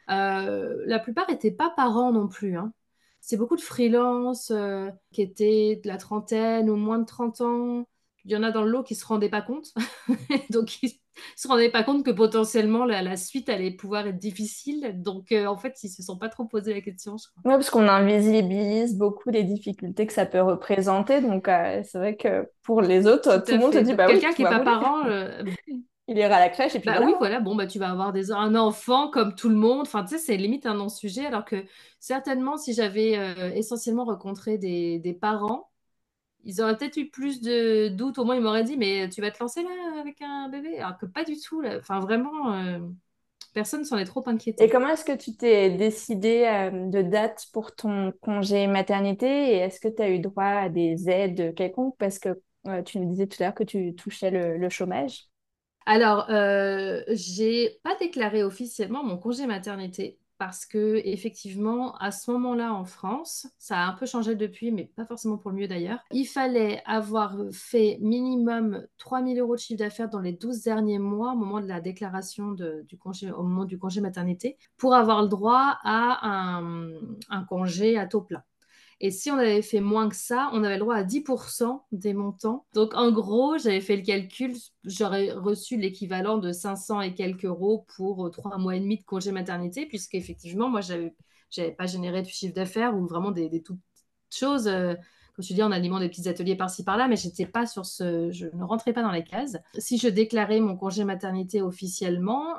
la 0.08 0.98
plupart 0.98 1.28
n'étaient 1.30 1.52
pas 1.52 1.70
parents 1.70 2.12
non 2.12 2.26
plus. 2.28 2.56
Hein 2.58 2.72
c'est 3.26 3.36
beaucoup 3.36 3.56
de 3.56 3.60
freelance 3.60 4.52
euh, 4.52 4.88
qui 5.12 5.20
étaient 5.22 5.80
de 5.82 5.88
la 5.88 5.96
trentaine 5.96 6.70
ou 6.70 6.76
moins 6.76 7.00
de 7.00 7.04
30 7.06 7.40
ans. 7.40 7.88
Il 8.24 8.30
y 8.30 8.36
en 8.36 8.42
a 8.44 8.52
dans 8.52 8.62
le 8.62 8.70
lot 8.70 8.84
qui 8.84 8.94
se 8.94 9.04
rendaient 9.04 9.28
pas 9.28 9.42
compte. 9.42 9.74
Donc, 10.50 10.80
ils 10.84 11.00
se 11.36 11.48
rendaient 11.48 11.70
pas 11.70 11.82
compte 11.82 12.04
que 12.04 12.10
potentiellement 12.10 12.84
la, 12.84 13.16
suite 13.16 13.48
allait 13.48 13.70
pouvoir 13.70 14.06
être 14.06 14.18
difficile. 14.18 14.92
Donc, 14.96 15.32
euh, 15.32 15.46
en 15.46 15.56
fait, 15.56 15.76
ils 15.82 15.88
ne 15.88 15.92
se 15.92 16.02
sont 16.02 16.18
pas 16.18 16.28
trop 16.28 16.44
posé 16.44 16.74
la 16.74 16.80
question, 16.80 17.16
je 17.16 17.28
crois. 17.28 17.42
Oui, 17.44 17.52
parce 17.54 17.70
qu'on 17.70 17.88
invisibilise 17.88 18.96
beaucoup 18.96 19.30
les 19.30 19.42
difficultés 19.42 20.06
que 20.06 20.12
ça 20.12 20.26
peut 20.26 20.40
représenter. 20.40 21.20
Donc, 21.20 21.48
euh, 21.48 21.82
c'est 21.84 21.98
vrai 21.98 22.16
que 22.16 22.48
pour 22.62 22.80
les 22.82 23.06
autres, 23.06 23.44
tout, 23.44 23.52
le 23.52 23.58
monde 23.58 23.74
se 23.74 23.78
dit 23.78 23.94
bah 23.94 24.06
Quelqu'un 24.06 24.32
qui 24.32 24.42
n'est 24.42 24.50
pas 24.50 24.60
parent, 24.60 25.04
il 26.08 26.18
ira 26.18 26.36
à 26.36 26.40
la 26.40 26.48
crèche 26.48 26.74
et 26.74 26.80
puis 26.80 26.88
bah 26.88 27.00
oui 27.04 27.14
voilà 27.18 27.40
bon 27.40 27.56
bah 27.56 27.66
tu 27.66 27.78
vas 27.78 27.90
avoir 27.90 28.12
des 28.12 28.30
un 28.30 28.54
enfant 28.54 29.10
comme 29.10 29.34
tout 29.34 29.48
le 29.48 29.56
monde 29.56 29.80
enfin 29.82 30.04
tu 30.04 30.10
sais 30.10 30.18
c'est 30.18 30.36
limite 30.36 30.66
un 30.66 30.74
non 30.74 30.88
sujet 30.88 31.26
alors 31.26 31.44
que 31.44 31.64
certainement 31.98 32.56
si 32.56 32.74
j'avais 32.74 33.18
euh, 33.18 33.50
essentiellement 33.54 34.04
rencontré 34.04 34.56
des, 34.56 35.00
des, 35.00 35.14
parents 35.14 35.68
ils 36.46 36.62
auraient 36.62 36.76
peut-être 36.76 36.96
eu 36.96 37.10
plus 37.10 37.40
de 37.42 37.88
doutes. 37.88 38.18
Au 38.18 38.24
moins 38.24 38.36
ils 38.36 38.42
m'auraient 38.42 38.64
dit 38.64 38.76
mais 38.78 39.08
tu 39.10 39.20
vas 39.20 39.30
te 39.30 39.38
lancer 39.40 39.62
là 39.62 40.00
avec 40.00 40.22
un 40.22 40.48
bébé? 40.48 40.78
Alors 40.78 40.96
que 40.96 41.06
pas 41.06 41.24
du 41.24 41.38
tout 41.38 41.60
là. 41.60 41.76
enfin 41.78 42.00
vraiment 42.00 42.54
euh, 42.54 42.78
personne 43.52 43.84
s'en 43.84 43.98
est 43.98 44.04
trop 44.04 44.22
inquiété. 44.26 44.64
Et 44.64 44.70
comment 44.70 44.88
est-ce 44.88 45.04
que 45.04 45.16
tu 45.16 45.36
t'es 45.36 45.70
décidé 45.70 46.44
euh, 46.46 46.88
de 46.90 47.02
date 47.02 47.46
pour 47.52 47.74
ton 47.74 48.12
congé 48.22 48.66
maternité? 48.66 49.26
Et 49.26 49.56
est-ce 49.56 49.80
que 49.80 49.88
tu 49.88 50.02
as 50.02 50.10
eu 50.10 50.18
droit 50.20 50.44
à 50.44 50.68
des 50.68 51.10
aides 51.10 51.54
quelconques? 51.54 51.96
Parce 51.98 52.18
que 52.18 52.40
tu 52.84 52.98
nous 52.98 53.10
disais 53.10 53.26
tout 53.28 53.40
à 53.42 53.46
l'heure 53.46 53.54
que 53.54 53.64
tu 53.64 53.94
touchais 53.94 54.30
le, 54.30 54.56
le 54.56 54.68
chômage. 54.68 55.28
Alors, 55.86 56.28
euh, 56.30 57.02
j'ai 57.08 57.78
pas 57.82 57.94
déclaré 57.96 58.42
officiellement 58.42 59.04
mon 59.04 59.18
congé 59.18 59.46
maternité 59.46 60.18
parce 60.38 60.66
que 60.66 61.00
effectivement, 61.04 61.96
à 61.96 62.10
ce 62.10 62.30
moment-là 62.30 62.72
en 62.74 62.84
France, 62.84 63.46
ça 63.58 63.78
a 63.78 63.86
un 63.86 63.92
peu 63.92 64.06
changé 64.06 64.34
depuis, 64.34 64.70
mais 64.70 64.90
pas 64.96 65.06
forcément 65.06 65.38
pour 65.38 65.50
le 65.50 65.56
mieux 65.56 65.68
d'ailleurs. 65.68 66.00
Il 66.12 66.26
fallait 66.26 66.82
avoir 66.86 67.36
fait 67.52 67.98
minimum 68.00 68.86
3000 68.98 69.38
euros 69.38 69.54
de 69.54 69.60
chiffre 69.60 69.78
d'affaires 69.78 70.08
dans 70.08 70.20
les 70.20 70.32
12 70.32 70.62
derniers 70.62 70.98
mois 70.98 71.32
au 71.32 71.36
moment 71.36 71.60
de 71.60 71.66
la 71.66 71.80
déclaration 71.80 72.52
du 72.52 72.98
congé, 72.98 73.30
au 73.30 73.42
moment 73.42 73.64
du 73.64 73.78
congé 73.78 74.00
maternité 74.00 74.56
pour 74.76 74.94
avoir 74.94 75.22
le 75.22 75.28
droit 75.28 75.78
à 75.84 76.60
un 77.30 77.44
congé 77.44 77.98
à 77.98 78.06
taux 78.06 78.22
plein. 78.22 78.42
Et 79.00 79.10
si 79.10 79.30
on 79.30 79.36
avait 79.36 79.62
fait 79.62 79.80
moins 79.80 80.08
que 80.08 80.16
ça, 80.16 80.48
on 80.52 80.64
avait 80.64 80.74
le 80.74 80.80
droit 80.80 80.96
à 80.96 81.04
10% 81.04 81.82
des 81.92 82.14
montants. 82.14 82.64
Donc 82.72 82.94
en 82.94 83.12
gros, 83.12 83.58
j'avais 83.58 83.80
fait 83.80 83.96
le 83.96 84.02
calcul, 84.02 84.54
j'aurais 84.84 85.32
reçu 85.32 85.76
l'équivalent 85.76 86.38
de 86.38 86.50
500 86.50 87.02
et 87.02 87.14
quelques 87.14 87.44
euros 87.44 87.84
pour 87.94 88.26
euh, 88.26 88.30
trois 88.30 88.56
mois 88.56 88.74
et 88.74 88.80
demi 88.80 88.98
de 88.98 89.04
congé 89.04 89.32
maternité, 89.32 89.84
puisqu'effectivement, 89.86 90.68
moi, 90.70 90.80
j'avais 90.80 91.14
n'avais 91.58 91.72
pas 91.72 91.86
généré 91.86 92.22
de 92.22 92.28
chiffre 92.28 92.54
d'affaires 92.54 92.96
ou 92.96 93.06
vraiment 93.06 93.30
des, 93.30 93.62
toutes 93.62 93.80
choses. 94.30 94.66
Euh, 94.66 94.94
comme 95.34 95.44
je 95.44 95.52
dis, 95.52 95.62
en 95.62 95.72
animant 95.72 96.00
des 96.00 96.08
petits 96.08 96.28
ateliers 96.28 96.56
par-ci 96.56 96.82
par-là, 96.82 97.08
mais 97.08 97.16
j'étais 97.16 97.44
pas 97.44 97.66
sur 97.66 97.84
ce, 97.84 98.30
je 98.32 98.46
ne 98.54 98.64
rentrais 98.64 98.94
pas 98.94 99.02
dans 99.02 99.10
les 99.10 99.24
cases. 99.24 99.58
Si 99.78 99.98
je 99.98 100.08
déclarais 100.08 100.60
mon 100.60 100.76
congé 100.76 101.04
maternité 101.04 101.60
officiellement, 101.60 102.54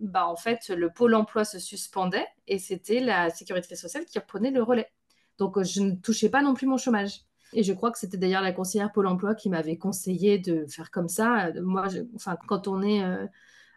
bah 0.00 0.26
en 0.26 0.36
fait, 0.36 0.70
le 0.70 0.90
pôle 0.90 1.14
emploi 1.14 1.44
se 1.44 1.58
suspendait 1.58 2.26
et 2.48 2.58
c'était 2.58 3.00
la 3.00 3.28
sécurité 3.28 3.76
sociale 3.76 4.06
qui 4.06 4.18
reprenait 4.18 4.50
le 4.50 4.62
relais. 4.62 4.90
Donc, 5.38 5.58
euh, 5.58 5.64
je 5.64 5.80
ne 5.80 5.92
touchais 5.92 6.28
pas 6.28 6.42
non 6.42 6.54
plus 6.54 6.66
mon 6.66 6.76
chômage. 6.76 7.22
Et 7.54 7.62
je 7.62 7.72
crois 7.72 7.90
que 7.90 7.98
c'était 7.98 8.16
d'ailleurs 8.16 8.42
la 8.42 8.52
conseillère 8.52 8.92
Pôle 8.92 9.06
emploi 9.06 9.34
qui 9.34 9.50
m'avait 9.50 9.76
conseillé 9.76 10.38
de 10.38 10.66
faire 10.66 10.90
comme 10.90 11.08
ça. 11.08 11.46
Euh, 11.48 11.62
moi, 11.62 11.86
enfin, 12.14 12.36
quand 12.48 12.66
on 12.66 12.82
est 12.82 13.02
euh, 13.04 13.26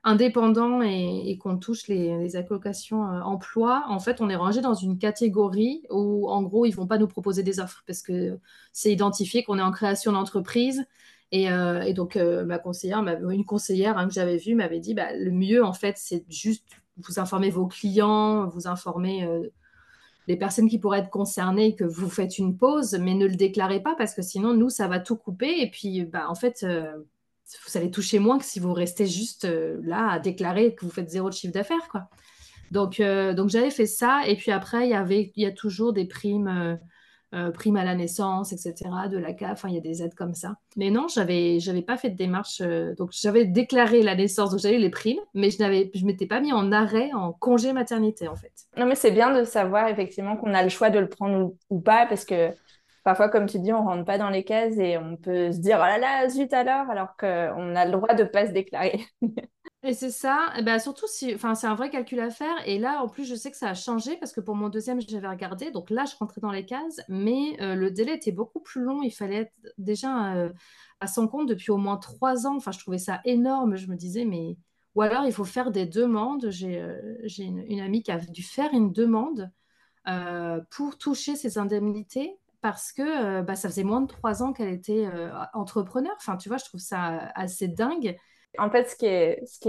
indépendant 0.03 0.81
et, 0.81 1.37
qu'on 1.41 1.57
touche 1.57 1.87
les, 1.87 2.35
allocations 2.35 3.01
emploi, 3.01 3.85
en 3.89 3.99
fait, 3.99 4.21
on 4.21 4.29
est 4.29 4.35
rangé 4.35 4.61
dans 4.61 4.75
une 4.75 4.97
catégorie 4.97 5.83
où, 5.89 6.29
en 6.29 6.43
gros, 6.43 6.65
ils 6.65 6.71
vont 6.71 6.87
pas 6.87 6.97
nous 6.97 7.07
proposer 7.07 7.43
des 7.43 7.59
offres 7.59 7.83
parce 7.87 8.01
que 8.01 8.39
c'est 8.71 8.91
identifié 8.91 9.43
qu'on 9.43 9.57
est 9.57 9.63
en 9.63 9.71
création 9.71 10.11
d'entreprise. 10.11 10.85
Et, 11.31 11.49
donc, 11.93 12.15
ma 12.17 12.59
conseillère, 12.59 12.99
une 12.99 13.45
conseillère 13.45 13.97
hein, 13.97 14.07
que 14.07 14.13
j'avais 14.13 14.37
vue 14.37 14.55
m'avait 14.55 14.79
dit 14.79 14.93
bah, 14.93 15.13
le 15.17 15.31
mieux, 15.31 15.65
en 15.65 15.73
fait, 15.73 15.97
c'est 15.97 16.23
juste 16.29 16.65
vous 16.97 17.19
informer 17.19 17.49
vos 17.49 17.67
clients, 17.67 18.47
vous 18.47 18.67
informer 18.67 19.27
les 20.27 20.37
personnes 20.37 20.69
qui 20.69 20.79
pourraient 20.79 20.99
être 20.99 21.09
concernées 21.09 21.75
que 21.75 21.83
vous 21.83 22.09
faites 22.09 22.37
une 22.37 22.57
pause, 22.57 22.97
mais 22.99 23.13
ne 23.13 23.27
le 23.27 23.35
déclarez 23.35 23.81
pas 23.81 23.95
parce 23.95 24.13
que 24.13 24.21
sinon, 24.21 24.53
nous, 24.53 24.69
ça 24.69 24.87
va 24.87 24.99
tout 24.99 25.15
couper. 25.15 25.61
Et 25.61 25.69
puis, 25.69 26.05
bah, 26.05 26.25
en 26.29 26.35
fait, 26.35 26.63
euh, 26.63 26.93
vous 27.67 27.77
allez 27.77 27.91
toucher 27.91 28.19
moins 28.19 28.39
que 28.39 28.45
si 28.45 28.59
vous 28.59 28.73
restez 28.73 29.05
juste 29.05 29.45
euh, 29.45 29.79
là 29.83 30.09
à 30.09 30.19
déclarer 30.19 30.73
que 30.73 30.83
vous 30.85 30.91
faites 30.91 31.09
zéro 31.09 31.29
de 31.29 31.35
chiffre 31.35 31.53
d'affaires. 31.53 31.87
quoi. 31.91 32.09
Donc, 32.71 32.99
euh, 32.99 33.33
donc 33.33 33.49
j'avais 33.49 33.71
fait 33.71 33.85
ça. 33.85 34.21
Et 34.27 34.35
puis 34.35 34.51
après, 34.51 34.87
il 34.87 34.91
y, 34.91 34.95
avait, 34.95 35.31
il 35.35 35.43
y 35.43 35.45
a 35.45 35.51
toujours 35.51 35.93
des 35.93 36.05
primes 36.05 36.79
euh, 37.35 37.51
prime 37.51 37.75
à 37.75 37.83
la 37.83 37.95
naissance, 37.95 38.53
etc., 38.53 38.73
de 39.11 39.17
la 39.17 39.33
CAF, 39.33 39.65
il 39.67 39.73
y 39.73 39.77
a 39.77 39.81
des 39.81 40.01
aides 40.01 40.15
comme 40.15 40.33
ça. 40.33 40.55
Mais 40.77 40.89
non, 40.89 41.07
j'avais, 41.07 41.59
j'avais 41.59 41.81
pas 41.81 41.97
fait 41.97 42.09
de 42.09 42.15
démarche. 42.15 42.61
Euh, 42.61 42.95
donc, 42.95 43.09
j'avais 43.11 43.45
déclaré 43.45 44.01
la 44.01 44.15
naissance, 44.15 44.51
donc 44.51 44.59
j'avais 44.59 44.77
les 44.77 44.89
primes, 44.89 45.19
mais 45.33 45.49
je 45.49 45.59
n'avais, 45.59 45.91
je 45.93 46.05
m'étais 46.05 46.27
pas 46.27 46.39
mis 46.39 46.53
en 46.53 46.71
arrêt, 46.71 47.11
en 47.13 47.33
congé 47.33 47.73
maternité, 47.73 48.27
en 48.27 48.35
fait. 48.35 48.53
Non, 48.77 48.85
mais 48.85 48.95
c'est 48.95 49.11
bien 49.11 49.37
de 49.37 49.43
savoir 49.43 49.89
effectivement 49.89 50.37
qu'on 50.37 50.53
a 50.53 50.63
le 50.63 50.69
choix 50.69 50.89
de 50.89 50.99
le 50.99 51.09
prendre 51.09 51.53
ou, 51.69 51.79
pas, 51.81 52.05
parce 52.05 52.23
que 52.23 52.53
parfois, 53.03 53.29
comme 53.29 53.47
tu 53.47 53.59
dis, 53.59 53.73
on 53.73 53.83
rentre 53.83 54.05
pas 54.05 54.17
dans 54.17 54.29
les 54.29 54.43
cases 54.43 54.77
et 54.77 54.97
on 54.97 55.17
peut 55.17 55.51
se 55.51 55.59
dire, 55.59 55.77
oh 55.79 55.85
là 55.85 55.97
là, 55.97 56.29
zut 56.29 56.53
alors, 56.53 56.89
alors 56.89 57.17
qu'on 57.17 57.75
a 57.75 57.85
le 57.85 57.91
droit 57.91 58.13
de 58.13 58.23
pas 58.23 58.47
se 58.47 58.51
déclarer. 58.51 59.05
Et 59.87 59.93
c'est 59.93 60.09
ça, 60.09 60.51
ben 60.63 60.79
surtout 60.79 61.05
si, 61.07 61.35
enfin 61.35 61.53
c'est 61.53 61.67
un 61.67 61.75
vrai 61.75 61.91
calcul 61.91 62.19
à 62.19 62.31
faire. 62.31 62.55
Et 62.65 62.79
là, 62.79 63.03
en 63.03 63.07
plus, 63.07 63.23
je 63.23 63.35
sais 63.35 63.51
que 63.51 63.57
ça 63.57 63.69
a 63.69 63.73
changé 63.75 64.17
parce 64.17 64.33
que 64.33 64.41
pour 64.41 64.55
mon 64.55 64.67
deuxième, 64.67 64.99
j'avais 64.99 65.27
regardé. 65.27 65.69
Donc 65.69 65.91
là, 65.91 66.05
je 66.05 66.15
rentrais 66.17 66.41
dans 66.41 66.49
les 66.49 66.65
cases, 66.65 67.01
mais 67.07 67.55
euh, 67.61 67.75
le 67.75 67.91
délai 67.91 68.15
était 68.15 68.31
beaucoup 68.31 68.59
plus 68.59 68.81
long. 68.81 69.03
Il 69.03 69.11
fallait 69.11 69.41
être 69.41 69.53
déjà 69.77 70.33
euh, 70.33 70.49
à 71.01 71.05
son 71.05 71.27
compte 71.27 71.47
depuis 71.47 71.69
au 71.69 71.77
moins 71.77 71.97
trois 71.97 72.47
ans. 72.47 72.55
Enfin, 72.55 72.71
je 72.71 72.79
trouvais 72.79 72.97
ça 72.97 73.21
énorme. 73.25 73.75
Je 73.75 73.85
me 73.85 73.95
disais, 73.95 74.25
mais 74.25 74.57
ou 74.95 75.03
alors 75.03 75.25
il 75.25 75.31
faut 75.33 75.45
faire 75.45 75.69
des 75.69 75.85
demandes. 75.85 76.47
J'ai 76.49 76.81
euh, 76.81 77.19
une, 77.37 77.79
amie 77.79 78.01
qui 78.01 78.11
a 78.11 78.17
dû 78.17 78.41
faire 78.41 78.73
une 78.73 78.91
demande 78.91 79.51
pour 80.71 80.97
toucher 80.97 81.35
ses 81.35 81.57
indemnités 81.57 82.37
parce 82.61 82.91
que 82.91 83.41
bah, 83.41 83.55
ça 83.55 83.69
faisait 83.69 83.83
moins 83.83 84.01
de 84.01 84.07
trois 84.07 84.41
ans 84.41 84.53
qu'elle 84.53 84.73
était 84.73 85.07
entrepreneur. 85.53 86.13
Enfin, 86.17 86.37
tu 86.37 86.49
vois, 86.49 86.57
je 86.57 86.65
trouve 86.65 86.81
ça 86.81 87.31
assez 87.35 87.67
dingue. 87.67 88.15
En 88.59 88.69
fait, 88.69 88.89
ce 88.89 88.95
qui 88.95 89.05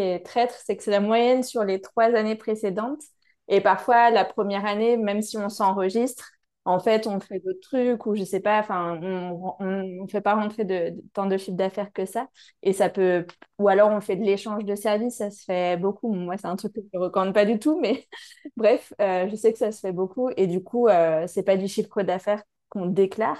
est, 0.00 0.24
traître, 0.24 0.54
c'est 0.64 0.76
que 0.76 0.82
c'est 0.82 0.90
la 0.90 1.00
moyenne 1.00 1.42
sur 1.42 1.64
les 1.64 1.80
trois 1.80 2.06
années 2.14 2.36
précédentes. 2.36 3.02
Et 3.48 3.60
parfois, 3.60 4.10
la 4.10 4.24
première 4.24 4.64
année, 4.66 4.96
même 4.96 5.22
si 5.22 5.36
on 5.38 5.48
s'enregistre, 5.48 6.30
en 6.64 6.80
fait, 6.80 7.06
on 7.06 7.20
fait 7.20 7.38
d'autres 7.38 7.60
trucs 7.60 8.06
ou 8.06 8.16
je 8.16 8.24
sais 8.24 8.40
pas, 8.40 8.58
enfin, 8.58 8.98
on 9.00 9.64
ne 10.02 10.06
fait 10.08 10.20
pas 10.20 10.34
rentrer 10.34 10.66
tant 11.12 11.26
de 11.26 11.36
chiffre 11.36 11.56
d'affaires 11.56 11.92
que 11.92 12.06
ça. 12.06 12.28
Et 12.62 12.72
ça 12.72 12.88
peut, 12.88 13.24
ou 13.58 13.68
alors 13.68 13.90
on 13.90 14.00
fait 14.00 14.16
de 14.16 14.24
l'échange 14.24 14.64
de 14.64 14.74
services, 14.74 15.16
ça 15.18 15.30
se 15.30 15.44
fait 15.44 15.76
beaucoup. 15.76 16.12
Moi, 16.12 16.36
c'est 16.36 16.48
un 16.48 16.56
truc 16.56 16.72
que 16.74 16.80
je 16.82 16.98
ne 16.98 17.04
recommande 17.04 17.34
pas 17.34 17.44
du 17.44 17.58
tout, 17.60 17.78
mais 17.80 18.08
bref, 18.56 18.92
euh, 19.00 19.28
je 19.30 19.36
sais 19.36 19.52
que 19.52 19.58
ça 19.58 19.70
se 19.70 19.78
fait 19.80 19.92
beaucoup. 19.92 20.30
Et 20.36 20.48
du 20.48 20.62
coup, 20.62 20.88
euh, 20.88 21.26
c'est 21.28 21.44
pas 21.44 21.56
du 21.56 21.68
chiffre 21.68 22.02
d'affaires 22.02 22.42
qu'on 22.68 22.86
déclare. 22.86 23.38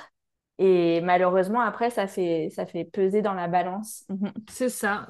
Et 0.58 1.00
malheureusement, 1.02 1.60
après, 1.60 1.90
ça 1.90 2.06
fait, 2.06 2.50
ça 2.54 2.66
fait 2.66 2.84
peser 2.84 3.22
dans 3.22 3.34
la 3.34 3.48
balance. 3.48 4.06
C'est 4.48 4.68
ça. 4.68 5.06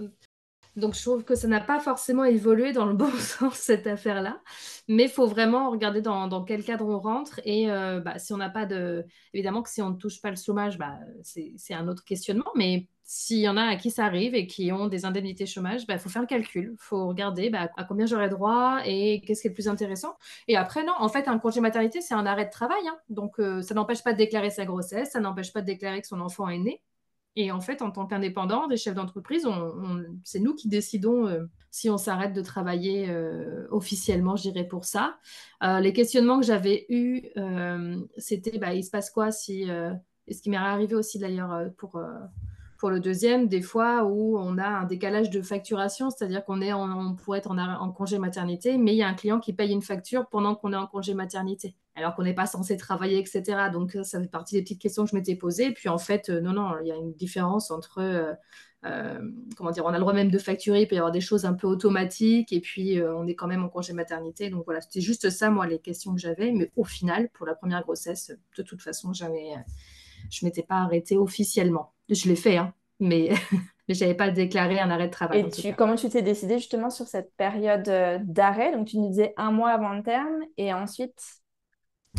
Donc 0.77 0.95
je 0.95 1.01
trouve 1.01 1.25
que 1.25 1.35
ça 1.35 1.49
n'a 1.49 1.61
pas 1.61 1.81
forcément 1.81 2.25
évolué 2.25 2.73
dans 2.73 2.85
le 2.85 2.95
bon 2.95 3.11
sens, 3.11 3.57
cette 3.57 3.87
affaire-là. 3.87 4.41
Mais 4.89 5.05
il 5.05 5.09
faut 5.09 5.27
vraiment 5.27 5.71
regarder 5.71 6.03
dans, 6.03 6.45
quel 6.45 6.65
cadre 6.65 6.87
on 6.87 6.99
rentre. 6.99 7.41
Et 7.45 7.71
euh, 7.71 8.01
bah, 8.01 8.19
si 8.19 8.33
on 8.33 8.37
n'a 8.37 8.51
pas 8.51 8.67
de... 8.67 9.05
Évidemment 9.33 9.63
que 9.63 9.71
si 9.71 9.81
on 9.83 9.91
ne 9.91 9.97
touche 9.97 10.21
pas 10.21 10.31
le 10.31 10.37
chômage, 10.37 10.79
bah, 10.79 10.99
c'est 11.23 11.75
un 11.75 11.89
autre 11.89 12.05
questionnement. 12.05 12.51
Mais 12.55 12.89
s'il 13.07 13.39
y 13.39 13.49
en 13.49 13.57
a 13.57 13.63
à 13.63 13.77
qui 13.77 13.91
ça 13.91 14.05
arrive 14.05 14.35
et 14.35 14.47
qui 14.47 14.73
ont 14.73 14.89
des 14.89 15.05
indemnités 15.05 15.47
chômage, 15.47 15.83
il 15.83 15.87
bah, 15.87 15.97
faut 15.99 16.09
faire 16.09 16.23
le 16.23 16.29
calcul. 16.29 16.73
Il 16.73 16.79
faut 16.79 17.07
regarder 17.07 17.51
bah, 17.51 17.71
à 17.77 17.85
combien 17.85 18.05
j'aurai 18.05 18.29
droit 18.29 18.81
et 18.85 19.23
qu'est-ce 19.23 19.43
qui 19.43 19.47
est 19.47 19.51
le 19.51 19.55
plus 19.55 19.69
intéressant. 19.69 20.17
Et 20.49 20.57
après, 20.57 20.85
non, 20.85 20.93
en 20.99 21.09
fait, 21.09 21.29
un 21.29 21.39
congé 21.39 21.61
maternité, 21.61 22.01
c'est 22.01 22.15
un 22.15 22.27
arrêt 22.27 22.47
de 22.47 22.51
travail. 22.51 22.87
Hein. 22.89 22.99
Donc, 23.09 23.39
euh, 23.39 23.63
ça 23.63 23.75
n'empêche 23.75 24.03
pas 24.03 24.13
de 24.13 24.19
déclarer 24.19 24.51
sa 24.51 24.65
grossesse, 24.65 25.13
ça 25.13 25.21
n'empêche 25.21 25.53
pas 25.53 25.61
de 25.61 25.67
déclarer 25.67 26.03
que 26.03 26.09
son 26.09 26.21
enfant 26.21 26.49
est 26.49 26.59
né. 26.59 26.83
Et 27.37 27.53
en 27.53 27.61
fait, 27.61 27.83
en 27.83 27.91
tant 27.91 28.07
qu'indépendant, 28.07 28.67
des 28.67 28.79
chefs 28.79 28.95
d'entreprise, 28.95 29.47
c'est 30.25 30.41
nous 30.41 30.55
qui 30.55 30.69
décidons 30.69 31.29
euh, 31.29 31.45
si 31.71 31.91
on 31.91 31.99
s'arrête 31.99 32.33
de 32.33 32.41
travailler 32.41 33.11
euh, 33.11 33.67
officiellement, 33.71 34.37
je 34.37 34.51
dirais, 34.51 34.67
pour 34.67 34.87
ça. 34.87 35.19
Euh, 35.63 35.81
les 35.81 35.93
questionnements 35.93 36.41
que 36.41 36.47
j'avais 36.47 36.87
eus, 36.89 37.23
c'était, 38.17 38.59
bah, 38.59 38.73
il 38.75 38.83
se 38.83 38.91
passe 38.91 39.11
quoi 39.11 39.31
si... 39.31 39.65
et 40.27 40.35
ce 40.35 40.43
qui 40.43 40.49
m'est 40.49 40.57
arrivé 40.57 40.95
aussi 40.95 41.19
d'ailleurs 41.19 41.71
pour 41.77 42.01
pour 42.79 42.91
le 42.91 43.01
deuxième, 43.01 43.49
des 43.49 43.63
fois 43.63 44.05
où 44.05 44.39
on 44.39 44.59
a 44.59 44.67
un 44.67 44.85
décalage 44.85 45.31
de 45.31 45.41
facturation, 45.43 46.11
c'est-à-dire 46.11 46.45
qu'on 46.45 46.61
est 46.61 46.73
pourrait 47.23 47.39
être 47.39 47.51
en, 47.51 47.93
congé 47.93 48.19
maternité, 48.19 48.77
mais 48.77 48.95
il 48.95 48.99
y 48.99 49.03
a 49.03 49.09
un 49.09 49.15
client 49.15 49.41
qui 49.41 49.53
paye 49.53 49.73
une 49.73 49.83
facture 49.83 50.27
pendant 50.27 50.55
qu'on 50.55 50.73
est 50.73 50.77
en 50.77 50.87
congé 50.87 51.15
maternité, 51.15 51.75
alors 51.95 52.15
qu'on 52.15 52.23
n'est 52.23 52.35
pas 52.35 52.47
censé 52.47 52.77
travailler, 52.77 53.19
etc. 53.19 53.71
Donc 53.73 53.97
ça 54.03 54.21
fait 54.21 54.29
partie 54.29 54.57
des 54.57 54.63
petites 54.63 54.81
questions 54.81 55.05
que 55.05 55.11
je 55.11 55.17
m'étais 55.17 55.37
posées. 55.37 55.73
Puis 55.73 55.89
en 55.89 55.99
fait, 55.99 56.29
euh, 56.29 56.41
non, 56.41 56.53
non, 56.53 56.75
il 56.83 56.89
y 56.89 56.93
a 56.93 56.97
une 56.97 57.13
différence 57.15 57.71
entre 57.71 57.99
euh, 57.99 58.33
euh, 58.85 59.19
comment 59.57 59.71
dire, 59.71 59.85
on 59.85 59.89
a 59.89 59.93
le 59.93 60.01
droit 60.01 60.13
même 60.13 60.31
de 60.31 60.39
facturer, 60.39 60.83
il 60.83 60.89
peut 60.89 60.95
y 60.95 60.99
avoir 60.99 61.13
des 61.13 61.21
choses 61.21 61.45
un 61.45 61.55
peu 61.55 61.67
automatiques, 61.67 62.53
et 62.53 62.61
puis 62.61 63.01
on 63.03 63.27
est 63.27 63.35
quand 63.35 63.49
même 63.49 63.65
en 63.65 63.69
congé 63.69 63.95
maternité. 63.95 64.51
Donc 64.51 64.65
voilà, 64.67 64.81
c'était 64.81 65.01
juste 65.01 65.31
ça, 65.31 65.51
moi, 65.51 65.67
les 65.67 65.79
questions 65.79 66.15
que 66.15 66.21
j'avais. 66.21 66.53
Mais 66.53 66.71
au 66.77 66.85
final, 66.85 67.29
pour 67.31 67.47
la 67.47 67.55
première 67.55 67.83
grossesse, 67.83 68.33
de 68.57 68.63
toute 68.63 68.83
façon, 68.83 69.13
jamais 69.13 69.55
je 70.31 70.45
m'étais 70.45 70.63
pas 70.63 70.77
arrêtée 70.77 71.17
officiellement. 71.17 71.93
Je 72.09 72.29
l'ai 72.29 72.37
fait, 72.37 72.57
hein, 72.57 72.73
mais 73.01 73.31
mais 73.89 73.95
je 73.95 74.05
n'avais 74.05 74.17
pas 74.17 74.31
déclaré 74.31 74.79
un 74.81 74.91
arrêt 74.91 75.07
de 75.07 75.13
travail. 75.13 75.41
Et 75.41 75.49
tu, 75.49 75.73
comment 75.75 75.95
tu 75.95 76.09
t'es 76.09 76.23
décidée 76.23 76.59
justement 76.59 76.91
sur 76.91 77.07
cette 77.07 77.33
période 77.37 77.89
euh, 77.89 78.19
d'arrêt? 78.23 78.73
Donc 78.73 78.89
tu 78.89 78.99
nous 78.99 79.09
disais 79.09 79.33
un 79.37 79.53
mois 79.53 79.71
avant 79.71 79.93
le 79.93 80.03
terme 80.03 80.43
et 80.57 80.73
ensuite? 80.73 81.23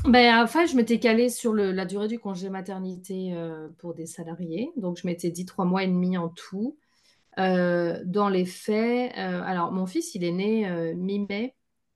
Ben, 0.06 0.41
enfin, 0.43 0.65
je 0.65 0.76
m'étais 0.76 1.00
calée 1.00 1.30
sur 1.30 1.54
le, 1.54 1.72
la 1.72 1.86
durée 1.86 2.08
du 2.08 2.20
congé 2.20 2.50
maternité 2.50 3.34
euh, 3.34 3.67
pour 3.80 3.96
des 3.96 4.06
salariés. 4.06 4.72
Donc, 4.78 4.98
je 4.98 5.08
m'étais 5.08 5.32
dit 5.32 5.46
trois 5.46 5.65
mois 5.65 5.84
et 5.84 5.88
demi 5.88 6.17
en 6.17 6.30
tout. 6.30 6.78
Euh, 7.39 8.00
dans 8.06 8.30
les 8.30 8.46
faits, 8.46 9.12
alors 9.15 9.72
mon 9.72 9.88
fils, 9.88 10.13
il 10.13 10.24
est 10.24 10.32
né 10.32 10.93
mi-mai. 10.93 11.56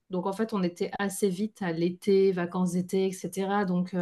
Donc, 0.10 0.26
en 0.26 0.34
fait, 0.34 0.52
on 0.54 0.64
était 0.64 0.90
assez 0.98 1.30
vite 1.30 1.62
à 1.62 1.72
l'été, 1.72 2.32
vacances 2.32 2.72
d'été, 2.72 3.06
etc. 3.06 3.66
Donc, 3.68 3.96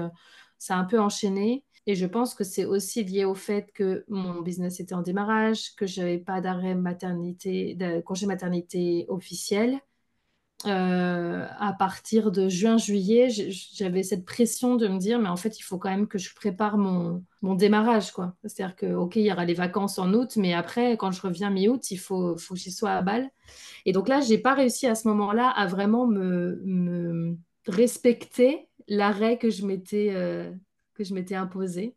ça 0.60 0.76
a 0.76 0.78
un 0.78 0.86
peu 0.86 1.00
enchaîné. 1.00 1.63
Et 1.88 1.95
je 1.95 2.06
pense 2.06 2.36
que 2.36 2.43
c'est 2.43 2.65
aussi 2.65 3.04
lié 3.04 3.26
au 3.26 3.34
fait 3.34 3.72
que 3.74 4.06
mon 4.10 4.41
business 4.41 4.80
était 4.80 4.93
en 4.93 5.02
démarrage, 5.02 5.76
que 5.76 5.88
je 5.88 6.02
n'avais 6.02 6.19
pas 6.19 6.41
d'arrêt 6.41 6.76
maternité, 6.76 7.74
de 7.74 8.02
congé 8.02 8.28
maternité 8.28 9.06
officiel. 9.10 9.80
Euh, 10.65 11.48
à 11.58 11.72
partir 11.72 12.32
de 12.32 12.50
juin-juillet, 12.50 13.30
j'avais 13.30 14.04
cette 14.04 14.26
pression 14.26 14.76
de 14.76 14.89
me 14.89 15.00
dire, 15.00 15.17
mais 15.17 15.30
en 15.30 15.38
fait, 15.38 15.58
il 15.58 15.63
faut 15.63 15.78
quand 15.78 15.89
même 15.89 16.08
que 16.08 16.17
je 16.17 16.36
prépare 16.36 16.78
mon, 16.78 17.24
démarrage. 17.56 18.12
C'est-à-dire 18.43 18.76
que, 18.76 18.93
OK, 18.93 19.15
il 19.15 19.24
y 19.24 19.32
aura 19.32 19.45
les 19.45 19.54
vacances 19.54 19.98
en 19.98 20.13
août, 20.13 20.36
mais 20.36 20.54
après, 20.54 20.98
quand 20.98 21.12
je 21.12 21.22
reviens 21.22 21.50
mi-août, 21.50 21.89
il 21.91 21.98
faut, 21.98 22.38
faut 22.38 22.56
que 22.56 22.60
j'y 22.60 22.72
sois 22.72 22.91
à 22.91 23.02
balle. 23.02 23.32
Et 23.86 23.93
donc 23.93 24.10
là, 24.10 24.19
je 24.19 24.30
n'ai 24.30 24.38
pas 24.38 24.54
réussi 24.54 24.86
à 24.86 24.95
ce 24.95 25.08
moment-là 25.08 25.50
à 25.50 25.65
vraiment 25.65 26.06
me, 26.06 26.62
me 26.65 27.38
respecter 27.65 28.68
l'arrêt 28.89 29.38
que 29.38 29.49
je 29.49 29.65
m'étais 29.65 30.10
euh, 30.13 30.52
que 30.95 31.04
je 31.04 31.13
m'étais 31.13 31.36
imposée. 31.36 31.95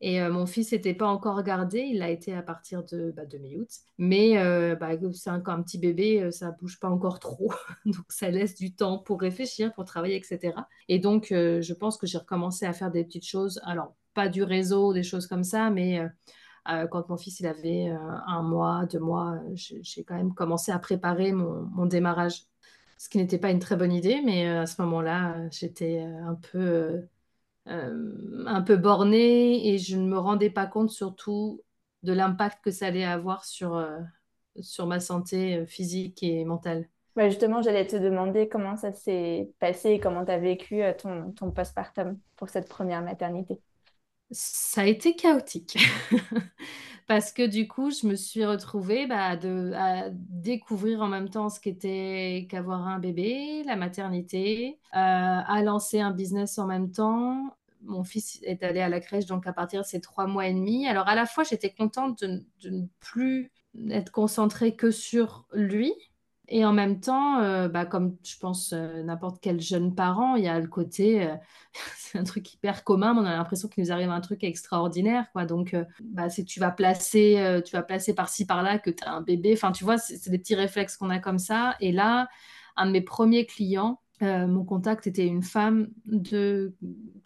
Et 0.00 0.20
euh, 0.20 0.30
mon 0.30 0.44
fils 0.44 0.72
n'était 0.72 0.92
pas 0.92 1.06
encore 1.06 1.42
gardé, 1.42 1.80
il 1.80 2.02
a 2.02 2.10
été 2.10 2.34
à 2.34 2.42
partir 2.42 2.84
de, 2.84 3.10
bah, 3.16 3.22
mi-août. 3.40 3.70
Mais 3.96 4.36
euh, 4.36 4.76
bah, 4.76 4.90
c'est 5.14 5.30
un, 5.30 5.42
un 5.46 5.62
petit 5.62 5.78
bébé, 5.78 6.22
euh, 6.22 6.30
ça 6.30 6.50
bouge 6.50 6.78
pas 6.78 6.90
encore 6.90 7.20
trop. 7.20 7.50
donc 7.86 8.04
ça 8.10 8.28
laisse 8.30 8.54
du 8.54 8.74
temps 8.74 8.98
pour 8.98 9.20
réfléchir, 9.20 9.72
pour 9.72 9.86
travailler, 9.86 10.16
etc. 10.16 10.54
Et 10.88 10.98
donc 10.98 11.28
je 11.30 11.72
pense 11.72 11.96
que 11.96 12.06
j'ai 12.06 12.18
recommencé 12.18 12.66
à 12.66 12.74
faire 12.74 12.90
des 12.90 13.04
petites 13.04 13.26
choses. 13.26 13.60
Alors, 13.64 13.94
pas 14.12 14.28
du 14.28 14.42
réseau, 14.42 14.92
des 14.92 15.02
choses 15.02 15.26
comme 15.26 15.42
ça, 15.44 15.70
mais 15.70 16.00
quand 16.66 17.08
mon 17.08 17.16
fils 17.16 17.40
il 17.40 17.46
avait 17.46 17.88
un 18.26 18.42
mois, 18.42 18.86
deux 18.86 19.00
mois, 19.00 19.40
j'ai 19.54 20.04
quand 20.04 20.14
même 20.14 20.34
commencé 20.34 20.70
à 20.70 20.78
préparer 20.78 21.32
mon 21.32 21.86
démarrage. 21.86 22.44
Ce 22.98 23.08
qui 23.08 23.18
n'était 23.18 23.38
pas 23.38 23.50
une 23.50 23.58
très 23.58 23.76
bonne 23.76 23.92
idée, 23.92 24.20
mais 24.24 24.46
à 24.48 24.66
ce 24.66 24.80
moment-là, 24.82 25.36
j'étais 25.50 26.00
un 26.00 26.34
peu 26.34 27.02
euh, 27.66 28.44
un 28.46 28.60
peu 28.60 28.76
bornée 28.76 29.68
et 29.68 29.78
je 29.78 29.96
ne 29.96 30.06
me 30.06 30.18
rendais 30.18 30.50
pas 30.50 30.66
compte 30.66 30.90
surtout 30.90 31.62
de 32.02 32.12
l'impact 32.12 32.62
que 32.62 32.70
ça 32.70 32.88
allait 32.88 33.04
avoir 33.04 33.46
sur, 33.46 33.74
euh, 33.76 34.00
sur 34.60 34.86
ma 34.86 35.00
santé 35.00 35.56
euh, 35.56 35.66
physique 35.66 36.22
et 36.22 36.44
mentale. 36.44 36.86
justement, 37.16 37.62
j'allais 37.62 37.86
te 37.86 37.96
demander 37.96 38.50
comment 38.50 38.76
ça 38.76 38.92
s'est 38.92 39.50
passé 39.60 39.92
et 39.92 40.00
comment 40.00 40.26
tu 40.26 40.30
as 40.30 40.38
vécu 40.38 40.82
ton, 40.98 41.32
ton 41.32 41.50
postpartum 41.52 42.18
pour 42.36 42.50
cette 42.50 42.68
première 42.68 43.00
maternité. 43.00 43.58
Ça 44.30 44.82
a 44.82 44.86
été 44.86 45.14
chaotique 45.14 45.78
parce 47.06 47.32
que 47.32 47.46
du 47.46 47.68
coup, 47.68 47.90
je 47.90 48.06
me 48.06 48.16
suis 48.16 48.44
retrouvée 48.44 49.06
bah, 49.06 49.36
à 49.36 50.10
découvrir 50.10 51.02
en 51.02 51.08
même 51.08 51.28
temps 51.28 51.50
ce 51.50 51.60
qu'était 51.60 52.46
qu'avoir 52.50 52.88
un 52.88 52.98
bébé, 52.98 53.62
la 53.64 53.76
maternité, 53.76 54.78
euh, 54.94 54.96
à 54.96 55.62
lancer 55.62 56.00
un 56.00 56.10
business 56.10 56.58
en 56.58 56.66
même 56.66 56.90
temps. 56.90 57.56
Mon 57.82 58.02
fils 58.02 58.40
est 58.42 58.62
allé 58.62 58.80
à 58.80 58.88
la 58.88 59.00
crèche 59.00 59.26
donc 59.26 59.46
à 59.46 59.52
partir 59.52 59.82
de 59.82 59.86
ses 59.86 60.00
trois 60.00 60.26
mois 60.26 60.46
et 60.48 60.54
demi. 60.54 60.88
Alors 60.88 61.06
à 61.06 61.14
la 61.14 61.26
fois, 61.26 61.44
j'étais 61.44 61.70
contente 61.70 62.20
de 62.20 62.44
ne 62.70 62.86
plus 63.00 63.52
être 63.90 64.10
concentrée 64.10 64.74
que 64.74 64.90
sur 64.90 65.46
lui, 65.52 65.92
et 66.48 66.64
en 66.64 66.72
même 66.72 67.00
temps, 67.00 67.40
euh, 67.40 67.68
bah, 67.68 67.86
comme 67.86 68.16
je 68.22 68.36
pense 68.38 68.72
euh, 68.74 69.02
n'importe 69.02 69.38
quel 69.40 69.60
jeune 69.60 69.94
parent, 69.94 70.36
il 70.36 70.44
y 70.44 70.48
a 70.48 70.60
le 70.60 70.66
côté, 70.66 71.26
euh, 71.26 71.34
c'est 71.96 72.18
un 72.18 72.24
truc 72.24 72.52
hyper 72.52 72.84
commun, 72.84 73.14
mais 73.14 73.20
on 73.20 73.24
a 73.24 73.36
l'impression 73.36 73.68
qu'il 73.68 73.82
nous 73.82 73.92
arrive 73.92 74.10
un 74.10 74.20
truc 74.20 74.44
extraordinaire. 74.44 75.30
Quoi. 75.32 75.46
Donc, 75.46 75.74
bah, 76.02 76.28
si 76.28 76.44
tu 76.44 76.60
vas 76.60 76.70
placer, 76.70 77.62
tu 77.64 77.72
vas 77.74 77.82
placer 77.82 78.14
par-ci, 78.14 78.46
par-là, 78.46 78.78
que 78.78 78.90
tu 78.90 79.02
as 79.04 79.12
un 79.12 79.22
bébé, 79.22 79.54
enfin, 79.54 79.72
tu 79.72 79.84
vois, 79.84 79.98
c'est 79.98 80.30
des 80.30 80.38
petits 80.38 80.54
réflexes 80.54 80.96
qu'on 80.96 81.10
a 81.10 81.18
comme 81.18 81.38
ça. 81.38 81.76
Et 81.80 81.92
là, 81.92 82.28
un 82.76 82.86
de 82.86 82.90
mes 82.92 83.00
premiers 83.00 83.46
clients, 83.46 84.00
mon 84.20 84.64
contact 84.64 85.06
était 85.06 85.26
une 85.26 85.42
femme 85.42 85.88
de 86.06 86.74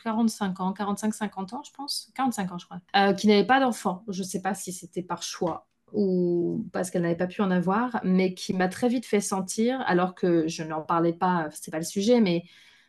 45 0.02 0.60
ans, 0.60 0.72
45-50 0.72 1.54
ans, 1.54 1.62
je 1.64 1.72
pense, 1.72 2.10
45 2.14 2.52
ans, 2.52 2.58
je 2.58 2.66
crois, 2.66 3.14
qui 3.14 3.26
n'avait 3.26 3.46
pas 3.46 3.60
d'enfant. 3.60 4.04
Je 4.08 4.22
ne 4.22 4.26
sais 4.26 4.42
pas 4.42 4.54
si 4.54 4.72
c'était 4.72 5.02
par 5.02 5.22
choix 5.22 5.67
ou 5.92 6.66
parce 6.72 6.90
qu'elle 6.90 7.02
n'avait 7.02 7.16
pas 7.16 7.26
pu 7.26 7.42
en 7.42 7.50
avoir, 7.50 8.00
mais 8.04 8.34
qui 8.34 8.52
m'a 8.54 8.68
très 8.68 8.88
vite 8.88 9.06
fait 9.06 9.20
sentir, 9.20 9.82
alors 9.86 10.14
que 10.14 10.46
je 10.48 10.62
n'en 10.62 10.82
parlais 10.82 11.12
pas, 11.12 11.48
c'est 11.52 11.70
pas 11.70 11.78
le 11.78 11.84
sujet, 11.84 12.20
mais 12.20 12.44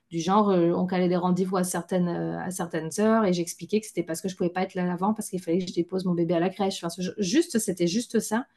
du 0.10 0.20
genre, 0.20 0.50
euh, 0.50 0.72
on 0.72 0.88
calait 0.88 1.08
des 1.08 1.16
rendez-vous 1.16 1.58
à 1.58 1.64
certaines, 1.64 2.08
euh, 2.08 2.40
à 2.40 2.50
certaines 2.50 2.90
heures 3.00 3.26
et 3.26 3.34
j'expliquais 3.34 3.80
que 3.80 3.86
c'était 3.86 4.04
parce 4.04 4.22
que 4.22 4.28
je 4.28 4.36
pouvais 4.36 4.50
pas 4.50 4.64
être 4.64 4.74
là 4.74 4.92
avant, 4.92 5.14
parce 5.14 5.30
qu'il 5.30 5.42
fallait 5.42 5.60
que 5.60 5.68
je 5.68 5.74
dépose 5.74 6.06
mon 6.06 6.14
bébé 6.14 6.34
à 6.34 6.40
la 6.40 6.50
crèche. 6.50 6.84
Enfin, 6.84 7.04
juste, 7.20 7.60
c'était 7.60 7.88
juste 7.88 8.20
ça. 8.20 8.48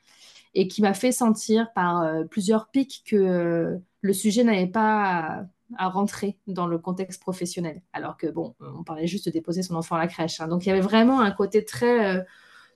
Et 0.54 0.68
qui 0.68 0.82
m'a 0.82 0.94
fait 0.94 1.12
sentir 1.12 1.72
par 1.74 2.02
euh, 2.02 2.24
plusieurs 2.24 2.68
pics 2.68 3.02
que 3.06 3.78
le 4.00 4.12
sujet 4.12 4.44
n'avait 4.44 4.66
pas 4.66 5.46
à, 5.76 5.88
rentrer 5.88 6.38
dans 6.46 6.66
le 6.66 6.78
contexte 6.78 7.20
professionnel. 7.20 7.82
Alors 7.92 8.16
que, 8.16 8.26
bon, 8.26 8.54
on 8.60 8.82
parlait 8.82 9.06
juste 9.06 9.26
de 9.26 9.30
déposer 9.30 9.62
son 9.62 9.74
enfant 9.74 9.96
à 9.96 9.98
la 9.98 10.08
crèche. 10.08 10.40
Hein. 10.40 10.48
Donc, 10.48 10.64
il 10.64 10.70
y 10.70 10.72
avait 10.72 10.80
vraiment 10.80 11.20
un 11.20 11.30
côté 11.30 11.64
très, 11.64 12.24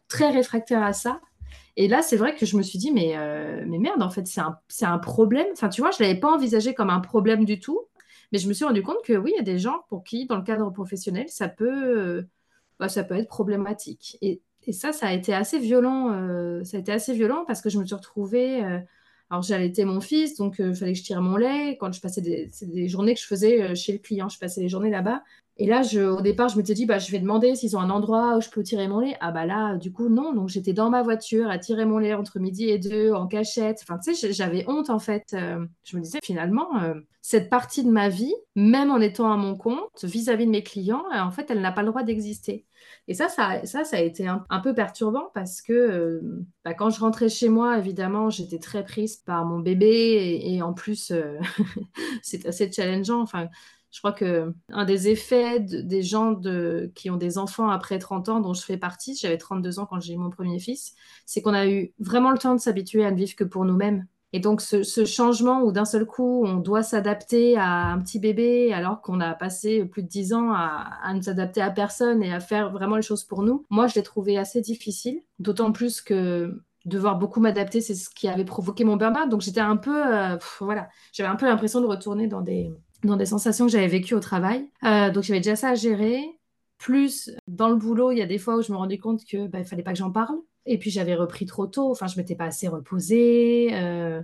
très 0.09 0.31
réfractaire 0.31 0.83
à 0.83 0.95
ça. 0.95 1.21
Et 1.77 1.89
là, 1.89 2.03
c'est 2.03 2.17
vrai 2.17 2.35
que 2.35 2.47
je 2.47 2.57
me 2.57 2.63
suis 2.63 2.79
dit, 2.79 2.91
mais, 2.91 3.17
euh, 3.17 3.63
mais 3.67 3.79
merde, 3.79 4.03
en 4.03 4.11
fait, 4.11 4.27
c'est 4.27 4.41
un, 4.41 4.59
un, 4.83 4.99
problème. 4.99 5.47
Enfin, 5.53 5.69
tu 5.69 5.83
vois, 5.83 5.91
je 5.91 6.03
ne 6.03 6.09
l'avais 6.09 6.19
pas 6.19 6.33
envisagé 6.33 6.75
comme 6.75 6.91
un 6.91 7.01
problème 7.01 7.45
du 7.45 7.61
tout. 7.61 7.81
Mais 8.33 8.39
je 8.39 8.49
me 8.49 8.55
suis 8.55 8.65
rendu 8.65 8.83
compte 8.83 8.99
que 9.05 9.13
oui, 9.13 9.33
il 9.35 9.37
y 9.37 9.41
a 9.41 9.45
des 9.45 9.59
gens 9.59 9.85
pour 9.89 10.03
qui, 10.03 10.27
dans 10.27 10.37
le 10.37 10.43
cadre 10.43 10.71
professionnel, 10.71 11.29
ça 11.29 11.49
peut, 11.49 11.99
euh, 11.99 12.23
bah, 12.81 12.89
ça 12.89 13.05
peut 13.05 13.15
être 13.15 13.29
problématique. 13.29 14.19
Et, 14.23 14.41
et, 14.67 14.73
ça, 14.73 14.93
ça 14.93 15.09
a 15.09 15.13
été 15.13 15.35
assez 15.35 15.59
violent. 15.59 16.13
Euh, 16.13 16.65
ça 16.65 16.79
a 16.79 16.81
été 16.81 16.93
assez 16.93 17.13
violent 17.15 17.45
parce 17.47 17.61
que 17.61 17.71
je 17.71 17.79
me 17.79 17.85
suis 17.85 17.95
retrouvée. 17.95 18.63
alors, 19.31 19.43
j'allaitais 19.43 19.85
mon 19.85 20.01
fils, 20.01 20.37
donc 20.37 20.57
il 20.59 20.75
fallait 20.75 20.93
que 20.93 20.99
je 20.99 21.05
tire 21.05 21.21
mon 21.23 21.37
lait. 21.37 21.77
Quand 21.79 21.93
je 21.93 22.01
passais 22.01 22.23
des, 22.23 22.51
des 22.63 22.89
journées 22.89 23.15
que 23.15 23.21
je 23.21 23.27
faisais 23.27 23.75
chez 23.75 23.93
le 23.93 23.99
client, 23.99 24.29
je 24.29 24.39
passais 24.39 24.63
les 24.63 24.69
journées 24.69 24.91
là-bas. 24.91 25.23
Et 25.59 25.67
là, 25.67 25.81
au 26.13 26.21
départ, 26.21 26.51
je 26.51 26.59
m'étais 26.59 26.75
dit, 26.75 26.85
bah, 26.85 26.99
je 26.99 27.11
vais 27.11 27.19
demander 27.19 27.55
s'ils 27.55 27.77
ont 27.79 27.81
un 27.81 27.89
endroit 27.89 28.37
où 28.37 28.43
je 28.43 28.51
peux 28.51 28.63
tirer 28.63 28.89
mon 28.89 29.01
lait. 29.01 29.17
Ah 29.21 29.33
bah 29.33 29.47
là, 29.47 29.77
du 29.77 29.91
coup, 29.91 30.11
non. 30.11 30.35
Donc 30.35 30.51
j'étais 30.51 30.75
dans 30.75 30.91
ma 30.91 31.03
voiture 31.03 31.49
à 31.49 31.59
tirer 31.59 31.87
mon 31.87 31.97
lait 31.97 32.13
entre 32.13 32.39
midi 32.39 32.69
et 32.69 32.79
deux, 32.79 33.13
en 33.13 33.27
cachette. 33.27 33.79
Enfin, 33.83 33.99
tu 33.99 34.15
sais, 34.15 34.33
j'avais 34.35 34.69
honte 34.69 34.91
en 34.91 34.99
fait. 34.99 35.33
Euh, 35.33 35.65
je 35.85 35.97
me 35.97 36.03
disais 36.03 36.19
finalement, 36.23 36.83
euh, 36.83 36.95
cette 37.23 37.49
partie 37.49 37.85
de 37.85 37.91
ma 37.91 38.11
vie, 38.11 38.35
même 38.55 38.91
en 38.91 39.01
étant 39.01 39.33
à 39.33 39.39
mon 39.39 39.57
compte, 39.57 40.05
vis-à-vis 40.05 40.45
de 40.45 40.51
mes 40.51 40.63
clients, 40.63 41.05
euh, 41.15 41.21
en 41.21 41.31
fait, 41.31 41.51
elle 41.51 41.63
n'a 41.63 41.73
pas 41.73 41.83
le 41.83 41.89
droit 41.89 42.03
d'exister. 42.03 42.67
Et 43.09 43.15
ça, 43.15 43.29
ça, 43.31 43.65
ça, 43.65 43.85
ça 43.85 43.97
a 43.97 44.01
été 44.01 44.27
un, 44.29 44.61
peu 44.61 44.75
perturbant 44.75 45.31
parce 45.33 45.63
que 45.63 46.21
bah, 46.65 46.75
quand 46.75 46.91
je 46.91 47.01
rentrais 47.01 47.31
chez 47.31 47.49
moi, 47.49 47.79
évidemment, 47.79 48.29
j'étais 48.29 48.59
très 48.59 48.85
prise 48.85 49.17
par 49.17 49.47
mon 49.47 49.61
bébé 49.61 50.39
et 50.43 50.61
en 50.61 50.75
plus, 50.75 51.13
c'est 52.23 52.47
assez 52.47 52.71
challengeant. 52.71 53.23
Enfin, 53.23 53.49
je 53.97 54.01
crois 54.03 54.13
que 54.13 54.53
un 54.69 54.85
des 54.85 55.09
effets 55.09 55.59
des 55.59 56.03
gens 56.03 56.39
qui 56.95 57.09
ont 57.09 57.17
des 57.17 57.39
enfants 57.39 57.71
après 57.71 57.99
30 57.99 58.29
ans, 58.29 58.41
dont 58.41 58.53
je 58.53 58.61
fais 58.61 58.77
partie, 58.77 59.17
j'avais 59.17 59.39
32 59.39 59.79
ans 59.79 59.87
quand 59.87 60.01
j'ai 60.01 60.13
eu 60.13 60.19
mon 60.19 60.29
premier 60.29 60.59
fils, 60.59 60.95
c'est 61.25 61.41
qu'on 61.41 61.55
a 61.55 61.67
eu 61.67 61.95
vraiment 61.99 62.31
le 62.31 62.37
temps 62.37 62.55
de 62.55 62.61
s'habituer 62.61 63.07
à 63.07 63.11
ne 63.11 63.17
vivre 63.17 63.35
que 63.35 63.45
pour 63.45 63.65
nous-mêmes. 63.65 64.07
Et 64.35 64.39
donc 64.39 64.61
ce, 64.61 64.83
changement 65.07 65.63
où 65.63 65.73
d'un 65.73 65.87
seul 65.87 66.05
coup 66.05 66.45
on 66.45 66.57
doit 66.57 66.83
s'adapter 66.83 67.57
à 67.57 67.87
un 67.87 67.99
petit 67.99 68.19
bébé 68.19 68.75
alors 68.75 69.01
qu'on 69.01 69.19
a 69.19 69.33
passé 69.33 69.87
plus 69.87 70.03
de 70.03 70.09
10 70.09 70.35
ans 70.35 70.53
à, 70.53 70.91
à 71.03 71.15
ne 71.15 71.23
s'adapter 71.23 71.63
à 71.63 71.71
personne 71.71 72.23
et 72.23 72.35
à 72.35 72.41
faire 72.41 72.71
vraiment 72.71 72.97
les 72.97 73.03
choses 73.03 73.25
pour 73.25 73.43
nous, 73.43 73.65
moi 73.71 73.87
je 73.87 73.95
l'ai 73.95 74.03
trouvé 74.03 74.37
assez 74.37 74.61
difficile, 74.61 75.23
d'autant 75.39 75.73
plus 75.73 76.03
que 76.03 76.61
devoir 76.85 77.17
beaucoup 77.17 77.41
m'adapter, 77.41 77.81
c'est 77.81 77.95
ce 77.95 78.11
qui 78.11 78.29
avait 78.29 78.45
provoqué 78.45 78.85
mon 78.85 78.97
burn-out. 78.97 79.31
Donc 79.31 79.41
j'étais 79.41 79.61
un 79.61 79.79
peu, 79.79 80.07
euh, 80.07 80.37
voilà, 80.61 80.91
j'avais 81.15 81.31
un 81.31 81.37
peu 81.37 81.47
l'impression 81.47 81.81
de 81.81 81.87
retourner 81.87 82.27
dans 82.27 82.43
des, 82.43 82.71
dans 83.05 83.17
des 83.17 83.27
sensations 83.27 83.67
que 83.67 83.73
j'avais 83.73 83.89
vécues 83.89 84.15
au 84.15 84.21
travail. 84.21 84.69
Euh, 84.85 85.11
donc 85.11 85.25
j'avais 85.25 85.41
déjà 85.41 85.57
ça 85.57 85.71
à 85.71 85.75
gérer. 85.75 86.23
Plus 86.79 87.31
dans 87.47 87.71
le 87.71 87.77
boulot, 87.77 88.13
il 88.13 88.19
y 88.19 88.23
a 88.23 88.27
des 88.27 88.39
fois 88.39 88.57
où 88.57 88.63
je 88.63 88.71
me 88.71 88.77
rendais 88.77 88.99
compte 88.99 89.25
que 89.25 89.47
bah, 89.47 89.61
il 89.61 89.65
fallait 89.65 89.83
pas 89.83 89.93
que 89.93 89.99
j'en 89.99 90.11
parle. 90.11 90.37
Et 90.67 90.79
puis 90.79 90.91
j'avais 90.91 91.15
repris 91.15 91.47
trop 91.47 91.67
tôt. 91.67 91.91
Enfin, 91.91 92.07
je 92.07 92.17
m'étais 92.17 92.35
pas 92.35 92.45
assez 92.45 92.69
reposée. 92.69 93.71
Euh, 93.73 94.21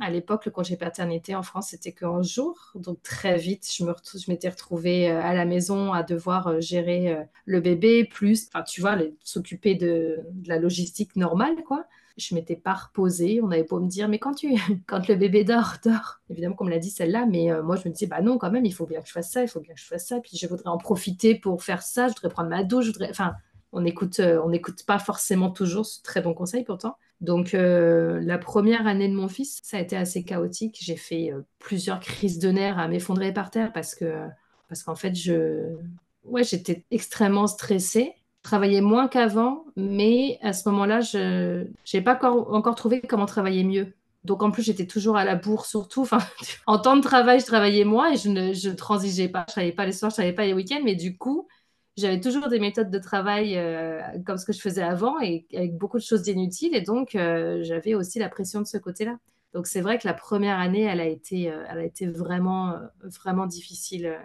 à 0.00 0.10
l'époque, 0.10 0.44
le 0.44 0.52
congé 0.52 0.76
paternité 0.76 1.34
en 1.34 1.42
France, 1.42 1.68
c'était 1.70 1.92
qu'un 1.92 2.22
jour. 2.22 2.72
Donc 2.76 3.02
très 3.02 3.36
vite, 3.38 3.68
je 3.76 3.84
me 3.84 3.92
m'étais 4.28 4.48
retrouvée 4.48 5.10
euh, 5.10 5.20
à 5.20 5.34
la 5.34 5.44
maison 5.44 5.92
à 5.92 6.04
devoir 6.04 6.60
gérer 6.60 7.26
le 7.44 7.60
bébé, 7.60 8.04
plus, 8.04 8.50
tu 8.68 8.80
vois, 8.80 8.96
s'occuper 9.24 9.74
de, 9.74 10.20
de, 10.30 10.48
la 10.48 10.58
logistique 10.58 11.16
normale, 11.16 11.56
quoi 11.66 11.86
je 12.16 12.34
m'étais 12.34 12.56
pas 12.56 12.74
reposée. 12.74 13.40
On 13.42 13.50
avait 13.50 13.64
pas 13.64 13.78
me 13.78 13.88
dire, 13.88 14.08
mais 14.08 14.18
quand, 14.18 14.34
tu, 14.34 14.54
quand 14.86 15.08
le 15.08 15.16
bébé 15.16 15.44
dort, 15.44 15.76
dort. 15.84 16.20
Évidemment, 16.30 16.54
comme 16.54 16.68
l'a 16.68 16.78
dit 16.78 16.90
celle-là, 16.90 17.26
mais 17.26 17.50
euh, 17.50 17.62
moi, 17.62 17.76
je 17.76 17.88
me 17.88 17.92
disais, 17.92 18.06
bah 18.06 18.20
non, 18.20 18.38
quand 18.38 18.50
même, 18.50 18.64
il 18.64 18.74
faut 18.74 18.86
bien 18.86 19.00
que 19.00 19.08
je 19.08 19.12
fasse 19.12 19.30
ça, 19.30 19.42
il 19.42 19.48
faut 19.48 19.60
bien 19.60 19.74
que 19.74 19.80
je 19.80 19.86
fasse 19.86 20.06
ça. 20.06 20.20
Puis 20.20 20.36
je 20.36 20.46
voudrais 20.46 20.68
en 20.68 20.78
profiter 20.78 21.34
pour 21.34 21.62
faire 21.62 21.82
ça, 21.82 22.08
je 22.08 22.14
voudrais 22.14 22.30
prendre 22.30 22.50
ma 22.50 22.64
douche, 22.64 22.86
je 22.86 22.92
voudrais. 22.92 23.10
Enfin, 23.10 23.34
on 23.72 23.84
écoute, 23.84 24.20
euh, 24.20 24.40
on 24.44 24.50
n'écoute 24.50 24.84
pas 24.86 24.98
forcément 24.98 25.50
toujours 25.50 25.86
ce 25.86 26.02
très 26.02 26.20
bon 26.20 26.34
conseil 26.34 26.64
pourtant. 26.64 26.96
Donc, 27.20 27.54
euh, 27.54 28.20
la 28.22 28.38
première 28.38 28.86
année 28.86 29.08
de 29.08 29.14
mon 29.14 29.28
fils, 29.28 29.60
ça 29.62 29.76
a 29.76 29.80
été 29.80 29.96
assez 29.96 30.24
chaotique. 30.24 30.78
J'ai 30.80 30.96
fait 30.96 31.32
plusieurs 31.58 32.00
crises 32.00 32.38
de 32.38 32.50
nerfs 32.50 32.78
à 32.78 32.88
m'effondrer 32.88 33.32
par 33.32 33.50
terre 33.50 33.72
parce 33.72 33.94
que, 33.94 34.26
parce 34.68 34.82
qu'en 34.82 34.94
fait, 34.94 35.14
je, 35.14 35.76
ouais, 36.24 36.44
j'étais 36.44 36.84
extrêmement 36.90 37.46
stressée 37.46 38.14
travaillais 38.42 38.80
moins 38.80 39.08
qu'avant, 39.08 39.64
mais 39.76 40.38
à 40.42 40.52
ce 40.52 40.68
moment-là, 40.70 41.00
je 41.00 41.66
n'ai 41.92 42.00
pas 42.02 42.18
encore, 42.22 42.74
trouvé 42.74 43.00
comment 43.00 43.26
travailler 43.26 43.64
mieux. 43.64 43.92
Donc 44.24 44.42
en 44.42 44.50
plus, 44.50 44.62
j'étais 44.62 44.86
toujours 44.86 45.16
à 45.16 45.24
la 45.24 45.34
bourre 45.34 45.66
surtout. 45.66 46.06
En 46.66 46.78
temps 46.78 46.96
de 46.96 47.02
travail, 47.02 47.40
je 47.40 47.46
travaillais 47.46 47.84
moins 47.84 48.12
et 48.12 48.16
je 48.16 48.28
ne 48.28 48.74
transigeais 48.74 49.28
pas. 49.28 49.44
Je 49.48 49.52
travaillais 49.52 49.72
pas 49.72 49.86
les 49.86 49.92
soirs, 49.92 50.10
je 50.10 50.16
travaillais 50.16 50.34
pas 50.34 50.44
les 50.44 50.54
week-ends, 50.54 50.80
mais 50.84 50.94
du 50.94 51.16
coup, 51.16 51.48
j'avais 51.96 52.20
toujours 52.20 52.48
des 52.48 52.58
méthodes 52.58 52.90
de 52.90 52.98
travail 52.98 53.56
euh, 53.56 54.00
comme 54.26 54.36
ce 54.36 54.44
que 54.44 54.52
je 54.52 54.60
faisais 54.60 54.82
avant 54.82 55.20
et 55.20 55.46
avec 55.54 55.76
beaucoup 55.76 55.98
de 55.98 56.02
choses 56.02 56.26
inutiles. 56.28 56.74
Et 56.74 56.82
donc, 56.82 57.14
euh, 57.14 57.62
j'avais 57.62 57.94
aussi 57.94 58.18
la 58.18 58.28
pression 58.28 58.60
de 58.60 58.66
ce 58.66 58.78
côté-là. 58.78 59.18
Donc 59.52 59.66
c'est 59.66 59.80
vrai 59.80 59.98
que 59.98 60.06
la 60.06 60.14
première 60.14 60.58
année, 60.60 60.82
elle 60.82 61.00
a 61.00 61.06
été, 61.06 61.50
euh, 61.50 61.64
elle 61.68 61.78
a 61.78 61.84
été 61.84 62.06
vraiment, 62.06 62.74
vraiment 63.02 63.46
difficile 63.46 64.16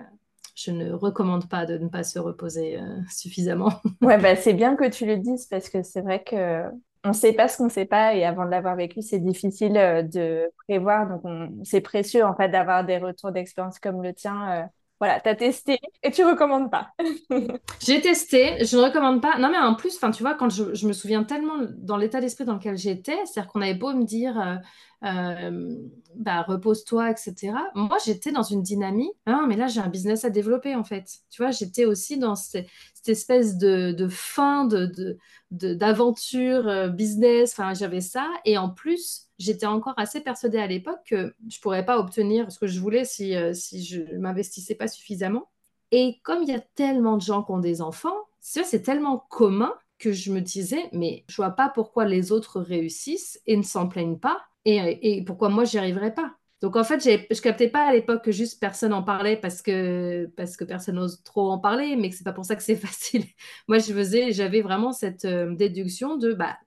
je 0.55 0.71
ne 0.71 0.91
recommande 0.93 1.47
pas 1.49 1.65
de 1.65 1.77
ne 1.77 1.89
pas 1.89 2.03
se 2.03 2.17
reposer 2.17 2.79
euh, 2.79 2.99
suffisamment. 3.09 3.71
ouais, 4.01 4.17
bah, 4.17 4.35
c'est 4.35 4.53
bien 4.53 4.75
que 4.75 4.89
tu 4.89 5.05
le 5.05 5.17
dises 5.17 5.45
parce 5.45 5.69
que 5.69 5.83
c'est 5.83 6.01
vrai 6.01 6.23
que 6.23 6.63
on 7.03 7.09
ne 7.09 7.13
sait 7.13 7.33
pas 7.33 7.47
ce 7.47 7.57
qu'on 7.57 7.65
ne 7.65 7.69
sait 7.69 7.85
pas 7.85 8.15
et 8.15 8.25
avant 8.25 8.45
de 8.45 8.49
l'avoir 8.49 8.75
vécu, 8.75 9.01
c'est 9.03 9.19
difficile 9.19 9.77
euh, 9.77 10.01
de 10.01 10.49
prévoir. 10.67 11.07
Donc, 11.07 11.21
c'est 11.63 11.81
précieux 11.81 12.25
en 12.25 12.35
fait 12.35 12.49
d'avoir 12.49 12.83
des 12.83 12.97
retours 12.97 13.31
d'expérience 13.31 13.77
comme 13.77 14.01
le 14.01 14.13
tien. 14.13 14.51
Euh, 14.51 14.63
voilà, 14.99 15.19
tu 15.19 15.29
as 15.29 15.35
testé 15.35 15.77
et 16.01 16.09
tu 16.09 16.23
recommandes 16.23 16.71
pas. 16.71 16.89
j'ai 17.85 18.01
testé, 18.01 18.63
je 18.63 18.77
ne 18.77 18.83
recommande 18.83 19.21
pas. 19.21 19.37
Non, 19.37 19.51
mais 19.51 19.57
en 19.57 19.75
plus, 19.75 19.99
tu 19.99 20.23
vois, 20.23 20.33
quand 20.33 20.49
je, 20.49 20.73
je, 20.73 20.87
me 20.87 20.93
souviens 20.93 21.23
tellement 21.23 21.57
dans 21.77 21.97
l'état 21.97 22.21
d'esprit 22.21 22.45
dans 22.45 22.55
lequel 22.55 22.77
j'étais, 22.77 23.17
c'est-à-dire 23.25 23.51
qu'on 23.51 23.61
avait 23.61 23.75
beau 23.75 23.93
me 23.93 24.05
dire, 24.05 24.61
euh, 25.05 25.75
bah, 26.15 26.41
repose-toi, 26.43 27.11
etc. 27.11 27.53
Moi, 27.75 27.97
j'étais 28.03 28.31
dans 28.31 28.43
une 28.43 28.63
dynamique, 28.63 29.13
ah, 29.25 29.45
mais 29.47 29.55
là, 29.55 29.67
j'ai 29.67 29.81
un 29.81 29.89
business 29.89 30.25
à 30.25 30.29
développer, 30.29 30.75
en 30.75 30.83
fait. 30.83 31.19
Tu 31.29 31.41
vois, 31.41 31.51
j'étais 31.51 31.85
aussi 31.85 32.17
dans 32.17 32.35
cette, 32.35 32.67
espèce 33.05 33.57
de, 33.57 34.07
fin 34.09 34.65
de, 34.65 35.17
d'aventure 35.51 36.67
euh, 36.67 36.87
business, 36.87 37.53
enfin, 37.53 37.73
j'avais 37.73 38.01
ça. 38.01 38.27
Et 38.45 38.57
en 38.57 38.69
plus, 38.69 39.27
j'étais 39.37 39.67
encore 39.67 39.93
assez 39.97 40.21
persuadée 40.21 40.57
à 40.57 40.67
l'époque 40.67 41.01
que 41.05 41.35
je 41.49 41.59
pourrais 41.59 41.85
pas 41.85 41.99
obtenir 41.99 42.51
ce 42.51 42.57
que 42.57 42.67
je 42.67 42.79
voulais 42.79 43.05
si, 43.05 43.35
euh, 43.35 43.53
je 43.53 44.17
m'investissais 44.17 44.75
pas 44.75 44.87
suffisamment. 44.87 45.49
Et 45.91 46.19
comme 46.23 46.41
il 46.41 46.49
y 46.49 46.55
a 46.55 46.59
tellement 46.59 47.17
de 47.17 47.21
gens 47.21 47.43
qui 47.43 47.51
ont 47.51 47.59
des 47.59 47.81
enfants, 47.81 48.17
c'est 48.39 48.81
tellement 48.81 49.19
commun 49.29 49.73
que 49.99 50.11
je 50.11 50.31
me 50.31 50.41
disais, 50.41 50.89
mais 50.91 51.23
je 51.27 51.35
vois 51.35 51.51
pas 51.51 51.69
pourquoi 51.69 52.05
les 52.05 52.31
autres 52.31 52.59
réussissent 52.59 53.39
et 53.45 53.55
ne 53.55 53.63
s'en 53.63 53.87
plaignent 53.87 54.19
pas 54.19 54.45
et, 54.65 55.23
pourquoi 55.25 55.49
moi, 55.49 55.63
j'y 55.63 55.77
arriverais 55.77 56.13
pas? 56.13 56.35
Donc 56.61 56.75
en 56.75 56.83
fait, 56.83 56.99
je 57.03 57.41
captais 57.41 57.69
pas 57.69 57.87
à 57.87 57.93
l'époque 57.93 58.23
que 58.23 58.31
juste 58.31 58.59
personne 58.59 58.93
en 58.93 59.03
parlait 59.03 59.37
parce 59.37 59.61
que, 59.61 60.25
parce 60.37 60.57
que 60.57 60.63
personne 60.63 60.95
n'ose 60.95 61.21
trop 61.23 61.51
en 61.51 61.59
parler, 61.59 61.95
mais 61.95 62.09
que 62.09 62.15
c'est 62.15 62.23
pas 62.23 62.33
pour 62.33 62.45
ça 62.45 62.55
que 62.55 62.63
c'est 62.63 62.75
facile. 62.75 63.25
moi, 63.67 63.77
je 63.79 63.93
faisais, 63.93 64.31
j'avais 64.31 64.61
vraiment 64.61 64.91
cette 64.91 65.25
euh, 65.25 65.53
déduction 65.53 66.17
de 66.17 66.33
bah, 66.33 66.57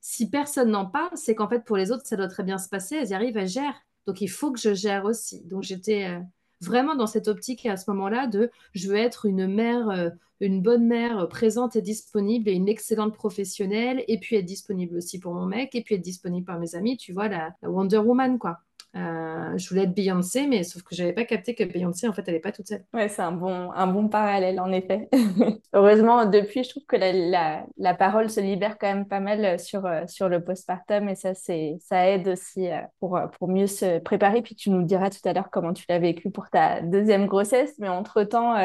si 0.00 0.30
personne 0.30 0.70
n'en 0.70 0.86
parle, 0.86 1.16
c'est 1.16 1.34
qu'en 1.34 1.48
fait, 1.48 1.64
pour 1.64 1.76
les 1.76 1.90
autres, 1.90 2.06
ça 2.06 2.16
doit 2.16 2.28
très 2.28 2.42
bien 2.44 2.58
se 2.58 2.68
passer, 2.68 2.96
elles 2.96 3.10
y 3.10 3.14
arrivent, 3.14 3.36
elles 3.36 3.48
gèrent. 3.48 3.80
Donc 4.06 4.20
il 4.20 4.28
faut 4.30 4.52
que 4.52 4.58
je 4.60 4.74
gère 4.74 5.04
aussi. 5.04 5.44
Donc 5.46 5.62
j'étais 5.62 6.04
euh, 6.04 6.20
vraiment 6.60 6.94
dans 6.94 7.06
cette 7.06 7.28
optique 7.28 7.66
à 7.66 7.76
ce 7.76 7.90
moment-là 7.90 8.26
de 8.26 8.50
je 8.74 8.88
veux 8.88 8.96
être 8.96 9.26
une 9.26 9.46
mère, 9.46 9.88
euh, 9.90 10.10
une 10.40 10.62
bonne 10.62 10.86
mère 10.86 11.28
présente 11.28 11.76
et 11.76 11.82
disponible 11.82 12.48
et 12.48 12.52
une 12.52 12.68
excellente 12.68 13.14
professionnelle, 13.14 14.04
et 14.08 14.18
puis 14.18 14.36
être 14.36 14.44
disponible 14.44 14.96
aussi 14.96 15.18
pour 15.18 15.34
mon 15.34 15.46
mec, 15.46 15.74
et 15.74 15.82
puis 15.82 15.94
être 15.96 16.02
disponible 16.02 16.46
par 16.46 16.58
mes 16.58 16.74
amis, 16.74 16.96
tu 16.96 17.12
vois, 17.12 17.28
la 17.28 17.54
Wonder 17.62 17.98
Woman, 17.98 18.38
quoi. 18.38 18.60
Euh, 18.96 19.56
je 19.56 19.68
voulais 19.68 19.84
être 19.84 19.94
Beyoncé, 19.94 20.46
mais 20.46 20.64
sauf 20.64 20.82
que 20.82 20.94
j'avais 20.94 21.12
pas 21.12 21.24
capté 21.24 21.54
que 21.54 21.62
Beyoncé, 21.62 22.08
en 22.08 22.12
fait, 22.12 22.22
elle 22.26 22.34
n'est 22.34 22.40
pas 22.40 22.50
toute 22.50 22.66
seule. 22.66 22.84
Ouais, 22.92 23.08
c'est 23.08 23.22
un 23.22 23.32
bon, 23.32 23.70
un 23.72 23.86
bon 23.86 24.08
parallèle, 24.08 24.58
en 24.58 24.72
effet. 24.72 25.08
Heureusement, 25.72 26.24
depuis, 26.26 26.64
je 26.64 26.70
trouve 26.70 26.84
que 26.86 26.96
la, 26.96 27.64
la, 27.76 27.94
parole 27.94 28.30
se 28.30 28.40
libère 28.40 28.78
quand 28.78 28.92
même 28.92 29.06
pas 29.06 29.20
mal 29.20 29.60
sur, 29.60 29.86
euh, 29.86 30.02
sur 30.08 30.28
le 30.28 30.42
postpartum 30.42 31.08
et 31.08 31.14
ça, 31.14 31.34
ça 31.34 32.08
aide 32.08 32.28
aussi 32.28 32.68
euh, 32.68 32.80
pour, 32.98 33.20
pour 33.38 33.48
mieux 33.48 33.68
se 33.68 34.00
préparer. 34.00 34.42
Puis 34.42 34.56
tu 34.56 34.70
nous 34.70 34.82
diras 34.82 35.10
tout 35.10 35.26
à 35.28 35.32
l'heure 35.32 35.50
comment 35.50 35.72
tu 35.72 35.84
l'as 35.88 35.98
vécu 35.98 36.30
pour 36.30 36.50
ta 36.50 36.80
deuxième 36.80 37.26
grossesse, 37.26 37.74
mais 37.78 37.88
entre-temps, 37.88 38.56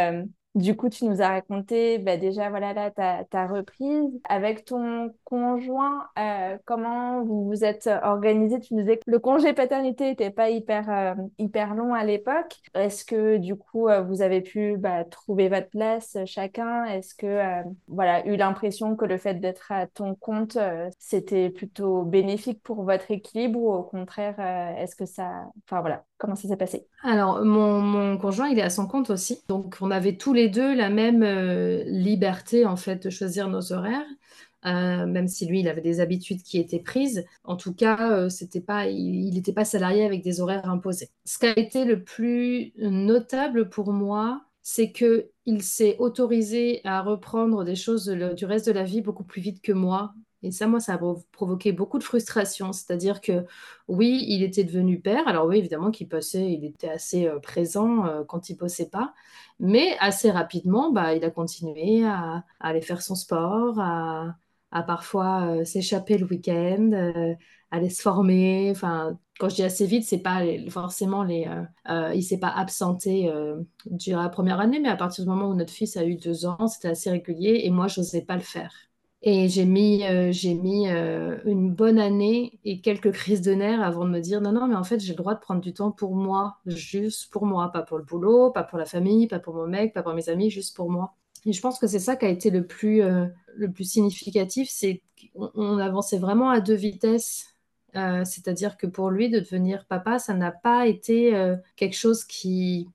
du 0.55 0.75
coup, 0.77 0.89
tu 0.89 1.05
nous 1.05 1.21
as 1.21 1.27
raconté 1.27 1.97
bah, 1.99 2.15
déjà 2.15 2.49
voilà 2.49 2.73
là 2.73 2.89
ta, 2.89 3.25
ta, 3.25 3.45
reprise 3.45 4.09
avec 4.27 4.63
ton 4.63 5.13
conjoint. 5.25 6.07
Euh, 6.17 6.57
comment 6.65 7.21
vous 7.23 7.45
vous 7.45 7.65
êtes 7.65 7.89
organisé? 8.03 8.61
Tu 8.61 8.73
nous 8.73 8.81
disais 8.81 8.97
que 8.97 9.03
le 9.05 9.19
congé 9.19 9.53
paternité 9.53 10.05
n'était 10.05 10.31
pas 10.31 10.49
hyper 10.49 10.89
euh, 10.89 11.13
hyper 11.37 11.75
long 11.75 11.93
à 11.93 12.05
l'époque. 12.05 12.55
Est-ce 12.73 13.03
que 13.03 13.37
du 13.37 13.57
coup 13.57 13.89
euh, 13.89 14.01
vous 14.01 14.21
avez 14.21 14.39
pu 14.41 14.77
bah, 14.77 15.03
trouver 15.03 15.49
votre 15.49 15.69
place 15.69 16.17
chacun? 16.25 16.85
Est-ce 16.85 17.15
que 17.15 17.63
voilà 17.87 18.25
eu 18.25 18.37
l'impression 18.37 18.95
que 18.95 19.05
le 19.05 19.17
fait 19.17 19.35
d'être 19.35 19.71
à 19.73 19.87
ton 19.87 20.15
compte 20.15 20.57
c'était 20.99 21.49
plutôt 21.49 22.03
bénéfique 22.03 22.63
pour 22.63 22.83
votre 22.83 23.11
équilibre 23.11 23.59
ou 23.59 23.73
au 23.73 23.83
contraire 23.83 24.39
est-ce 24.79 24.95
que 24.95 25.05
ça 25.05 25.45
Enfin 25.65 25.81
voilà, 25.81 26.05
comment 26.17 26.35
ça 26.35 26.47
s'est 26.47 26.57
passé? 26.57 26.87
Alors 27.03 27.43
mon, 27.43 27.81
mon 27.81 28.17
conjoint 28.17 28.49
il 28.49 28.59
est 28.59 28.63
à 28.63 28.69
son 28.69 28.87
compte 28.87 29.09
aussi, 29.09 29.41
donc 29.47 29.77
on 29.81 29.91
avait 29.91 30.17
tous 30.17 30.33
les 30.33 30.49
deux 30.49 30.75
la 30.75 30.89
même 30.89 31.23
euh, 31.23 31.83
liberté 31.85 32.65
en 32.65 32.75
fait 32.75 33.03
de 33.03 33.09
choisir 33.09 33.49
nos 33.49 33.73
horaires. 33.73 34.05
Euh, 34.65 35.05
même 35.05 35.27
si 35.27 35.45
lui, 35.45 35.59
il 35.59 35.67
avait 35.67 35.81
des 35.81 35.99
habitudes 35.99 36.41
qui 36.41 36.57
étaient 36.57 36.79
prises. 36.79 37.23
En 37.43 37.55
tout 37.55 37.71
cas, 37.73 38.11
euh, 38.11 38.29
c'était 38.29 38.61
pas, 38.61 38.87
il 38.87 39.31
n'était 39.35 39.53
pas 39.53 39.63
salarié 39.63 40.03
avec 40.03 40.23
des 40.23 40.41
horaires 40.41 40.67
imposés. 40.67 41.09
Ce 41.23 41.37
qui 41.37 41.45
a 41.45 41.59
été 41.59 41.85
le 41.85 42.03
plus 42.03 42.73
notable 42.79 43.69
pour 43.69 43.93
moi, 43.93 44.41
c'est 44.63 44.91
que 44.91 45.29
il 45.45 45.61
s'est 45.61 45.95
autorisé 45.99 46.81
à 46.83 47.03
reprendre 47.03 47.63
des 47.63 47.75
choses 47.75 48.07
du 48.07 48.45
reste 48.45 48.65
de 48.65 48.71
la 48.71 48.83
vie 48.83 49.01
beaucoup 49.01 49.23
plus 49.23 49.41
vite 49.41 49.61
que 49.61 49.71
moi 49.71 50.15
Et 50.45 50.51
ça, 50.51 50.67
moi, 50.67 50.79
ça 50.79 50.93
a 50.95 50.99
provoqué 51.31 51.71
beaucoup 51.71 51.97
de 51.99 52.03
frustration. 52.03 52.73
C'est-à-dire 52.73 53.21
que 53.21 53.45
oui, 53.87 54.25
il 54.27 54.43
était 54.43 54.63
devenu 54.63 54.99
père. 55.01 55.27
Alors 55.27 55.45
oui, 55.47 55.57
évidemment 55.57 55.91
qu'il 55.91 56.07
passait, 56.07 56.51
il 56.51 56.65
était 56.65 56.89
assez 56.89 57.27
euh, 57.27 57.39
présent 57.39 58.05
euh, 58.05 58.23
quand 58.23 58.49
il 58.49 58.57
bossait 58.57 58.89
pas. 58.89 59.13
Mais 59.59 59.97
assez 59.99 60.31
rapidement, 60.31 60.91
bah, 60.91 61.13
il 61.15 61.23
a 61.25 61.31
continué 61.31 62.05
à, 62.05 62.43
aller 62.59 62.81
faire 62.81 63.01
son 63.01 63.15
sport, 63.15 63.79
à, 63.79 64.37
parfois 64.87 65.63
s'échapper 65.65 66.17
le 66.17 66.25
week-end, 66.25 66.91
aller 67.71 67.89
se 67.89 68.01
former. 68.01 68.71
Enfin, 68.71 69.17
quand 69.39 69.49
je 69.49 69.55
dis 69.55 69.63
assez 69.63 69.85
vite, 69.85 70.05
c'est 70.05 70.19
pas 70.19 70.41
forcément 70.69 71.23
les. 71.23 71.45
Euh, 71.47 71.63
euh, 71.89 72.13
il 72.15 72.23
s'est 72.23 72.39
pas 72.39 72.49
absenté 72.49 73.29
euh, 73.29 73.61
durant 73.85 74.23
la 74.23 74.29
première 74.29 74.59
année, 74.59 74.79
mais 74.79 74.89
à 74.89 74.95
partir 74.95 75.25
du 75.25 75.29
moment 75.29 75.49
où 75.49 75.55
notre 75.55 75.73
fils 75.73 75.97
a 75.97 76.05
eu 76.05 76.15
deux 76.15 76.45
ans, 76.45 76.67
c'était 76.67 76.89
assez 76.89 77.09
régulier 77.09 77.61
et 77.63 77.69
moi, 77.69 77.87
je 77.87 77.99
n'osais 77.99 78.21
pas 78.21 78.35
le 78.35 78.41
faire. 78.41 78.73
Et 79.27 79.49
j'ai 79.49 79.65
mis, 79.65 80.03
j'ai 80.31 80.53
mis 80.53 80.87
une 80.87 81.73
bonne 81.73 81.97
année 81.97 82.59
et 82.63 82.79
quelques 82.79 83.11
crises 83.11 83.41
de 83.41 83.53
nerfs 83.53 83.81
avant 83.81 84.05
de 84.05 84.11
me 84.11 84.19
dire 84.19 84.39
non, 84.39 84.51
non, 84.51 84.67
mais 84.67 84.75
en 84.75 84.83
fait, 84.83 84.99
j'ai 84.99 85.13
le 85.13 85.17
droit 85.17 85.33
de 85.33 85.39
prendre 85.39 85.61
du 85.61 85.73
temps 85.73 85.89
pour 85.91 86.15
moi, 86.15 86.57
juste 86.67 87.31
pour 87.31 87.47
moi, 87.47 87.71
pas 87.71 87.81
pour 87.81 87.97
le 87.97 88.03
boulot, 88.03 88.51
pas 88.51 88.63
pour 88.63 88.77
la 88.77 88.85
famille, 88.85 89.27
pas 89.27 89.39
pour 89.39 89.55
mon 89.55 89.65
mec, 89.65 89.93
pas 89.95 90.03
pour 90.03 90.13
mes 90.13 90.29
amis, 90.29 90.51
juste 90.51 90.75
pour 90.75 90.91
moi. 90.91 91.15
Et 91.47 91.53
je 91.53 91.61
pense 91.61 91.79
que 91.79 91.87
c'est 91.87 91.99
ça 91.99 92.15
qui 92.15 92.25
a 92.25 92.29
été 92.29 92.51
le 92.51 92.67
plus, 92.67 93.01
le 93.01 93.71
plus 93.71 93.85
significatif, 93.85 94.69
c'est 94.69 95.01
qu'on 95.33 95.79
avançait 95.79 96.19
vraiment 96.19 96.51
à 96.51 96.59
deux 96.59 96.75
vitesses 96.75 97.55
euh, 97.95 98.25
c'est-à-dire 98.25 98.77
que 98.77 98.87
pour 98.87 99.09
lui, 99.09 99.29
de 99.29 99.39
devenir 99.39 99.85
papa, 99.85 100.19
ça 100.19 100.33
n'a 100.33 100.51
pas 100.51 100.87
été 100.87 101.35
euh, 101.35 101.55
quelque 101.75 101.95
chose 101.95 102.25
qui, 102.25 102.89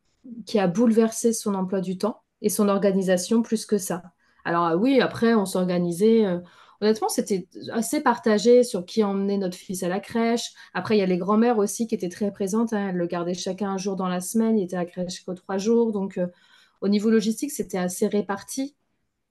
qui 0.46 0.58
a 0.58 0.66
bouleversé 0.66 1.32
son 1.32 1.54
emploi 1.54 1.80
du 1.80 1.96
temps 1.96 2.22
et 2.42 2.48
son 2.50 2.68
organisation 2.68 3.42
plus 3.42 3.64
que 3.64 3.78
ça. 3.78 4.02
Alors 4.44 4.66
euh, 4.66 4.76
oui, 4.76 5.00
après, 5.00 5.34
on 5.34 5.46
s'organisait. 5.46 6.26
honnêtement, 6.80 7.08
c'était 7.08 7.48
assez 7.72 8.00
partagé 8.02 8.64
sur 8.64 8.84
qui 8.84 9.04
emmenait 9.04 9.38
notre 9.38 9.56
fils 9.56 9.82
à 9.82 9.88
la 9.88 10.00
crèche. 10.00 10.52
Après, 10.74 10.96
il 10.96 11.00
y 11.00 11.02
a 11.02 11.06
les 11.06 11.18
grands-mères 11.18 11.58
aussi 11.58 11.86
qui 11.86 11.94
étaient 11.94 12.08
très 12.08 12.32
présentes. 12.32 12.72
Hein. 12.72 12.88
Elles 12.90 12.96
le 12.96 13.06
gardaient 13.06 13.34
chacun 13.34 13.70
un 13.70 13.78
jour 13.78 13.96
dans 13.96 14.08
la 14.08 14.20
semaine. 14.20 14.58
Il 14.58 14.64
était 14.64 14.76
à 14.76 14.80
la 14.80 14.86
crèche 14.86 15.24
qu'aux 15.24 15.34
trois 15.34 15.58
jours. 15.58 15.92
Donc, 15.92 16.20
au 16.80 16.88
niveau 16.88 17.10
logistique, 17.10 17.50
c'était 17.52 17.78
assez 17.78 18.06
réparti 18.06 18.76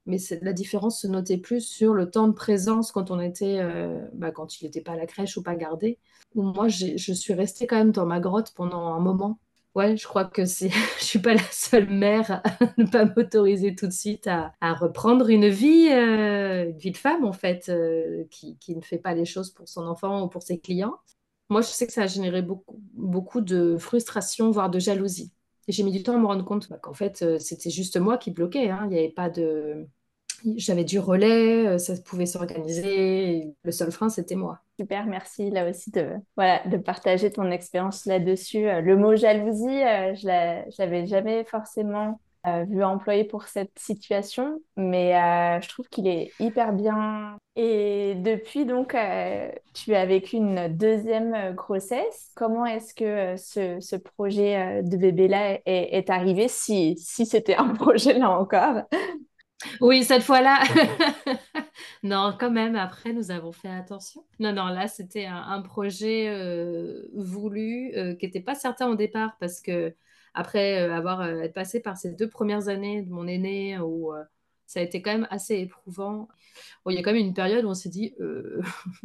mais 0.10 0.18
la 0.42 0.54
différence 0.54 1.02
se 1.02 1.08
notait 1.08 1.38
plus 1.38 1.62
sur 1.62 1.94
le 1.94 2.10
temps 2.10 2.28
de 2.28 2.34
présence 2.34 2.92
quand 2.92 3.12
on 3.12 3.20
était, 3.20 3.60
euh, 3.60 4.00
bah, 4.14 4.32
quand 4.32 4.60
il 4.60 4.66
n'était 4.66 4.82
pas 4.82 4.94
à 4.94 4.96
la 4.96 5.06
crèche 5.06 5.38
ou 5.38 5.44
pas 5.44 5.56
gardé. 5.56 6.00
moi, 6.36 6.68
je 6.68 7.14
suis 7.14 7.34
restée 7.34 7.68
quand 7.68 7.78
même 7.78 7.92
dans 7.92 8.06
ma 8.06 8.20
grotte 8.20 8.52
pendant 8.56 8.88
un 8.88 9.00
moment. 9.00 9.40
Ouais, 9.76 9.96
je 9.96 10.08
crois 10.08 10.26
que 10.26 10.46
c'est, 10.46 10.70
je 11.00 11.04
suis 11.04 11.20
pas 11.20 11.34
la 11.36 11.44
seule 11.52 11.90
mère 11.90 12.32
à 12.32 12.44
ne 12.78 12.86
pas 12.86 13.06
m'autoriser 13.06 13.76
tout 13.76 13.88
de 13.88 13.94
suite 13.94 14.28
à, 14.28 14.52
reprendre 14.74 15.30
une 15.30 15.48
vie, 15.48 15.88
euh, 15.92 16.70
une 16.70 16.78
vie 16.78 16.92
de 16.92 16.98
femme 16.98 17.24
en 17.24 17.34
fait, 17.34 17.70
euh, 17.70 18.24
qui, 18.32 18.58
qui, 18.58 18.76
ne 18.76 18.82
fait 18.82 18.98
pas 18.98 19.14
les 19.14 19.26
choses 19.26 19.52
pour 19.52 19.68
son 19.70 19.86
enfant 19.86 20.24
ou 20.24 20.28
pour 20.28 20.44
ses 20.44 20.60
clients. 20.60 20.98
Moi, 21.50 21.62
je 21.62 21.68
sais 21.68 21.88
que 21.88 21.94
ça 21.94 22.04
a 22.04 22.08
généré 22.08 22.42
beaucoup, 22.42 22.80
beaucoup 22.94 23.42
de 23.42 23.78
frustration, 23.78 24.52
voire 24.52 24.70
de 24.70 24.80
jalousie. 24.80 25.32
J'ai 25.68 25.84
mis 25.84 25.92
du 25.92 26.04
temps 26.04 26.16
à 26.16 26.20
me 26.20 26.26
rendre 26.26 26.46
compte 26.46 26.70
bah, 26.70 26.78
qu'en 26.82 26.94
fait, 26.94 27.40
c'était 27.40 27.70
juste 27.70 27.98
moi 27.98 28.18
qui 28.18 28.32
bloquais. 28.32 28.70
Hein. 28.70 28.82
Il 28.86 28.90
n'y 28.90 29.00
avait 29.00 29.10
pas 29.10 29.30
de, 29.30 29.88
j'avais 30.58 30.84
du 30.84 31.00
relais, 31.00 31.68
euh, 31.68 31.78
ça 31.78 31.94
pouvait 32.04 32.26
s'organiser. 32.26 33.54
Le 33.64 33.72
seul 33.72 33.92
frein, 33.92 34.10
c'était 34.10 34.36
moi. 34.36 34.60
Super, 34.80 35.06
merci 35.06 35.50
là 35.50 35.70
aussi 35.70 35.92
de, 35.92 36.14
voilà, 36.36 36.66
de 36.68 36.78
partager 36.78 37.32
ton 37.32 37.52
expérience 37.52 38.06
là-dessus. 38.06 38.68
Euh, 38.68 38.82
le 38.82 38.98
mot 38.98 39.16
jalousie, 39.16 39.84
euh, 39.84 40.16
je 40.16 40.78
l'avais 40.78 41.08
jamais 41.08 41.44
forcément 41.46 42.20
vu 42.70 42.84
employé 42.84 43.26
pour 43.26 43.44
cette 43.44 43.78
situation, 43.78 44.60
mais 44.76 45.12
je 45.62 45.68
trouve 45.68 45.88
qu'il 45.90 46.08
est 46.08 46.32
hyper 46.40 46.74
bien. 46.74 47.38
Et 47.56 48.16
depuis, 48.16 48.66
donc, 48.66 48.96
tu 49.76 49.94
as 49.94 50.06
vécu 50.08 50.38
une 50.38 50.70
deuxième 50.70 51.54
grossesse. 51.54 52.32
Comment 52.36 52.66
est-ce 52.66 52.96
que 52.96 53.36
ce, 53.38 53.80
ce, 53.82 53.98
projet 53.98 54.82
de 54.82 54.98
bébé-là 54.98 55.60
est, 55.66 55.98
est, 55.98 56.10
arrivé, 56.10 56.48
si, 56.48 56.98
si 56.98 57.26
c'était 57.28 57.56
un 57.56 57.68
projet 57.76 58.18
là 58.18 58.32
encore? 58.32 58.84
Oui, 59.82 60.04
cette 60.04 60.24
fois-là. 60.24 60.60
non, 62.04 62.36
quand 62.40 62.52
même, 62.52 62.76
après, 62.76 63.14
nous 63.14 63.32
avons 63.32 63.52
fait 63.52 63.70
attention. 63.70 64.26
Non, 64.40 64.54
non, 64.54 64.68
là, 64.68 64.88
c'était 64.88 65.26
un, 65.26 65.62
projet 65.62 66.30
euh, 66.30 67.10
voulu 67.14 67.92
euh, 67.96 68.16
qui 68.16 68.26
n'était 68.26 68.42
pas 68.42 68.56
certain 68.56 68.88
au 68.88 68.96
départ 68.96 69.36
parce 69.40 69.62
que 69.62 69.94
après 70.34 70.82
euh, 70.82 70.94
avoir 70.94 71.24
être 71.26 71.54
passé 71.54 71.82
par 71.82 71.98
ces 71.98 72.12
deux 72.14 72.30
premières 72.30 72.70
années 72.70 73.02
de 73.02 73.10
mon 73.10 73.28
aîné 73.28 73.78
où 73.80 74.14
ça 74.70 74.82
a 74.82 74.84
été 74.84 75.02
quand 75.02 75.12
même 75.12 75.28
assez 75.32 75.56
éprouvant. 75.56 76.28
il 76.88 76.94
y 76.94 77.00
a 77.00 77.02
quand 77.02 77.12
même 77.12 77.26
une 77.26 77.34
période 77.34 77.66
où 77.66 77.70
on 77.70 77.74
s'est 77.74 77.90
dit, 77.90 78.14
euh, 78.20 78.62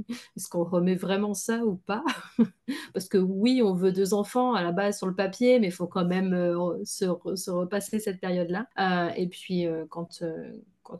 est-ce 0.37 0.47
qu'on 0.51 0.63
remet 0.63 0.95
vraiment 0.95 1.33
ça 1.33 1.65
ou 1.65 1.77
pas? 1.77 2.05
Parce 2.93 3.09
que 3.09 3.17
oui, 3.17 3.63
on 3.65 3.73
veut 3.73 3.91
deux 3.91 4.13
enfants 4.13 4.53
à 4.53 4.63
la 4.63 4.73
base 4.73 4.99
sur 4.99 5.07
le 5.07 5.15
papier, 5.15 5.59
mais 5.61 5.69
il 5.69 5.73
faut 5.73 5.87
quand 5.87 6.05
même 6.05 6.35
euh, 6.35 6.85
se, 6.85 7.07
repasser 7.51 7.99
cette 7.99 8.21
période-là. 8.21 8.67
Euh, 8.79 9.09
et 9.17 9.27
puis 9.27 9.65
quand, 9.89 10.23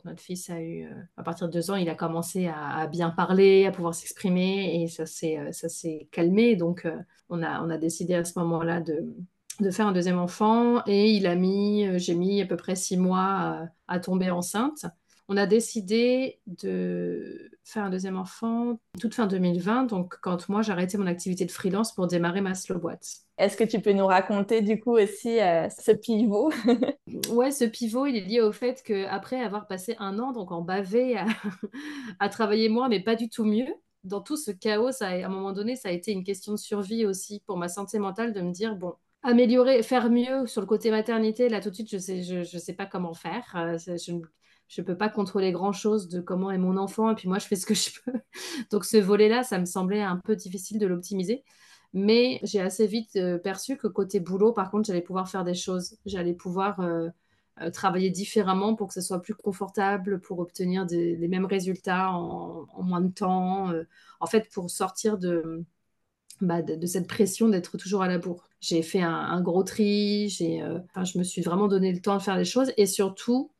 notre 0.03 0.19
fils 0.19 0.49
a 0.49 0.59
eu, 0.59 0.89
à 1.15 1.21
partir 1.21 1.47
de 1.47 1.53
deux 1.53 1.69
ans, 1.69 1.75
il 1.75 1.87
a 1.87 1.95
commencé 1.95 2.47
à, 2.47 2.87
bien 2.87 3.11
parler, 3.11 3.67
à 3.67 3.71
pouvoir 3.71 3.93
s'exprimer, 3.93 4.81
et 4.81 4.87
ça 4.87 5.05
s'est 5.05 6.07
calmé. 6.11 6.55
Donc 6.55 6.87
on 7.29 7.43
a 7.43 7.77
décidé 7.77 8.15
à 8.15 8.25
ce 8.25 8.39
moment-là 8.39 8.81
de 8.81 9.13
de 9.59 9.71
faire 9.71 9.87
un 9.87 9.91
deuxième 9.91 10.19
enfant 10.19 10.83
et 10.85 11.11
il 11.11 11.27
a 11.27 11.35
mis, 11.35 11.87
euh, 11.87 11.97
j'ai 11.97 12.15
mis 12.15 12.41
à 12.41 12.45
peu 12.45 12.57
près 12.57 12.75
six 12.75 12.97
mois 12.97 13.67
à, 13.87 13.99
tomber 13.99 14.29
enceinte. 14.29 14.85
On 15.27 15.37
a 15.37 15.47
décidé 15.47 16.39
de 16.45 17.49
faire 17.63 17.85
un 17.85 17.89
deuxième 17.89 18.17
enfant 18.17 18.79
toute 18.99 19.15
fin 19.15 19.25
2020, 19.25 19.85
donc 19.85 20.17
quand 20.21 20.49
moi 20.49 20.61
j'ai 20.61 20.71
arrêté 20.71 20.97
mon 20.97 21.07
activité 21.07 21.45
de 21.45 21.51
freelance 21.51 21.93
pour 21.93 22.05
démarrer 22.05 22.41
ma 22.41 22.53
slow 22.53 22.77
boîte. 22.77 23.21
Est-ce 23.37 23.57
que 23.57 23.63
tu 23.63 23.79
peux 23.79 23.91
nous 23.91 24.05
raconter 24.05 24.61
du 24.61 24.79
coup 24.79 24.97
aussi 24.97 25.39
euh, 25.39 25.67
ce 25.69 25.91
pivot? 25.91 26.51
Ouais, 27.29 27.51
ce 27.51 27.65
pivot, 27.65 28.07
il 28.07 28.17
est 28.17 28.25
lié 28.25 28.41
au 28.41 28.51
fait 28.51 28.83
qu'après 28.83 29.39
avoir 29.39 29.67
passé 29.67 29.95
un 29.99 30.19
an 30.19 30.31
donc 30.31 30.51
en 30.51 30.61
bavé 30.61 31.17
à, 31.17 31.25
à 32.19 32.29
travailler 32.29 32.67
moi, 32.67 32.89
mais 32.89 32.99
pas 32.99 33.15
du 33.15 33.29
tout 33.29 33.45
mieux, 33.45 33.67
dans 34.05 34.21
tout 34.21 34.37
ce 34.37 34.51
chaos, 34.51 35.01
à 35.01 35.07
un 35.07 35.29
moment 35.29 35.51
donné, 35.51 35.75
ça 35.75 35.89
a 35.89 35.91
été 35.91 36.11
une 36.11 36.23
question 36.23 36.53
de 36.53 36.57
survie 36.57 37.05
aussi 37.05 37.41
pour 37.45 37.57
ma 37.57 37.67
santé 37.67 37.99
mentale 37.99 38.33
de 38.33 38.41
me 38.41 38.51
dire, 38.51 38.75
bon, 38.75 38.93
améliorer, 39.25 39.81
faire 39.83 40.09
mieux 40.09 40.45
sur 40.45 40.61
le 40.61 40.67
côté 40.67 40.91
maternité, 40.91 41.49
là 41.49 41.59
tout 41.59 41.69
de 41.71 41.75
suite, 41.75 41.89
je 41.91 41.97
sais, 41.97 42.21
je, 42.23 42.43
je 42.43 42.57
sais 42.57 42.73
pas 42.73 42.85
comment 42.85 43.13
faire. 43.13 43.43
Euh, 43.55 43.77
je 43.97 44.11
ne 44.11 44.85
peux 44.85 44.97
pas 44.97 45.09
contrôler 45.09 45.51
grand-chose 45.51 46.07
de 46.07 46.21
comment 46.21 46.51
est 46.51 46.57
mon 46.59 46.77
enfant, 46.77 47.11
et 47.11 47.15
puis 47.15 47.27
moi, 47.27 47.39
je 47.39 47.47
fais 47.47 47.55
ce 47.55 47.65
que 47.65 47.73
je 47.73 47.89
peux. 48.05 48.19
Donc 48.71 48.85
ce 48.85 48.97
volet-là, 48.97 49.43
ça 49.43 49.59
me 49.59 49.65
semblait 49.65 50.01
un 50.01 50.17
peu 50.17 50.35
difficile 50.35 50.79
de 50.79 50.85
l'optimiser. 50.87 51.43
Mais 51.93 52.39
j'ai 52.43 52.59
assez 52.61 52.87
vite 52.87 53.15
euh, 53.15 53.37
perçu 53.37 53.77
que 53.77 53.87
côté 53.87 54.19
boulot, 54.19 54.53
par 54.53 54.69
contre, 54.69 54.87
j'allais 54.87 55.01
pouvoir 55.01 55.29
faire 55.29 55.43
des 55.43 55.53
choses. 55.55 55.97
J'allais 56.05 56.33
pouvoir 56.33 56.79
euh, 56.81 57.09
travailler 57.71 58.09
différemment 58.11 58.75
pour 58.75 58.89
que 58.89 58.93
ce 58.93 59.01
soit 59.01 59.21
plus 59.21 59.33
confortable, 59.33 60.19
pour 60.19 60.39
obtenir 60.39 60.85
les 60.91 61.27
mêmes 61.29 61.45
résultats 61.45 62.11
en, 62.11 62.67
en, 62.73 62.83
moins 62.83 63.01
de 63.01 63.11
temps. 63.13 63.71
en 64.19 64.25
fait, 64.27 64.49
pour 64.53 64.69
sortir 64.69 65.17
de, 65.17 65.63
bah, 66.41 66.61
de, 66.61 66.85
cette 66.85 67.07
pression 67.07 67.49
d'être 67.49 67.77
toujours 67.77 68.01
à 68.01 68.07
la 68.07 68.17
bourre. 68.17 68.43
J'ai 68.59 68.81
fait 68.81 69.01
un, 69.01 69.41
gros 69.41 69.63
tri, 69.63 70.29
j'ai, 70.29 70.61
euh, 70.61 70.79
je 71.03 71.17
me 71.17 71.23
suis 71.23 71.41
vraiment 71.41 71.67
donné 71.67 71.91
le 71.91 72.01
temps 72.01 72.17
de 72.17 72.21
faire 72.21 72.37
les 72.37 72.45
choses 72.45 72.71
et 72.77 72.85
surtout, 72.85 73.51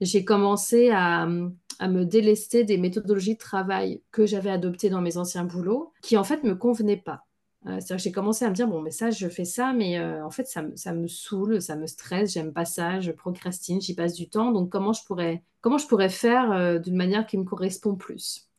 j'ai 0.00 0.24
commencé 0.24 0.90
à, 0.90 1.26
me 1.26 2.04
délester 2.04 2.62
des 2.62 2.76
méthodologies 2.76 3.34
de 3.34 3.38
travail 3.38 4.02
que 4.12 4.26
j'avais 4.26 4.50
adoptées 4.50 4.90
dans 4.90 5.00
mes 5.00 5.16
anciens 5.16 5.44
boulots 5.44 5.92
qui 6.02 6.18
en 6.18 6.24
fait 6.24 6.44
me 6.44 6.54
convenaient 6.54 6.98
pas. 6.98 7.24
Euh, 7.66 7.72
c'est-à-dire 7.72 7.96
que 7.96 8.02
j'ai 8.02 8.12
commencé 8.12 8.44
à 8.44 8.50
me 8.50 8.54
dire, 8.54 8.68
bon, 8.68 8.82
mais 8.82 8.90
ça, 8.90 9.10
je 9.10 9.28
fais 9.28 9.46
ça, 9.46 9.72
mais 9.72 9.98
euh, 9.98 10.24
en 10.24 10.30
fait, 10.30 10.46
ça, 10.46 10.62
ça, 10.76 10.92
me 10.92 11.06
saoule, 11.06 11.62
ça 11.62 11.76
me 11.76 11.86
stresse, 11.86 12.34
j'aime 12.34 12.52
pas 12.52 12.66
ça, 12.66 13.00
je 13.00 13.12
procrastine, 13.12 13.80
j'y 13.80 13.94
passe 13.94 14.14
du 14.14 14.28
temps. 14.28 14.52
Donc, 14.52 14.70
comment 14.70 14.92
je 14.92 15.02
pourrais, 15.04 15.42
comment 15.62 15.78
je 15.78 15.86
pourrais 15.86 16.10
faire 16.10 16.80
d'une 16.80 16.96
manière 16.96 17.26
qui 17.26 17.38
me 17.38 17.44
correspond 17.44 17.96
plus? 17.96 18.49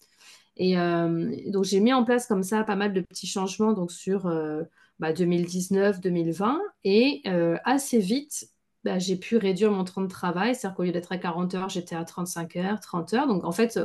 Et 0.61 0.77
euh, 0.77 1.35
donc, 1.47 1.63
j'ai 1.63 1.79
mis 1.79 1.91
en 1.91 2.03
place 2.03 2.27
comme 2.27 2.43
ça 2.43 2.63
pas 2.63 2.75
mal 2.75 2.93
de 2.93 3.01
petits 3.01 3.25
changements 3.25 3.73
donc, 3.73 3.91
sur 3.91 4.29
2019-2020. 5.01 5.01
Euh, 5.01 6.53
bah, 6.53 6.59
et 6.83 7.23
euh, 7.25 7.57
assez 7.65 7.97
vite, 7.97 8.47
bah, 8.83 8.99
j'ai 8.99 9.15
pu 9.15 9.37
réduire 9.37 9.71
mon 9.71 9.83
temps 9.83 10.01
de 10.01 10.07
travail. 10.07 10.53
C'est-à-dire 10.53 10.75
qu'au 10.75 10.83
lieu 10.83 10.91
d'être 10.91 11.11
à 11.11 11.17
40 11.17 11.55
heures, 11.55 11.69
j'étais 11.69 11.95
à 11.95 12.05
35 12.05 12.57
heures, 12.57 12.79
30 12.79 13.13
heures. 13.15 13.27
Donc, 13.27 13.43
en 13.43 13.51
fait, 13.51 13.79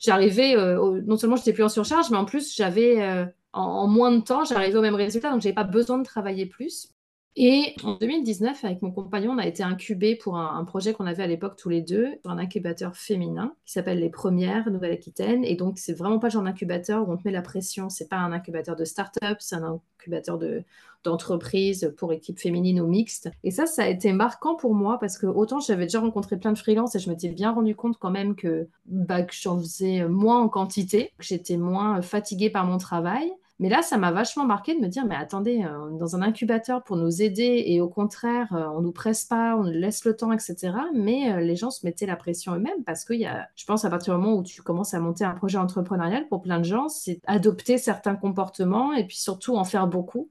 j'arrivais, 0.00 0.54
non 0.54 1.16
seulement 1.16 1.36
j'étais 1.36 1.54
plus 1.54 1.64
en 1.64 1.70
surcharge, 1.70 2.10
mais 2.10 2.18
en 2.18 2.26
plus, 2.26 2.54
j'avais, 2.54 3.26
en, 3.54 3.86
moins 3.86 4.12
de 4.12 4.20
temps, 4.20 4.44
j'arrivais 4.44 4.76
au 4.76 4.82
même 4.82 4.94
résultat. 4.94 5.30
Donc, 5.30 5.40
je 5.40 5.46
n'avais 5.46 5.54
pas 5.54 5.64
besoin 5.64 5.96
de 5.96 6.04
travailler 6.04 6.44
plus. 6.44 6.92
Et 7.34 7.74
en 7.82 7.94
2019, 7.94 8.62
avec 8.64 8.82
mon 8.82 8.90
compagnon, 8.90 9.32
on 9.32 9.38
a 9.38 9.46
été 9.46 9.62
incubé 9.62 10.16
pour 10.16 10.36
un, 10.36 10.64
projet 10.64 10.92
qu'on 10.92 11.06
avait 11.06 11.22
à 11.22 11.26
l'époque 11.26 11.56
tous 11.56 11.70
les 11.70 11.80
deux, 11.80 12.16
un 12.24 12.36
incubateur 12.36 12.94
féminin 12.94 13.54
qui 13.64 13.72
s'appelle 13.72 14.00
Les 14.00 14.10
Premières 14.10 14.70
Nouvelle-Aquitaine. 14.70 15.42
Et 15.44 15.56
donc, 15.56 15.78
c'est 15.78 15.94
vraiment 15.94 16.18
pas 16.18 16.28
genre 16.28 16.42
d'incubateur 16.42 17.08
où 17.08 17.12
on 17.12 17.16
te 17.16 17.22
met 17.24 17.32
la 17.32 17.40
pression. 17.40 17.88
C'est 17.88 18.08
pas 18.08 18.18
un 18.18 18.32
incubateur 18.32 18.76
de 18.76 18.84
start-up, 18.84 19.38
c'est 19.40 19.56
un 19.56 19.80
incubateur 19.98 20.36
de, 20.36 20.62
d'entreprise 21.04 21.94
pour 21.96 22.12
équipe 22.12 22.38
féminine 22.38 22.80
ou 22.80 22.86
mixte. 22.86 23.30
Et 23.44 23.50
ça, 23.50 23.64
ça 23.66 23.84
a 23.84 23.88
été 23.88 24.12
marquant 24.12 24.54
pour 24.54 24.74
moi 24.74 24.98
parce 24.98 25.16
que 25.16 25.26
autant 25.26 25.58
j'avais 25.58 25.84
déjà 25.84 26.00
rencontré 26.00 26.36
plein 26.38 26.52
de 26.52 26.58
freelances 26.58 26.94
et 26.94 26.98
je 26.98 27.08
m'étais 27.08 27.28
bien 27.28 27.52
rendu 27.52 27.74
compte 27.74 27.96
quand 27.98 28.10
même 28.10 28.34
que, 28.34 28.68
bah, 28.84 29.22
que 29.22 29.34
j'en 29.34 29.58
faisais 29.58 30.06
moins 30.06 30.40
en 30.40 30.48
quantité, 30.48 31.12
que 31.18 31.24
j'étais 31.24 31.56
moins 31.56 32.02
fatiguée 32.02 32.50
par 32.50 32.66
mon 32.66 32.78
travail. 32.78 33.32
Mais 33.58 33.68
là, 33.68 33.82
ça 33.82 33.96
m'a 33.96 34.10
vachement 34.10 34.44
marqué 34.44 34.74
de 34.74 34.80
me 34.80 34.88
dire, 34.88 35.06
mais 35.06 35.14
attendez, 35.14 35.62
euh, 35.62 35.78
on 35.82 35.94
est 35.94 35.98
dans 35.98 36.16
un 36.16 36.22
incubateur 36.22 36.82
pour 36.82 36.96
nous 36.96 37.22
aider 37.22 37.62
et 37.66 37.80
au 37.80 37.88
contraire, 37.88 38.52
euh, 38.54 38.66
on 38.74 38.80
nous 38.80 38.92
presse 38.92 39.24
pas, 39.24 39.56
on 39.56 39.64
nous 39.64 39.70
laisse 39.70 40.04
le 40.04 40.16
temps, 40.16 40.32
etc. 40.32 40.74
Mais 40.94 41.32
euh, 41.32 41.40
les 41.40 41.54
gens 41.54 41.70
se 41.70 41.86
mettaient 41.86 42.06
la 42.06 42.16
pression 42.16 42.54
eux-mêmes 42.54 42.82
parce 42.84 43.08
a, 43.10 43.48
je 43.54 43.64
pense, 43.64 43.84
à 43.84 43.90
partir 43.90 44.14
du 44.14 44.20
moment 44.20 44.36
où 44.36 44.42
tu 44.42 44.62
commences 44.62 44.94
à 44.94 45.00
monter 45.00 45.24
un 45.24 45.34
projet 45.34 45.58
entrepreneurial, 45.58 46.26
pour 46.28 46.42
plein 46.42 46.58
de 46.58 46.64
gens, 46.64 46.88
c'est 46.88 47.20
adopter 47.26 47.78
certains 47.78 48.16
comportements 48.16 48.92
et 48.94 49.06
puis 49.06 49.18
surtout 49.18 49.56
en 49.56 49.64
faire 49.64 49.86
beaucoup. 49.86 50.30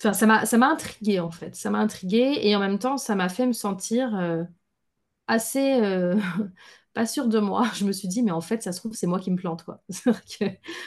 Enfin, 0.00 0.12
ça 0.12 0.26
m'a, 0.26 0.46
ça 0.46 0.58
m'a 0.58 0.68
intrigué 0.68 1.18
en 1.20 1.30
fait. 1.30 1.56
Ça 1.56 1.70
m'a 1.70 1.78
intrigué 1.78 2.38
et 2.42 2.54
en 2.54 2.60
même 2.60 2.78
temps, 2.78 2.96
ça 2.96 3.16
m'a 3.16 3.28
fait 3.28 3.46
me 3.46 3.52
sentir 3.52 4.46
assez 5.26 5.80
pas 6.94 7.06
sûre 7.06 7.28
de 7.28 7.40
moi. 7.40 7.66
Je 7.74 7.84
me 7.84 7.92
suis 7.92 8.08
dit, 8.08 8.22
mais 8.22 8.30
en 8.30 8.40
fait, 8.40 8.62
ça 8.62 8.72
se 8.72 8.78
trouve, 8.78 8.94
c'est 8.94 9.06
moi 9.06 9.18
qui 9.18 9.30
me 9.30 9.36
plante. 9.36 9.64
Quoi. 9.64 9.82
Que 10.38 10.44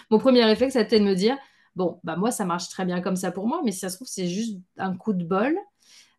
mon 0.09 0.19
premier 0.19 0.45
réflexe, 0.45 0.73
c'était 0.73 0.99
de 0.99 1.05
me 1.05 1.15
dire, 1.15 1.37
Bon, 1.75 1.99
bah 2.03 2.15
moi, 2.17 2.31
ça 2.31 2.45
marche 2.45 2.69
très 2.69 2.85
bien 2.85 3.01
comme 3.01 3.15
ça 3.15 3.31
pour 3.31 3.47
moi, 3.47 3.61
mais 3.63 3.71
si 3.71 3.79
ça 3.79 3.89
se 3.89 3.95
trouve, 3.95 4.07
c'est 4.07 4.27
juste 4.27 4.59
un 4.77 4.95
coup 4.95 5.13
de 5.13 5.23
bol. 5.23 5.57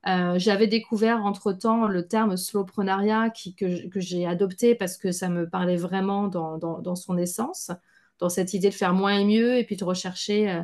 Euh, 0.06 0.34
j'avais 0.36 0.66
découvert 0.66 1.24
entre-temps 1.24 1.86
le 1.86 2.08
terme 2.08 2.36
slowprenariat 2.36 3.30
qui, 3.30 3.54
que, 3.54 4.00
j'ai 4.00 4.26
adopté 4.26 4.74
parce 4.74 4.96
que 4.96 5.12
ça 5.12 5.28
me 5.28 5.48
parlait 5.48 5.76
vraiment 5.76 6.26
dans, 6.26 6.96
son 6.96 7.16
essence, 7.16 7.70
dans 8.18 8.28
cette 8.28 8.52
idée 8.54 8.70
de 8.70 8.74
faire 8.74 8.94
moins 8.94 9.18
et 9.18 9.24
mieux 9.24 9.58
et 9.58 9.64
puis 9.64 9.76
de 9.76 9.84
rechercher 9.84 10.50
euh, 10.50 10.62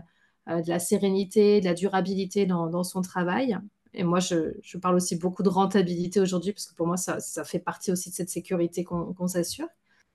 euh, 0.49 0.62
de 0.62 0.68
la 0.68 0.80
sérénité, 0.80 1.61
de 1.61 1.66
la 1.66 1.74
durabilité 1.74 2.47
dans, 2.47 2.82
son 2.82 3.03
travail. 3.03 3.57
Et 3.95 4.03
moi, 4.05 4.18
je, 4.20 4.78
parle 4.78 4.97
aussi 4.97 5.16
beaucoup 5.16 5.43
de 5.43 5.49
rentabilité 5.49 6.20
aujourd'hui 6.20 6.53
parce 6.53 6.66
que 6.66 6.74
pour 6.74 6.86
moi, 6.86 6.97
ça, 6.97 7.45
fait 7.45 7.59
partie 7.61 7.93
aussi 7.93 8.11
de 8.11 8.14
cette 8.14 8.30
sécurité 8.30 8.84
qu'on 8.84 9.28
s'assure. 9.28 9.68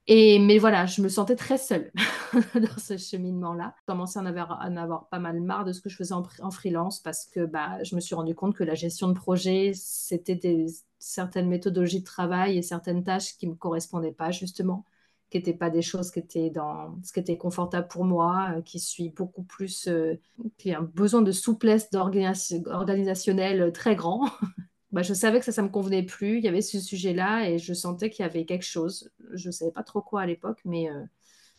Et, 0.07 0.37
mais 0.39 0.57
voilà, 0.57 0.85
je 0.85 1.01
me 1.01 1.07
sentais 1.07 1.37
très 1.37 1.57
seule 1.57 1.91
dans 2.55 2.77
ce 2.77 2.97
cheminement-là. 2.97 3.73
Je 3.79 3.93
commençais 3.93 4.19
à 4.19 4.21
en, 4.21 4.75
avoir, 4.75 5.07
pas 5.07 5.19
mal 5.19 5.39
marre 5.39 5.63
de 5.63 5.71
ce 5.71 5.79
que 5.79 5.89
je 5.89 5.95
faisais 5.95 6.13
en, 6.13 6.51
freelance 6.51 6.99
parce 6.99 7.25
que 7.25 7.45
bah, 7.45 7.81
je 7.83 7.95
me 7.95 8.01
suis 8.01 8.13
rendu 8.13 8.35
compte 8.35 8.55
que 8.55 8.65
la 8.65 8.75
gestion 8.75 9.07
de 9.07 9.13
projet, 9.13 9.71
c'était 9.73 10.35
des, 10.35 10.65
certaines 10.99 11.47
méthodologies 11.47 12.01
de 12.01 12.05
travail 12.05 12.57
et 12.57 12.61
certaines 12.61 13.03
tâches 13.03 13.37
qui 13.37 13.47
ne 13.47 13.51
me 13.51 13.55
correspondaient 13.57 14.11
pas 14.11 14.31
justement, 14.31 14.83
qui 15.29 15.37
n'étaient 15.37 15.53
pas 15.53 15.69
des 15.69 15.81
choses 15.81 16.11
qui 16.11 16.19
étaient, 16.19 16.49
dans, 16.49 16.97
ce 17.01 17.13
qui 17.13 17.21
était 17.21 17.37
confortable 17.37 17.87
pour 17.87 18.03
moi, 18.03 18.55
euh, 18.57 18.61
qui 18.61 18.79
suis 18.79 19.09
beaucoup 19.09 19.43
plus, 19.43 19.87
euh, 19.87 20.19
qui 20.57 20.73
a 20.73 20.79
un 20.79 20.83
besoin 20.83 21.21
de 21.21 21.31
souplesse 21.31 21.89
organisationnelle 21.93 23.71
très 23.71 23.95
grand. 23.95 24.29
Bah, 24.93 25.01
je 25.01 25.13
savais 25.15 25.39
que 25.39 25.45
ça, 25.45 25.51
ça 25.51 25.63
me 25.63 25.69
convenait 25.69 26.03
plus. 26.03 26.37
Il 26.37 26.43
y 26.43 26.47
avait 26.47 26.61
ce 26.61 26.79
sujet-là 26.79 27.49
et 27.49 27.57
je 27.57 27.73
sentais 27.73 28.11
qu'il 28.11 28.23
y 28.23 28.25
avait 28.27 28.45
quelque 28.45 28.63
chose. 28.63 29.11
Je 29.33 29.47
ne 29.47 29.51
savais 29.51 29.71
pas 29.71 29.83
trop 29.83 30.01
quoi 30.01 30.21
à 30.21 30.27
l'époque, 30.27 30.61
mais 30.65 30.87
euh, 30.89 31.03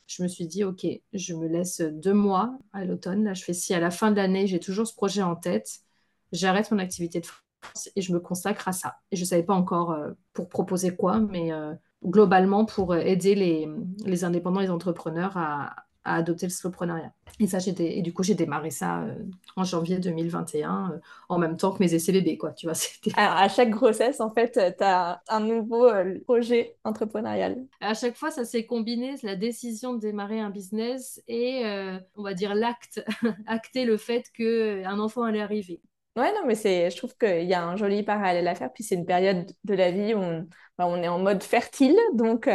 je 0.07 0.23
me 0.23 0.29
suis 0.29 0.47
dit, 0.47 0.63
OK, 0.63 0.87
je 1.13 1.35
me 1.35 1.49
laisse 1.49 1.81
deux 1.81 2.13
mois 2.15 2.57
à 2.73 2.85
l'automne. 2.85 3.25
Là, 3.25 3.35
je 3.35 3.43
fais 3.43 3.53
si 3.53 3.75
à 3.75 3.81
la 3.81 3.91
fin 3.91 4.13
de 4.13 4.17
l'année, 4.17 4.47
j'ai 4.47 4.61
toujours 4.61 4.87
ce 4.87 4.95
projet 4.95 5.23
en 5.23 5.35
tête, 5.35 5.81
j'arrête 6.31 6.71
mon 6.71 6.79
activité 6.79 7.21
de 7.21 7.27
France 7.27 7.91
et 7.97 8.03
je 8.03 8.13
me 8.13 8.21
consacre 8.21 8.69
à 8.69 8.73
ça. 8.73 8.99
Et 9.11 9.17
je 9.17 9.23
ne 9.23 9.27
savais 9.27 9.43
pas 9.43 9.55
encore 9.55 9.91
euh, 9.91 10.13
pour 10.33 10.49
proposer 10.49 10.95
quoi, 10.95 11.19
mais 11.19 11.53
euh, 11.53 11.75
globalement 12.05 12.65
pour 12.65 12.95
aider 12.95 13.35
les, 13.35 13.69
les 14.05 14.25
indépendants 14.25 14.61
les 14.61 14.71
entrepreneurs 14.71 15.37
à, 15.37 15.84
à 16.05 16.17
adopter 16.17 16.47
le 16.47 16.51
slowpreneuriat. 16.51 17.13
Et 17.41 17.47
ça, 17.47 17.59
j'étais, 17.59 17.99
et 17.99 18.03
du 18.03 18.13
coup, 18.13 18.23
j'ai 18.23 18.35
démarré 18.35 18.71
ça 18.71 19.03
euh, 19.03 19.15
en 19.57 19.65
janvier 19.65 19.99
2021, 19.99 20.93
euh, 20.93 20.99
en 21.29 21.39
même 21.39 21.57
temps 21.57 21.73
que 21.73 21.83
mes 21.83 21.95
essais 21.95 22.13
bébés, 22.13 22.39
quoi. 22.39 22.53
Tu 22.53 22.67
vois, 22.67 22.75
Alors, 23.17 23.37
à 23.37 23.49
chaque 23.49 23.71
grossesse, 23.71 24.21
en 24.21 24.31
fait, 24.31 24.57
euh, 24.57 24.71
tu 24.77 24.85
as 24.85 25.23
un 25.29 25.41
nouveau 25.41 25.91
projet 26.25 26.77
entrepreneurial. 26.85 27.57
À 27.81 27.95
chaque 27.95 28.17
fois, 28.17 28.31
ça 28.31 28.45
s'est 28.45 28.67
combiné, 28.67 29.17
la 29.23 29.37
décision 29.37 29.95
de 29.95 30.01
démarrer 30.01 30.41
un 30.41 30.51
business 30.51 31.23
et, 31.27 31.65
on 32.17 32.23
va 32.23 32.35
dire, 32.35 32.55
l'acte, 32.55 33.05
acter 33.47 33.85
le 33.85 33.97
fait 33.97 34.31
qu'un 34.33 34.99
enfant 34.99 35.23
allait 35.23 35.41
arriver. 35.41 35.81
Ouais, 36.17 36.33
non, 36.33 36.43
mais 36.47 36.55
c'est, 36.55 36.91
je 36.91 36.97
trouve 36.97 37.17
qu'il 37.17 37.45
y 37.45 37.55
a 37.55 37.65
un 37.65 37.77
joli 37.77 38.05
parallèle 38.05 38.47
à 38.47 38.55
faire. 38.55 38.73
Puis 38.73 38.85
c'est 38.85 38.95
une 38.95 39.07
période 39.07 39.51
de 39.65 39.75
la 39.75 39.91
vie 39.91 40.15
où 40.15 40.19
on, 40.19 40.49
bah, 40.79 40.87
on 40.87 41.03
est 41.03 41.09
en 41.09 41.19
mode 41.19 41.43
fertile, 41.43 41.97
donc 42.15 42.49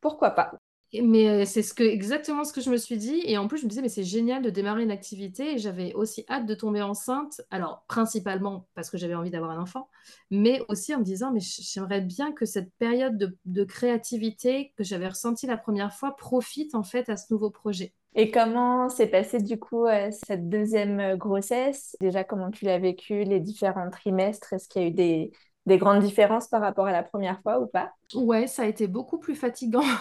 pourquoi 0.00 0.30
pas 0.30 0.52
mais 1.00 1.28
euh, 1.28 1.44
c'est 1.46 1.80
exactement 1.80 2.44
ce 2.44 2.52
que 2.52 2.60
je 2.60 2.68
me 2.68 2.76
suis 2.76 2.98
dit. 2.98 3.22
Et 3.24 3.38
en 3.38 3.48
plus, 3.48 3.58
je 3.58 3.64
me 3.64 3.68
disais, 3.68 3.80
mais 3.80 3.88
c'est 3.88 4.04
génial 4.04 4.42
de 4.42 4.50
démarrer 4.50 4.82
une 4.82 4.90
activité. 4.90 5.56
J'avais 5.56 5.94
aussi 5.94 6.26
hâte 6.28 6.44
de 6.44 6.54
tomber 6.54 6.82
enceinte. 6.82 7.40
Alors, 7.50 7.84
principalement 7.88 8.66
parce 8.74 8.90
que 8.90 8.98
j'avais 8.98 9.14
envie 9.14 9.30
d'avoir 9.30 9.52
un 9.52 9.60
enfant, 9.60 9.88
mais 10.30 10.62
aussi 10.68 10.94
en 10.94 10.98
me 10.98 11.04
disant, 11.04 11.32
mais 11.32 11.40
j'aimerais 11.40 12.02
bien 12.02 12.32
que 12.32 12.44
cette 12.44 12.72
période 12.74 13.34
de, 13.44 13.64
créativité 13.64 14.74
que 14.76 14.84
j'avais 14.84 15.08
ressentie 15.08 15.46
la 15.46 15.56
première 15.56 15.94
fois 15.94 16.14
profite 16.16 16.74
en 16.74 16.82
fait 16.82 17.08
à 17.08 17.16
ce 17.16 17.32
nouveau 17.32 17.48
projet. 17.50 17.94
Et 18.14 18.30
comment 18.30 18.90
s'est 18.90 19.06
passée 19.06 19.38
du 19.38 19.58
coup 19.58 19.86
euh, 19.86 20.10
cette 20.26 20.50
deuxième 20.50 21.00
euh, 21.00 21.16
grossesse? 21.16 21.96
Déjà, 22.00 22.24
comment 22.24 22.50
tu 22.50 22.66
l'as 22.66 22.78
vécu, 22.78 23.24
les 23.24 23.40
différents 23.40 23.88
trimestres? 23.88 24.52
Est-ce 24.52 24.68
qu'il 24.68 24.82
y 24.82 24.84
a 24.84 24.88
eu 24.88 25.30
des 25.64 25.78
grandes 25.78 26.02
différences 26.02 26.48
par 26.48 26.60
rapport 26.60 26.86
à 26.86 26.92
la 26.92 27.02
première 27.02 27.40
fois 27.40 27.60
ou 27.60 27.66
pas? 27.66 27.92
Ouais, 28.14 28.46
ça 28.46 28.62
a 28.62 28.66
été 28.66 28.86
beaucoup 28.86 29.18
plus 29.18 29.34
fatigant. 29.34 29.82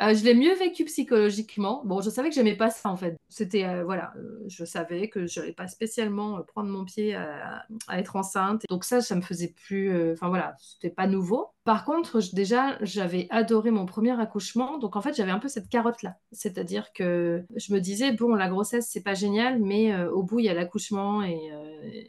Euh, 0.00 0.14
je 0.14 0.24
l'ai 0.24 0.32
mieux 0.34 0.54
vécu 0.54 0.86
psychologiquement. 0.86 1.82
Bon, 1.84 2.00
je 2.00 2.08
savais 2.08 2.30
que 2.30 2.34
j'aimais 2.34 2.56
pas 2.56 2.70
ça 2.70 2.88
en 2.88 2.96
fait. 2.96 3.18
C'était, 3.28 3.66
euh, 3.66 3.84
voilà, 3.84 4.14
euh, 4.16 4.42
je 4.48 4.64
savais 4.64 5.08
que 5.08 5.26
je 5.26 5.40
n'allais 5.40 5.52
pas 5.52 5.68
spécialement 5.68 6.42
prendre 6.42 6.70
mon 6.70 6.86
pied 6.86 7.14
à, 7.14 7.66
être 7.92 8.16
enceinte. 8.16 8.62
Donc 8.70 8.84
ça, 8.84 9.02
ça 9.02 9.14
me 9.14 9.20
faisait 9.20 9.52
plus, 9.66 10.12
enfin 10.12 10.28
voilà, 10.28 10.56
c'était 10.58 10.88
pas 10.88 11.06
nouveau. 11.06 11.48
Par 11.64 11.84
contre, 11.84 12.18
déjà, 12.32 12.78
j'avais 12.80 13.26
adoré 13.28 13.70
mon 13.70 13.84
premier 13.84 14.18
accouchement. 14.18 14.78
Donc 14.78 14.96
en 14.96 15.02
fait, 15.02 15.14
j'avais 15.14 15.32
un 15.32 15.38
peu 15.38 15.48
cette 15.48 15.68
carotte-là. 15.68 16.16
C'est-à-dire 16.32 16.94
que 16.94 17.44
je 17.54 17.74
me 17.74 17.78
disais, 17.80 18.12
bon, 18.12 18.34
la 18.34 18.48
grossesse, 18.48 18.88
c'est 18.90 19.02
pas 19.02 19.14
génial, 19.14 19.60
mais 19.60 19.94
au 20.06 20.22
bout, 20.22 20.38
il 20.38 20.46
y 20.46 20.48
a 20.48 20.54
l'accouchement. 20.54 21.22
Et, 21.22 21.50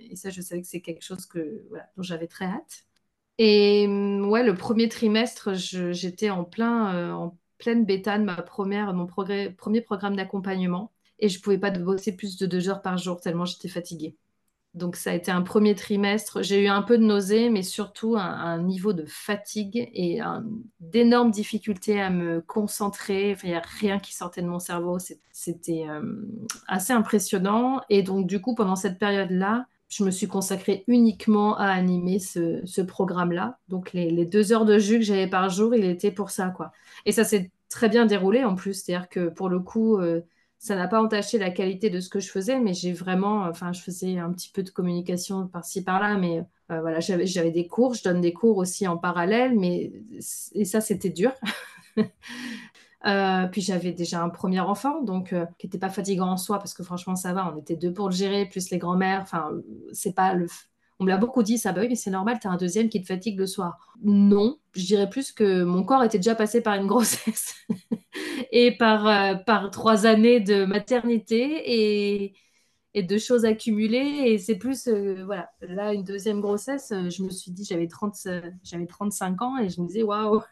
et, 0.10 0.16
ça, 0.16 0.30
je 0.30 0.42
savais 0.42 0.62
que 0.62 0.68
c'est 0.68 0.82
quelque 0.82 1.04
chose 1.04 1.26
que, 1.26 1.66
voilà, 1.70 1.88
dont 1.98 2.04
j'avais 2.04 2.28
très 2.28 2.46
hâte. 2.46 2.86
Et 3.44 3.88
mm, 3.88 4.30
ouais, 4.30 4.44
le 4.44 4.54
premier 4.54 4.88
trimestre, 4.88 5.56
j'étais 5.56 6.30
en 6.30 6.44
plein, 6.44 6.94
euh, 6.94 7.12
en 7.12 7.36
pleine 7.58 7.86
bêta 7.86 8.20
de 8.20 8.24
ma 8.24 8.40
première, 8.40 8.94
mon 8.94 9.08
premier 9.08 9.82
programme 9.82 10.16
d'accompagnement. 10.16 10.92
Et 11.18 11.28
je 11.28 11.40
ne 11.40 11.42
pouvais 11.42 11.58
pas 11.58 11.72
bosser 11.72 12.16
plus 12.16 12.38
de 12.38 12.46
deux 12.46 12.70
heures 12.70 12.84
par 12.84 13.00
jour 13.00 13.20
tellement 13.20 13.46
j'étais 13.46 13.68
fatiguée. 13.68 14.16
Donc 14.76 14.96
ça 14.96 15.10
a 15.10 15.14
été 15.16 15.32
un 15.32 15.42
premier 15.42 15.74
trimestre. 15.74 16.44
J'ai 16.44 16.64
eu 16.64 16.68
un 16.68 16.84
peu 16.84 17.00
de 17.00 17.04
nausée, 17.04 17.50
mais 17.50 17.64
surtout 17.64 18.16
un, 18.16 18.60
niveau 18.62 18.94
de 18.94 19.06
fatigue 19.08 19.90
et 19.92 20.20
d'énormes 20.80 21.32
difficultés 21.32 22.00
à 22.00 22.12
me 22.12 22.42
concentrer. 22.42 23.36
il 23.44 23.50
n'y 23.50 23.56
a 23.56 23.64
rien 23.80 23.98
qui 24.00 24.16
sortait 24.16 24.44
de 24.44 24.48
mon 24.48 24.60
cerveau. 24.60 24.98
C'était 25.32 25.88
euh, 25.90 26.02
assez 26.68 26.94
impressionnant. 26.94 27.82
Et 27.90 28.04
donc 28.04 28.28
du 28.28 28.40
coup, 28.40 28.54
pendant 28.54 28.76
cette 28.76 29.00
période-là, 29.00 29.66
je 29.92 30.04
me 30.06 30.12
suis 30.12 30.28
consacrée 30.28 30.84
uniquement 30.88 31.58
à 31.58 31.66
animer 31.66 32.20
ce, 32.20 32.82
programme-là. 32.82 33.60
Donc 33.68 33.92
les, 33.94 34.26
deux 34.26 34.54
heures 34.54 34.66
de 34.66 34.80
jus 34.80 35.00
que 35.00 35.06
j'avais 35.06 35.28
par 35.28 35.50
jour, 35.50 35.76
il 35.76 35.84
était 35.84 36.12
pour 36.12 36.30
ça, 36.32 36.48
quoi. 36.50 36.72
Et 37.06 37.12
ça 37.12 37.26
s'est 37.26 37.52
très 37.70 37.90
bien 37.90 38.06
déroulé 38.06 38.44
en 38.44 38.56
plus, 38.56 38.74
c'est-à-dire 38.74 39.10
que 39.10 39.28
pour 39.30 39.50
le 39.50 39.60
coup, 39.60 39.98
euh, 39.98 40.22
ça 40.60 40.76
n'a 40.76 40.88
pas 40.88 41.02
entaché 41.02 41.38
la 41.38 41.50
qualité 41.52 41.90
de 41.90 42.00
ce 42.00 42.08
que 42.08 42.22
je 42.22 42.30
faisais, 42.30 42.60
mais 42.60 42.74
j'ai 42.74 42.94
vraiment, 42.94 43.42
enfin, 43.42 43.74
je 43.74 43.82
faisais 43.82 44.18
un 44.18 44.32
petit 44.32 44.50
peu 44.50 44.64
de 44.64 44.70
communication 44.70 45.48
par-ci 45.48 45.84
par-là, 45.84 46.18
mais 46.18 46.40
euh, 46.72 46.80
voilà, 46.80 47.00
j'avais 47.02 47.52
des 47.52 47.68
cours, 47.68 47.94
je 47.94 48.04
donne 48.04 48.22
des 48.22 48.34
cours 48.34 48.58
aussi 48.58 48.88
en 48.88 48.98
parallèle, 48.98 49.58
mais 49.60 49.92
et 50.54 50.66
ça 50.66 50.80
c'était 50.80 51.10
dur. 51.10 51.34
Euh, 53.06 53.48
puis 53.48 53.62
j'avais 53.62 53.94
déjà 53.94 54.22
un 54.22 54.30
premier 54.30 54.60
enfant, 54.60 55.02
donc 55.02 55.34
euh, 55.34 55.46
qui 55.58 55.66
n'était 55.66 55.80
pas 55.80 55.90
fatigant 55.90 56.30
en 56.30 56.38
soi, 56.38 56.60
parce 56.60 56.74
que 56.74 56.84
franchement, 56.84 57.16
ça 57.16 57.34
va, 57.34 57.52
on 57.52 57.58
était 57.60 57.76
deux 57.76 57.92
pour 57.94 58.10
le 58.10 58.16
gérer, 58.16 58.48
plus 58.48 58.70
les 58.70 58.78
grands-mères. 58.78 59.22
Enfin, 59.22 59.52
c'est 59.92 60.14
pas 60.14 60.34
le. 60.34 60.48
On 61.00 61.04
me 61.06 61.10
l'a 61.10 61.18
beaucoup 61.18 61.42
dit, 61.42 61.58
ça, 61.58 61.72
bah 61.72 61.82
oui, 61.82 61.88
mais 61.90 61.96
c'est 61.96 62.12
normal, 62.12 62.38
tu 62.40 62.48
as 62.48 62.52
un 62.52 62.58
deuxième 62.58 62.88
qui 62.88 63.02
te 63.02 63.08
fatigue 63.08 63.40
le 63.40 63.48
soir. 63.48 63.96
Non, 64.04 64.58
je 64.76 64.86
dirais 64.86 65.10
plus 65.10 65.32
que 65.32 65.64
mon 65.64 65.84
corps 65.84 66.04
était 66.04 66.20
déjà 66.20 66.36
passé 66.36 66.62
par 66.62 66.76
une 66.76 66.86
grossesse 66.86 67.56
et 68.52 68.78
par, 68.78 69.08
euh, 69.08 69.34
par 69.34 69.72
trois 69.72 70.06
années 70.06 70.40
de 70.40 70.64
maternité 70.66 71.64
et, 71.66 72.36
et 72.94 73.02
de 73.02 73.18
choses 73.18 73.46
accumulées. 73.46 74.26
Et 74.28 74.38
c'est 74.38 74.58
plus, 74.58 74.88
voilà, 75.26 75.50
là, 75.62 75.92
une 75.92 76.04
deuxième 76.04 76.40
grossesse, 76.40 76.90
je 76.92 77.24
me 77.24 77.32
suis 77.32 77.52
dit, 77.52 77.66
j'avais 77.66 77.88
35 77.88 79.42
ans 79.42 79.58
et 79.58 79.70
je 79.70 79.82
me 79.82 79.88
disais, 79.88 80.04
waouh, 80.04 80.44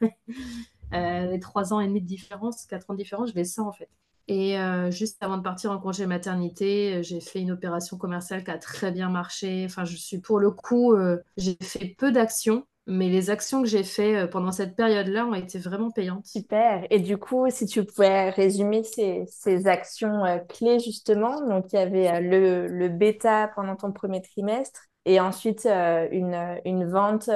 les 0.91 1.39
trois 1.39 1.73
ans 1.73 1.79
et 1.79 1.87
demi 1.87 2.01
de 2.01 2.07
différence, 2.07 2.65
quatre 2.65 2.89
ans 2.89 2.93
de 2.93 2.99
différence, 2.99 3.29
je 3.29 3.35
les 3.35 3.45
sens 3.45 3.67
en 3.67 3.71
fait. 3.71 3.89
Et 4.27 4.57
juste 4.91 5.17
avant 5.21 5.37
de 5.37 5.41
partir 5.41 5.71
en 5.71 5.79
congé 5.79 6.05
maternité, 6.05 7.01
j'ai 7.01 7.19
fait 7.19 7.41
une 7.41 7.51
opération 7.51 7.97
commerciale 7.97 8.43
qui 8.43 8.51
a 8.51 8.59
très 8.59 8.91
bien 8.91 9.09
marché. 9.09 9.63
Enfin, 9.65 9.85
je 9.85 9.95
suis 9.95 10.19
pour 10.19 10.39
le 10.39 10.51
coup, 10.51 10.95
j'ai 11.37 11.57
fait 11.61 11.95
peu 11.97 12.11
d'actions, 12.11 12.63
mais 12.89 13.07
les 13.07 13.29
actions 13.29 13.61
que 13.61 13.67
j'ai 13.67 13.83
faites 13.83 14.15
euh, 14.15 14.27
pendant 14.27 14.51
cette 14.51 14.75
période-là 14.75 15.25
ont 15.25 15.35
été 15.35 15.59
vraiment 15.59 15.91
payantes. 15.91 16.25
Super. 16.25 16.85
Et 16.89 16.99
du 16.99 17.17
coup, 17.17 17.47
si 17.49 17.67
tu 17.67 17.85
pouvais 17.85 18.31
résumer 18.31 18.83
ces, 18.83 19.25
ces 19.27 19.67
actions 19.67 20.25
euh, 20.25 20.39
clés, 20.39 20.79
justement, 20.79 21.39
donc 21.47 21.71
il 21.71 21.75
y 21.75 21.79
avait 21.79 22.09
euh, 22.09 22.19
le, 22.19 22.67
le, 22.67 22.89
bêta 22.89 23.49
pendant 23.55 23.75
ton 23.75 23.91
premier 23.91 24.21
trimestre 24.21 24.81
et 25.05 25.19
ensuite 25.19 25.65
une, 25.65 26.59
une, 26.65 26.85
vente 26.85 27.29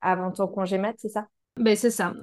avant 0.00 0.30
ton 0.30 0.46
congé 0.46 0.78
mat, 0.78 0.94
c'est 0.96 1.08
ça? 1.08 1.26
Ben, 1.56 1.76
C'est 1.76 1.90
ça. 1.90 2.14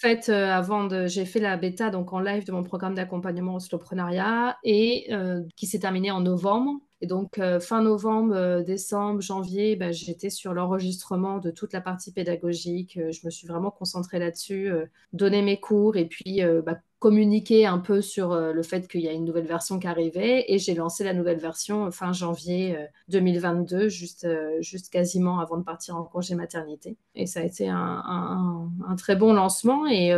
Fait, 0.00 0.30
avant 0.30 0.84
de, 0.84 1.06
j'ai 1.06 1.26
fait 1.26 1.40
la 1.40 1.56
bêta 1.56 1.90
donc 1.90 2.12
en 2.12 2.20
live 2.20 2.46
de 2.46 2.52
mon 2.52 2.62
programme 2.62 2.94
d'accompagnement 2.94 3.54
au 3.54 3.60
slowpreneuriat 3.60 4.56
et 4.64 5.10
qui 5.56 5.66
s'est 5.66 5.80
terminé 5.80 6.10
en 6.10 6.20
novembre. 6.20 6.80
Et 7.02 7.06
donc, 7.06 7.38
euh, 7.38 7.60
fin 7.60 7.82
novembre, 7.82 8.34
euh, 8.34 8.62
décembre, 8.62 9.22
janvier, 9.22 9.74
bah, 9.74 9.90
j'étais 9.90 10.28
sur 10.28 10.52
l'enregistrement 10.52 11.38
de 11.38 11.50
toute 11.50 11.72
la 11.72 11.80
partie 11.80 12.12
pédagogique. 12.12 12.98
Euh, 12.98 13.10
je 13.10 13.24
me 13.24 13.30
suis 13.30 13.46
vraiment 13.46 13.70
concentrée 13.70 14.18
là-dessus, 14.18 14.70
donner 15.12 15.42
mes 15.42 15.58
cours 15.58 15.96
et 15.96 16.06
puis 16.06 16.42
bah, 16.64 16.78
communiquer 17.00 17.66
un 17.66 17.78
peu 17.78 18.00
sur 18.00 18.36
le 18.36 18.62
fait 18.62 18.86
qu'il 18.86 19.00
y 19.00 19.08
a 19.08 19.12
une 19.12 19.24
nouvelle 19.24 19.46
version 19.46 19.78
qui 19.78 19.88
arrivait. 19.88 20.44
Et 20.48 20.58
j'ai 20.58 20.74
lancé 20.74 21.02
la 21.02 21.14
nouvelle 21.14 21.38
version 21.38 21.90
fin 21.90 22.12
janvier 22.12 22.76
2022, 23.08 23.88
juste, 23.88 24.28
juste 24.60 24.92
quasiment 24.92 25.40
avant 25.40 25.56
de 25.56 25.64
partir 25.64 25.96
en 25.96 26.04
congé 26.04 26.34
maternité. 26.34 26.96
Et 27.14 27.26
ça 27.26 27.40
a 27.40 27.42
été 27.42 27.68
un, 27.68 28.70
très 28.98 29.16
bon 29.16 29.32
lancement. 29.32 29.86
Et, 29.86 30.14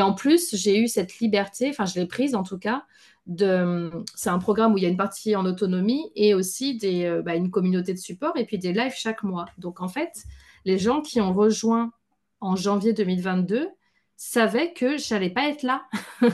en 0.00 0.12
plus, 0.12 0.54
j'ai 0.54 0.78
eu 0.78 0.88
cette 0.88 1.18
liberté, 1.18 1.70
enfin, 1.70 1.86
je 1.86 1.98
l'ai 1.98 2.06
prise 2.06 2.34
en 2.34 2.42
tout 2.42 2.58
cas, 2.58 2.84
c'est 4.14 4.30
un 4.30 4.38
programme 4.38 4.74
où 4.74 4.78
il 4.78 4.84
y 4.84 4.86
a 4.86 4.88
une 4.88 4.96
partie 4.96 5.34
en 5.34 5.44
autonomie 5.46 6.10
et 6.14 6.34
aussi 6.34 6.76
des, 6.76 7.04
euh, 7.04 7.22
bah, 7.22 7.34
une 7.34 7.50
communauté 7.50 7.92
de 7.92 7.98
support 7.98 8.36
et 8.36 8.44
puis 8.44 8.58
des 8.58 8.72
lives 8.72 8.94
chaque 8.94 9.22
mois. 9.22 9.46
Donc 9.58 9.80
en 9.80 9.88
fait, 9.88 10.24
les 10.64 10.78
gens 10.78 11.00
qui 11.00 11.20
ont 11.20 11.34
rejoint 11.34 11.92
en 12.40 12.54
janvier 12.54 12.92
2022 12.92 13.68
savaient 14.16 14.72
que 14.72 14.96
j'allais 14.96 15.30
pas 15.30 15.48
être 15.48 15.62
là 15.62 15.86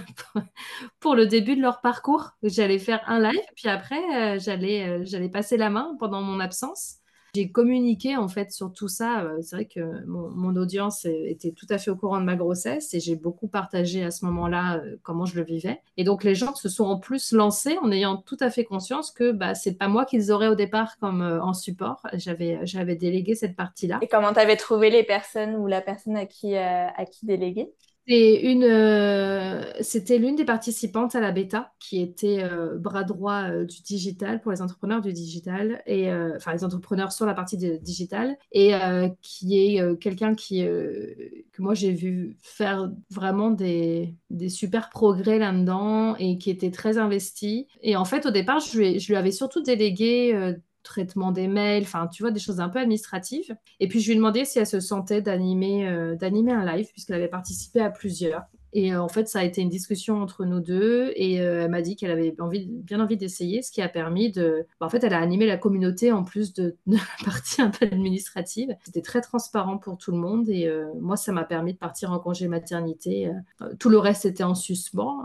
pour 1.00 1.14
le 1.14 1.26
début 1.26 1.56
de 1.56 1.62
leur 1.62 1.80
parcours. 1.80 2.30
J'allais 2.42 2.78
faire 2.78 3.02
un 3.06 3.20
live, 3.20 3.42
puis 3.56 3.68
après, 3.68 4.36
euh, 4.36 4.38
j'allais, 4.38 4.88
euh, 4.88 5.02
j'allais 5.04 5.28
passer 5.28 5.56
la 5.56 5.70
main 5.70 5.96
pendant 5.98 6.22
mon 6.22 6.40
absence. 6.40 7.01
J'ai 7.34 7.50
communiqué 7.50 8.14
en 8.14 8.28
fait 8.28 8.52
sur 8.52 8.74
tout 8.74 8.88
ça. 8.88 9.22
Euh, 9.22 9.38
c'est 9.40 9.56
vrai 9.56 9.64
que 9.64 10.04
mon, 10.04 10.54
audience 10.54 11.06
était 11.06 11.52
tout 11.52 11.64
à 11.70 11.78
fait 11.78 11.90
au 11.90 11.96
courant 11.96 12.20
de 12.20 12.26
ma 12.26 12.36
grossesse 12.36 12.92
et 12.92 13.00
j'ai 13.00 13.16
beaucoup 13.16 13.48
partagé 13.48 14.04
à 14.04 14.10
ce 14.10 14.26
moment-là 14.26 14.76
euh, 14.76 14.96
comment 15.02 15.24
je 15.24 15.36
le 15.36 15.42
vivais. 15.42 15.80
Et 15.96 16.04
donc 16.04 16.24
les 16.24 16.34
gens 16.34 16.54
se 16.54 16.68
sont 16.68 16.84
en 16.84 16.98
plus 16.98 17.32
lancés 17.32 17.78
en 17.80 17.90
ayant 17.90 18.18
tout 18.18 18.36
à 18.40 18.50
fait 18.50 18.64
conscience 18.64 19.10
que 19.10 19.32
bah, 19.32 19.54
c'est 19.54 19.78
pas 19.78 19.88
moi 19.88 20.04
qu'ils 20.04 20.30
auraient 20.30 20.48
au 20.48 20.54
départ 20.54 20.98
comme 20.98 21.22
euh, 21.22 21.42
en 21.42 21.54
support. 21.54 22.02
J'avais, 22.12 22.58
j'avais 22.64 22.96
délégué 22.96 23.34
cette 23.34 23.56
partie-là. 23.56 23.98
Et 24.02 24.08
comment 24.08 24.34
tu 24.34 24.38
avais 24.38 24.56
trouvé 24.56 24.90
les 24.90 25.02
personnes 25.02 25.56
ou 25.56 25.66
la 25.66 25.80
personne 25.80 26.18
à 26.18 26.26
qui, 26.26 26.54
à 26.54 27.04
qui 27.06 27.24
déléguer? 27.24 27.72
Euh, 28.10 29.72
c'était 29.80 30.18
l'une 30.18 30.34
des 30.34 30.44
participantes 30.44 31.14
à 31.14 31.20
la 31.20 31.30
bêta 31.30 31.72
qui 31.78 32.00
était 32.00 32.42
euh, 32.42 32.76
bras 32.78 33.04
droit 33.04 33.44
euh, 33.50 33.64
du 33.64 33.80
digital 33.82 34.40
pour 34.40 34.50
les 34.50 34.60
entrepreneurs 34.60 35.00
du 35.00 35.12
digital 35.12 35.82
et 35.86 36.12
enfin 36.12 36.52
les 36.52 36.64
entrepreneurs 36.64 37.12
sur 37.12 37.26
la 37.26 37.34
partie 37.34 37.56
digital 37.80 38.36
et 38.50 38.72
qui 39.20 39.58
est 39.58 39.98
quelqu'un 39.98 40.34
qui 40.34 40.62
que 40.62 41.62
moi 41.62 41.74
j'ai 41.74 41.92
vu 41.92 42.36
faire 42.42 42.90
vraiment 43.10 43.50
des, 43.50 44.14
des 44.30 44.48
super 44.48 44.90
progrès 44.90 45.38
là-dedans 45.38 46.16
et 46.16 46.38
qui 46.38 46.50
était 46.50 46.70
très 46.70 46.98
investi. 46.98 47.68
Et 47.82 47.96
en 47.96 48.04
fait 48.04 48.26
au 48.26 48.30
départ 48.30 48.60
je 48.60 49.06
lui 49.06 49.16
avais 49.16 49.32
surtout 49.32 49.62
délégué 49.62 50.56
traitement 50.82 51.32
des 51.32 51.48
mails, 51.48 51.82
enfin, 51.84 52.06
tu 52.06 52.22
vois, 52.22 52.30
des 52.30 52.40
choses 52.40 52.60
un 52.60 52.68
peu 52.68 52.78
administratives. 52.78 53.56
Et 53.80 53.88
puis, 53.88 54.00
je 54.00 54.06
lui 54.06 54.12
ai 54.12 54.16
demandé 54.16 54.44
si 54.44 54.58
elle 54.58 54.66
se 54.66 54.80
sentait 54.80 55.22
d'animer 55.22 55.86
euh, 55.86 56.16
d'animer 56.16 56.52
un 56.52 56.64
live, 56.64 56.88
puisqu'elle 56.92 57.16
avait 57.16 57.28
participé 57.28 57.80
à 57.80 57.90
plusieurs. 57.90 58.42
Et 58.74 58.94
euh, 58.94 59.02
en 59.02 59.08
fait, 59.08 59.28
ça 59.28 59.40
a 59.40 59.44
été 59.44 59.60
une 59.60 59.68
discussion 59.68 60.22
entre 60.22 60.44
nous 60.44 60.60
deux. 60.60 61.12
Et 61.16 61.40
euh, 61.40 61.64
elle 61.64 61.70
m'a 61.70 61.82
dit 61.82 61.96
qu'elle 61.96 62.10
avait 62.10 62.34
envie, 62.40 62.66
bien 62.66 63.00
envie 63.00 63.16
d'essayer, 63.16 63.62
ce 63.62 63.70
qui 63.70 63.82
a 63.82 63.88
permis 63.88 64.32
de. 64.32 64.66
Bah, 64.80 64.86
en 64.86 64.88
fait, 64.88 65.04
elle 65.04 65.14
a 65.14 65.20
animé 65.20 65.46
la 65.46 65.58
communauté 65.58 66.12
en 66.12 66.24
plus 66.24 66.54
de, 66.54 66.76
la 66.86 66.98
partie 67.24 67.60
un 67.62 67.70
peu 67.70 67.86
administrative. 67.86 68.74
C'était 68.84 69.02
très 69.02 69.20
transparent 69.20 69.78
pour 69.78 69.98
tout 69.98 70.10
le 70.10 70.18
monde. 70.18 70.48
Et 70.48 70.70
moi, 71.00 71.16
ça 71.16 71.32
m'a 71.32 71.44
permis 71.44 71.74
de 71.74 71.78
partir 71.78 72.12
en 72.12 72.18
congé 72.18 72.48
maternité. 72.48 73.30
tout 73.78 73.88
le 73.88 73.98
reste 73.98 74.24
était 74.24 74.44
en 74.44 74.54
suspens. 74.54 75.24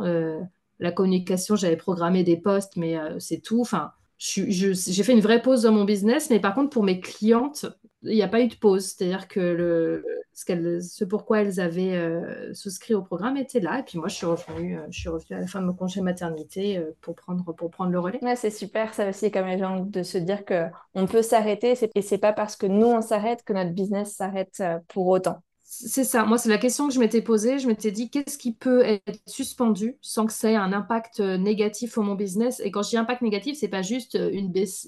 la 0.80 0.92
communication, 0.92 1.56
j'avais 1.56 1.78
programmé 1.78 2.24
des 2.24 2.38
posts, 2.38 2.76
mais 2.76 2.98
c'est 3.20 3.42
tout. 3.42 3.62
Enfin, 3.62 3.92
j'ai 4.18 5.04
fait 5.04 5.14
une 5.14 5.22
vraie 5.22 5.42
pause 5.42 5.64
dans 5.64 5.72
mon 5.72 5.86
business, 5.86 6.30
mais 6.30 6.40
par 6.40 6.56
contre, 6.56 6.70
pour 6.70 6.84
mes 6.84 7.00
clientes, 7.00 7.66
il 8.04 8.16
n'y 8.16 8.24
a 8.24 8.28
pas 8.28 8.42
eu 8.42 8.48
de 8.48 8.56
pause. 8.56 8.86
C'est-à-dire 8.86 9.28
que 9.28 10.04
ce, 10.34 10.80
ce, 10.82 11.04
pourquoi 11.04 11.42
elles 11.42 11.60
avaient 11.60 11.96
euh, 11.96 12.54
souscrit 12.54 12.94
au 12.94 13.02
programme 13.02 13.38
était 13.38 13.60
là. 13.60 13.80
Et 13.80 13.84
puis 13.84 13.98
moi, 13.98 14.08
je 14.08 14.16
suis 14.16 14.26
revenue, 14.26 14.78
euh, 14.78 14.86
je 14.90 15.00
suis 15.00 15.10
revenue 15.10 15.36
à 15.36 15.42
la 15.42 15.48
fin 15.48 15.62
de 15.62 15.66
mon 15.66 15.74
congé 15.74 16.02
maternité 16.02 16.78
euh, 16.78 16.96
pour, 17.02 17.16
prendre, 17.16 17.44
pour 17.54 17.72
prendre 17.72 17.92
le 17.92 18.00
relais. 18.00 18.20
C'est 18.36 18.52
super, 18.52 18.94
ça 18.94 19.10
aussi, 19.10 19.32
comme 19.32 19.48
les 19.48 19.58
gens, 19.58 19.80
de 19.80 20.04
se 20.04 20.18
dire 20.18 20.44
qu'on 20.46 21.08
peut 21.08 21.22
s'arrêter. 21.22 21.74
Et 21.96 22.02
c'est 22.02 22.18
pas 22.18 22.34
parce 22.34 22.56
que 22.56 22.68
nous, 22.68 22.88
on 22.88 23.02
s'arrête 23.02 23.44
que 23.44 23.54
notre 23.54 23.72
business 23.72 24.16
s'arrête 24.16 24.62
pour 24.88 25.08
autant. 25.08 25.42
C'est 25.80 26.04
ça. 26.06 26.26
Moi, 26.26 26.40
c'est 26.40 26.50
la 26.50 26.58
question 26.58 26.88
que 26.88 26.94
je 26.94 27.00
m'étais 27.00 27.22
posée. 27.22 27.60
Je 27.60 27.68
m'étais 27.68 27.92
dit, 27.92 28.10
qu'est-ce 28.10 28.40
qui 28.40 28.52
peut 28.52 28.82
être 28.82 29.20
suspendu 29.28 29.96
sans 30.02 30.26
que 30.26 30.34
ça 30.34 30.52
ait 30.52 30.56
un 30.56 30.74
impact 30.74 31.20
euh, 31.20 31.38
négatif 31.38 31.92
sur 31.92 32.02
mon 32.02 32.16
business? 32.16 32.60
Et 32.62 32.72
quand 32.72 32.82
je 32.82 32.90
dis 32.90 32.98
impact 32.98 33.22
négatif, 33.22 33.58
c'est 33.60 33.68
pas 33.68 33.84
juste 33.84 34.16
euh, 34.16 34.32
une 34.32 34.52
baisse, 34.52 34.88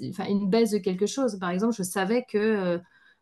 de 0.72 0.78
quelque 0.80 1.06
chose. 1.06 1.38
Par 1.40 1.52
exemple, 1.52 1.76
je 1.76 1.84
savais 1.84 2.26
que 2.28 2.80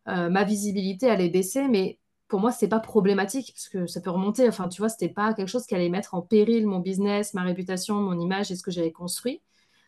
euh, 0.08 0.30
ma 0.30 0.46
visibilité 0.46 1.10
allait 1.10 1.28
baisser, 1.28 1.68
mais 1.68 2.00
pour 2.30 2.40
moi, 2.40 2.54
c'est 2.54 2.70
pas 2.70 2.80
problématique 2.80 3.52
parce 3.54 3.68
que 3.68 3.86
ça 3.86 4.00
peut 4.00 4.12
remonter. 4.12 4.48
Enfin, 4.48 4.70
tu 4.70 4.82
vois, 4.82 4.88
c'était 4.90 5.10
pas 5.10 5.34
quelque 5.34 5.50
chose 5.50 5.66
qui 5.66 5.76
allait 5.76 5.90
mettre 5.90 6.14
en 6.16 6.22
péril 6.22 6.68
mon 6.68 6.80
business, 6.80 7.34
ma 7.34 7.44
réputation, 7.44 7.96
mon 7.96 8.18
image 8.18 8.50
et 8.50 8.56
ce 8.56 8.64
que 8.64 8.72
j'avais 8.72 8.94
construit. 8.94 9.42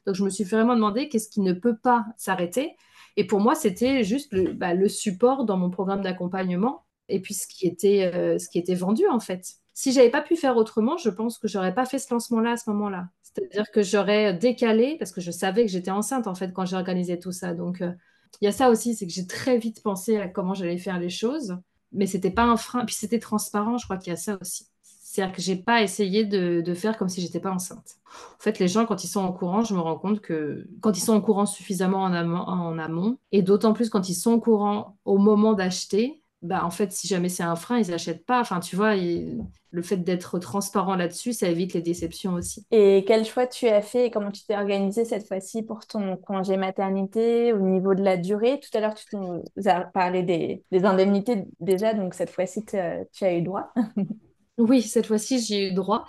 Donc, 0.05 0.15
je 0.15 0.23
me 0.25 0.29
suis 0.29 0.43
vraiment 0.43 0.75
demandé 0.75 1.07
qu'est-ce 1.07 1.29
qui 1.29 1.39
ne 1.41 1.53
peut 1.53 1.77
pas 1.77 2.05
s'arrêter. 2.17 2.75
Et 3.15 3.25
pour 3.25 3.39
moi, 3.39 3.55
c'était 3.55 4.03
juste 4.03 4.33
le, 4.33 4.51
bah, 4.53 4.73
le 4.73 4.89
support 4.89 5.45
dans 5.45 5.57
mon 5.57 5.69
programme 5.69 6.01
d'accompagnement 6.01 6.83
et 7.09 7.19
puis 7.19 7.33
ce 7.33 7.47
qui 7.47 7.67
était, 7.67 8.11
euh, 8.13 8.37
ce 8.37 8.49
qui 8.49 8.59
était 8.59 8.75
vendu 8.75 9.07
en 9.07 9.19
fait. 9.19 9.45
Si 9.73 9.91
j'avais 9.91 10.09
pas 10.09 10.21
pu 10.21 10.35
faire 10.35 10.57
autrement, 10.57 10.97
je 10.97 11.09
pense 11.09 11.37
que 11.37 11.47
j'aurais 11.47 11.73
pas 11.73 11.85
fait 11.85 11.99
ce 11.99 12.13
lancement-là 12.13 12.51
à 12.51 12.57
ce 12.57 12.69
moment-là. 12.69 13.07
C'est-à-dire 13.21 13.71
que 13.71 13.81
j'aurais 13.81 14.33
décalé 14.33 14.97
parce 14.97 15.11
que 15.11 15.21
je 15.21 15.31
savais 15.31 15.65
que 15.65 15.71
j'étais 15.71 15.91
enceinte 15.91 16.27
en 16.27 16.35
fait 16.35 16.51
quand 16.53 16.65
j'ai 16.65 16.75
organisé 16.75 17.19
tout 17.19 17.31
ça. 17.31 17.53
Donc 17.53 17.81
euh, 17.81 17.91
il 18.41 18.45
y 18.45 18.47
a 18.47 18.51
ça 18.51 18.69
aussi, 18.69 18.95
c'est 18.95 19.07
que 19.07 19.13
j'ai 19.13 19.27
très 19.27 19.57
vite 19.57 19.81
pensé 19.83 20.17
à 20.17 20.27
comment 20.27 20.53
j'allais 20.53 20.77
faire 20.77 20.99
les 20.99 21.09
choses, 21.09 21.57
mais 21.91 22.07
c'était 22.07 22.31
pas 22.31 22.43
un 22.43 22.57
frein. 22.57 22.85
Puis 22.85 22.95
c'était 22.95 23.19
transparent, 23.19 23.77
je 23.77 23.85
crois 23.85 23.97
qu'il 23.97 24.11
y 24.11 24.13
a 24.13 24.17
ça 24.17 24.37
aussi. 24.41 24.67
C'est-à-dire 24.81 25.35
que 25.35 25.41
j'ai 25.41 25.55
pas 25.55 25.81
essayé 25.81 26.23
de, 26.23 26.61
de, 26.61 26.73
faire 26.75 26.95
comme 26.95 27.09
si 27.09 27.19
j'étais 27.19 27.39
pas 27.39 27.51
enceinte. 27.51 27.97
En 28.05 28.43
fait, 28.43 28.59
les 28.59 28.67
gens, 28.67 28.85
quand 28.85 29.03
ils 29.03 29.07
sont 29.07 29.25
au 29.25 29.33
courant, 29.33 29.63
je 29.63 29.73
me 29.73 29.79
rends 29.79 29.97
compte 29.97 30.21
que 30.21 30.67
quand 30.81 30.95
ils 30.95 31.01
sont 31.01 31.15
au 31.15 31.21
courant 31.21 31.47
suffisamment 31.47 32.03
en 32.03 32.13
amont, 32.13 32.43
en 32.47 32.77
amont 32.77 33.17
et 33.31 33.41
d'autant 33.41 33.73
plus 33.73 33.89
quand 33.89 34.07
ils 34.07 34.13
sont 34.13 34.33
au 34.33 34.39
courant 34.39 34.97
au 35.05 35.17
moment 35.17 35.53
d'acheter, 35.53 36.18
bah, 36.41 36.63
en 36.63 36.71
fait, 36.71 36.91
si 36.91 37.07
jamais 37.07 37.29
c'est 37.29 37.43
un 37.43 37.55
frein, 37.55 37.79
ils 37.79 37.89
n'achètent 37.89 38.25
pas. 38.25 38.39
Enfin, 38.39 38.59
tu 38.59 38.75
vois, 38.75 38.95
le 38.95 39.81
fait 39.81 39.97
d'être 39.97 40.39
transparent 40.39 40.95
là-dessus, 40.95 41.33
ça 41.33 41.49
évite 41.49 41.73
les 41.73 41.81
déceptions 41.81 42.33
aussi. 42.33 42.65
Et 42.71 43.03
quel 43.05 43.25
choix 43.25 43.45
tu 43.45 43.67
as 43.67 43.81
fait 43.81 44.07
et 44.07 44.11
comment 44.11 44.31
tu 44.31 44.45
t'es 44.45 44.55
organisé 44.55 45.03
cette 45.05 45.27
fois-ci 45.27 45.63
pour 45.63 45.85
ton 45.85 46.15
congé 46.17 46.57
maternité 46.57 47.51
au 47.53 47.59
niveau 47.59 47.93
de 47.93 48.03
la 48.03 48.17
durée? 48.17 48.59
Tout 48.59 48.75
à 48.77 48.81
l'heure, 48.81 48.95
tu 48.95 49.15
nous 49.15 49.43
as 49.65 49.81
parlé 49.81 50.23
des, 50.23 50.63
des 50.71 50.85
indemnités 50.85 51.43
déjà, 51.59 51.93
donc 51.93 52.13
cette 52.13 52.29
fois-ci, 52.29 52.63
tu 52.65 52.77
as 52.77 53.33
eu 53.33 53.41
droit. 53.41 53.73
Oui, 54.59 54.81
cette 54.81 55.05
fois-ci, 55.05 55.39
j'ai 55.39 55.69
eu 55.69 55.71
droit. 55.71 56.05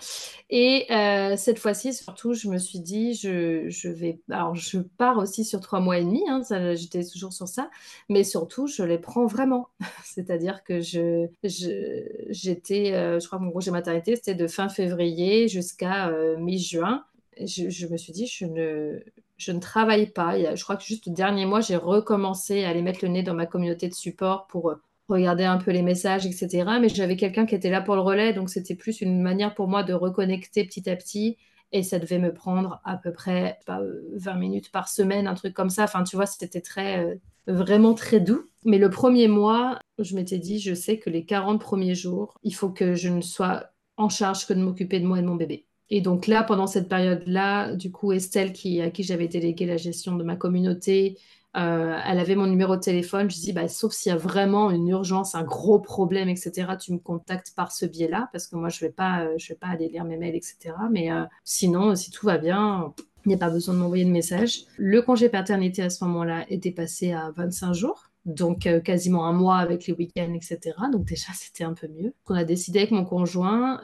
Et 0.51 0.86
euh, 0.90 1.36
cette 1.36 1.61
fois-ci, 1.61 1.94
surtout, 1.94 2.34
je 2.34 2.48
me 2.48 2.59
suis 2.59 2.80
dit, 2.80 3.14
je, 3.14 3.68
je, 3.68 3.88
vais. 3.88 4.20
Alors, 4.28 4.57
je 4.57 4.80
pars 4.80 5.18
aussi 5.18 5.44
sur 5.44 5.61
trois 5.61 5.78
mois 5.78 5.98
et 5.98 6.05
demi, 6.05 6.24
hein, 6.28 6.42
j'étais 6.74 7.05
toujours 7.05 7.32
sur 7.32 7.46
ça, 7.46 7.70
mais 8.09 8.24
surtout, 8.24 8.66
je 8.66 8.82
les 8.82 8.98
prends 8.98 9.26
vraiment. 9.26 9.68
C'est-à-dire 10.05 10.64
que 10.64 10.80
je, 10.80 11.28
j'étais, 11.44 12.92
euh, 12.92 13.20
je 13.20 13.26
crois 13.28 13.38
que 13.38 13.44
mon 13.44 13.53
congé 13.53 13.70
maternité, 13.70 14.16
c'était 14.16 14.34
de 14.34 14.48
fin 14.48 14.68
février 14.68 15.46
jusqu'à 15.46 16.09
euh, 16.09 16.36
mi-juin. 16.36 17.05
Je, 17.38 17.70
je, 17.70 17.86
me 17.86 17.96
suis 17.96 18.12
dit, 18.12 18.26
je 18.26 18.46
ne, 18.46 18.98
je 19.36 19.53
ne 19.53 19.61
travaille 19.61 20.11
pas. 20.11 20.57
je 20.57 20.62
crois 20.64 20.76
que 20.76 20.82
juste 20.82 21.07
le 21.07 21.12
dernier 21.12 21.46
mois, 21.46 21.61
j'ai 21.61 21.76
recommencé 21.76 22.64
à 22.64 22.70
aller 22.70 22.82
mettre 22.82 22.98
le 23.05 23.12
nez 23.12 23.22
dans 23.22 23.34
ma 23.34 23.46
communauté 23.46 23.88
de 23.88 23.94
support 23.94 24.48
pour 24.48 24.74
regarder 25.12 25.44
un 25.44 25.58
peu 25.58 25.70
les 25.70 25.82
messages, 25.82 26.26
etc. 26.26 26.64
Mais 26.80 26.88
j'avais 26.88 27.16
quelqu'un 27.16 27.46
qui 27.46 27.54
était 27.54 27.70
là 27.70 27.80
pour 27.80 27.94
le 27.94 28.00
relais, 28.02 28.32
donc 28.32 28.50
c'était 28.50 28.74
plus 28.74 29.00
une 29.00 29.20
manière 29.20 29.54
pour 29.54 29.68
moi 29.68 29.82
de 29.82 29.92
reconnecter 29.92 30.64
petit 30.64 30.88
à 30.88 30.96
petit. 30.96 31.36
Et 31.72 31.82
ça 31.82 31.98
devait 31.98 32.18
me 32.18 32.34
prendre 32.34 32.80
à 32.84 32.96
peu 32.96 33.12
près 33.12 33.58
pas, 33.64 33.80
20 34.16 34.34
minutes 34.34 34.72
par 34.72 34.88
semaine, 34.88 35.28
un 35.28 35.34
truc 35.34 35.54
comme 35.54 35.70
ça. 35.70 35.84
Enfin, 35.84 36.02
tu 36.02 36.16
vois, 36.16 36.26
c'était 36.26 36.61
très, 36.61 37.04
euh, 37.04 37.14
vraiment 37.46 37.94
très 37.94 38.20
doux. 38.20 38.44
Mais 38.64 38.78
le 38.78 38.90
premier 38.90 39.28
mois, 39.28 39.78
je 39.98 40.14
m'étais 40.16 40.38
dit, 40.38 40.58
je 40.58 40.74
sais 40.74 40.98
que 40.98 41.11
les 41.11 41.24
40 41.24 41.61
premiers 41.61 41.94
jours, 41.94 42.34
il 42.42 42.54
faut 42.54 42.70
que 42.70 42.94
je 42.94 43.08
ne 43.08 43.20
sois 43.20 43.66
en 43.96 44.08
charge 44.08 44.46
que 44.46 44.52
de 44.52 44.61
m'occuper 44.61 45.00
de 45.00 45.06
moi 45.06 45.18
et 45.18 45.22
de 45.22 45.26
mon 45.26 45.36
bébé. 45.36 45.66
Et 45.90 46.00
donc 46.00 46.26
là, 46.26 46.44
pendant 46.44 46.66
cette 46.66 46.88
période-là, 46.88 47.74
du 47.74 47.90
coup, 47.90 48.12
Estelle, 48.12 48.52
qui, 48.52 48.80
à 48.80 48.90
qui 48.90 49.02
j'avais 49.02 49.28
délégué 49.28 49.66
la 49.66 49.76
gestion 49.76 50.16
de 50.16 50.22
ma 50.22 50.36
communauté, 50.36 51.18
euh, 51.57 51.98
elle 52.07 52.20
avait 52.20 52.36
mon 52.36 52.46
numéro 52.46 52.76
de 52.76 52.80
téléphone. 52.80 53.30
Je 53.30 53.36
dis, 53.36 53.53
bah, 53.53 53.68
sauf 53.68 53.92
s'il 53.92 54.11
y 54.11 54.12
a 54.12 54.18
vraiment 54.18 54.70
une 54.70 54.88
urgence, 54.88 55.34
un 55.34 55.42
gros 55.42 55.80
problème, 55.80 56.28
etc., 56.28 56.72
tu 56.80 56.92
me 56.92 56.98
contactes 56.98 57.53
par 57.57 57.72
ce 57.72 57.86
biais-là, 57.86 58.28
parce 58.32 58.46
que 58.46 58.57
moi, 58.57 58.68
je 58.68 58.84
ne 58.84 58.88
vais, 58.88 58.92
pas, 58.92 59.24
euh, 59.24 59.34
je 59.38 59.48
vais 59.48 59.59
pas 59.59 59.68
aller 59.68 59.88
lire 59.88 60.05
mes 60.05 60.16
mails, 60.16 60.36
etc. 60.36 60.74
Mais 60.90 61.11
euh, 61.11 61.24
sinon, 61.44 61.94
si 61.96 62.11
tout 62.11 62.26
va 62.26 62.38
bien, 62.38 62.94
il 63.24 63.28
n'y 63.28 63.34
a 63.34 63.38
pas 63.38 63.51
besoin 63.51 63.74
de 63.74 63.80
m'envoyer 63.80 64.05
de 64.05 64.11
message. 64.11 64.64
Le 64.76 65.03
congé 65.03 65.28
paternité 65.28 65.82
à 65.82 65.90
ce 65.90 66.05
moment-là 66.05 66.44
était 66.48 66.70
passé 66.70 67.12
à 67.12 67.32
25 67.36 67.74
jours. 67.74 68.07
Donc 68.26 68.68
quasiment 68.84 69.26
un 69.26 69.32
mois 69.32 69.57
avec 69.57 69.86
les 69.86 69.94
week-ends, 69.94 70.34
etc. 70.34 70.76
Donc 70.92 71.07
déjà, 71.07 71.28
c'était 71.34 71.64
un 71.64 71.74
peu 71.74 71.88
mieux. 71.88 72.12
On 72.28 72.34
a 72.34 72.44
décidé 72.44 72.80
avec 72.80 72.90
mon 72.92 73.05
conjoint 73.05 73.80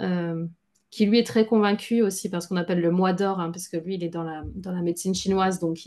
qui 0.90 1.06
lui 1.06 1.18
est 1.18 1.26
très 1.26 1.46
convaincu 1.46 2.02
aussi 2.02 2.28
parce 2.28 2.46
qu'on 2.46 2.56
appelle 2.56 2.80
le 2.80 2.90
mois 2.90 3.12
d'or, 3.12 3.40
hein, 3.40 3.50
parce 3.50 3.68
que 3.68 3.76
lui, 3.76 3.96
il 3.96 4.04
est 4.04 4.08
dans 4.08 4.22
la, 4.22 4.42
dans 4.54 4.72
la 4.72 4.82
médecine 4.82 5.14
chinoise, 5.14 5.58
donc 5.58 5.78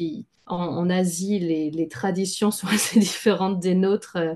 en, 0.48 0.90
Asie, 0.90 1.40
les, 1.40 1.70
les, 1.72 1.88
traditions 1.88 2.52
sont 2.52 2.68
assez 2.68 3.00
différentes 3.00 3.60
des 3.60 3.76
nôtres 3.76 4.18
euh, 4.18 4.36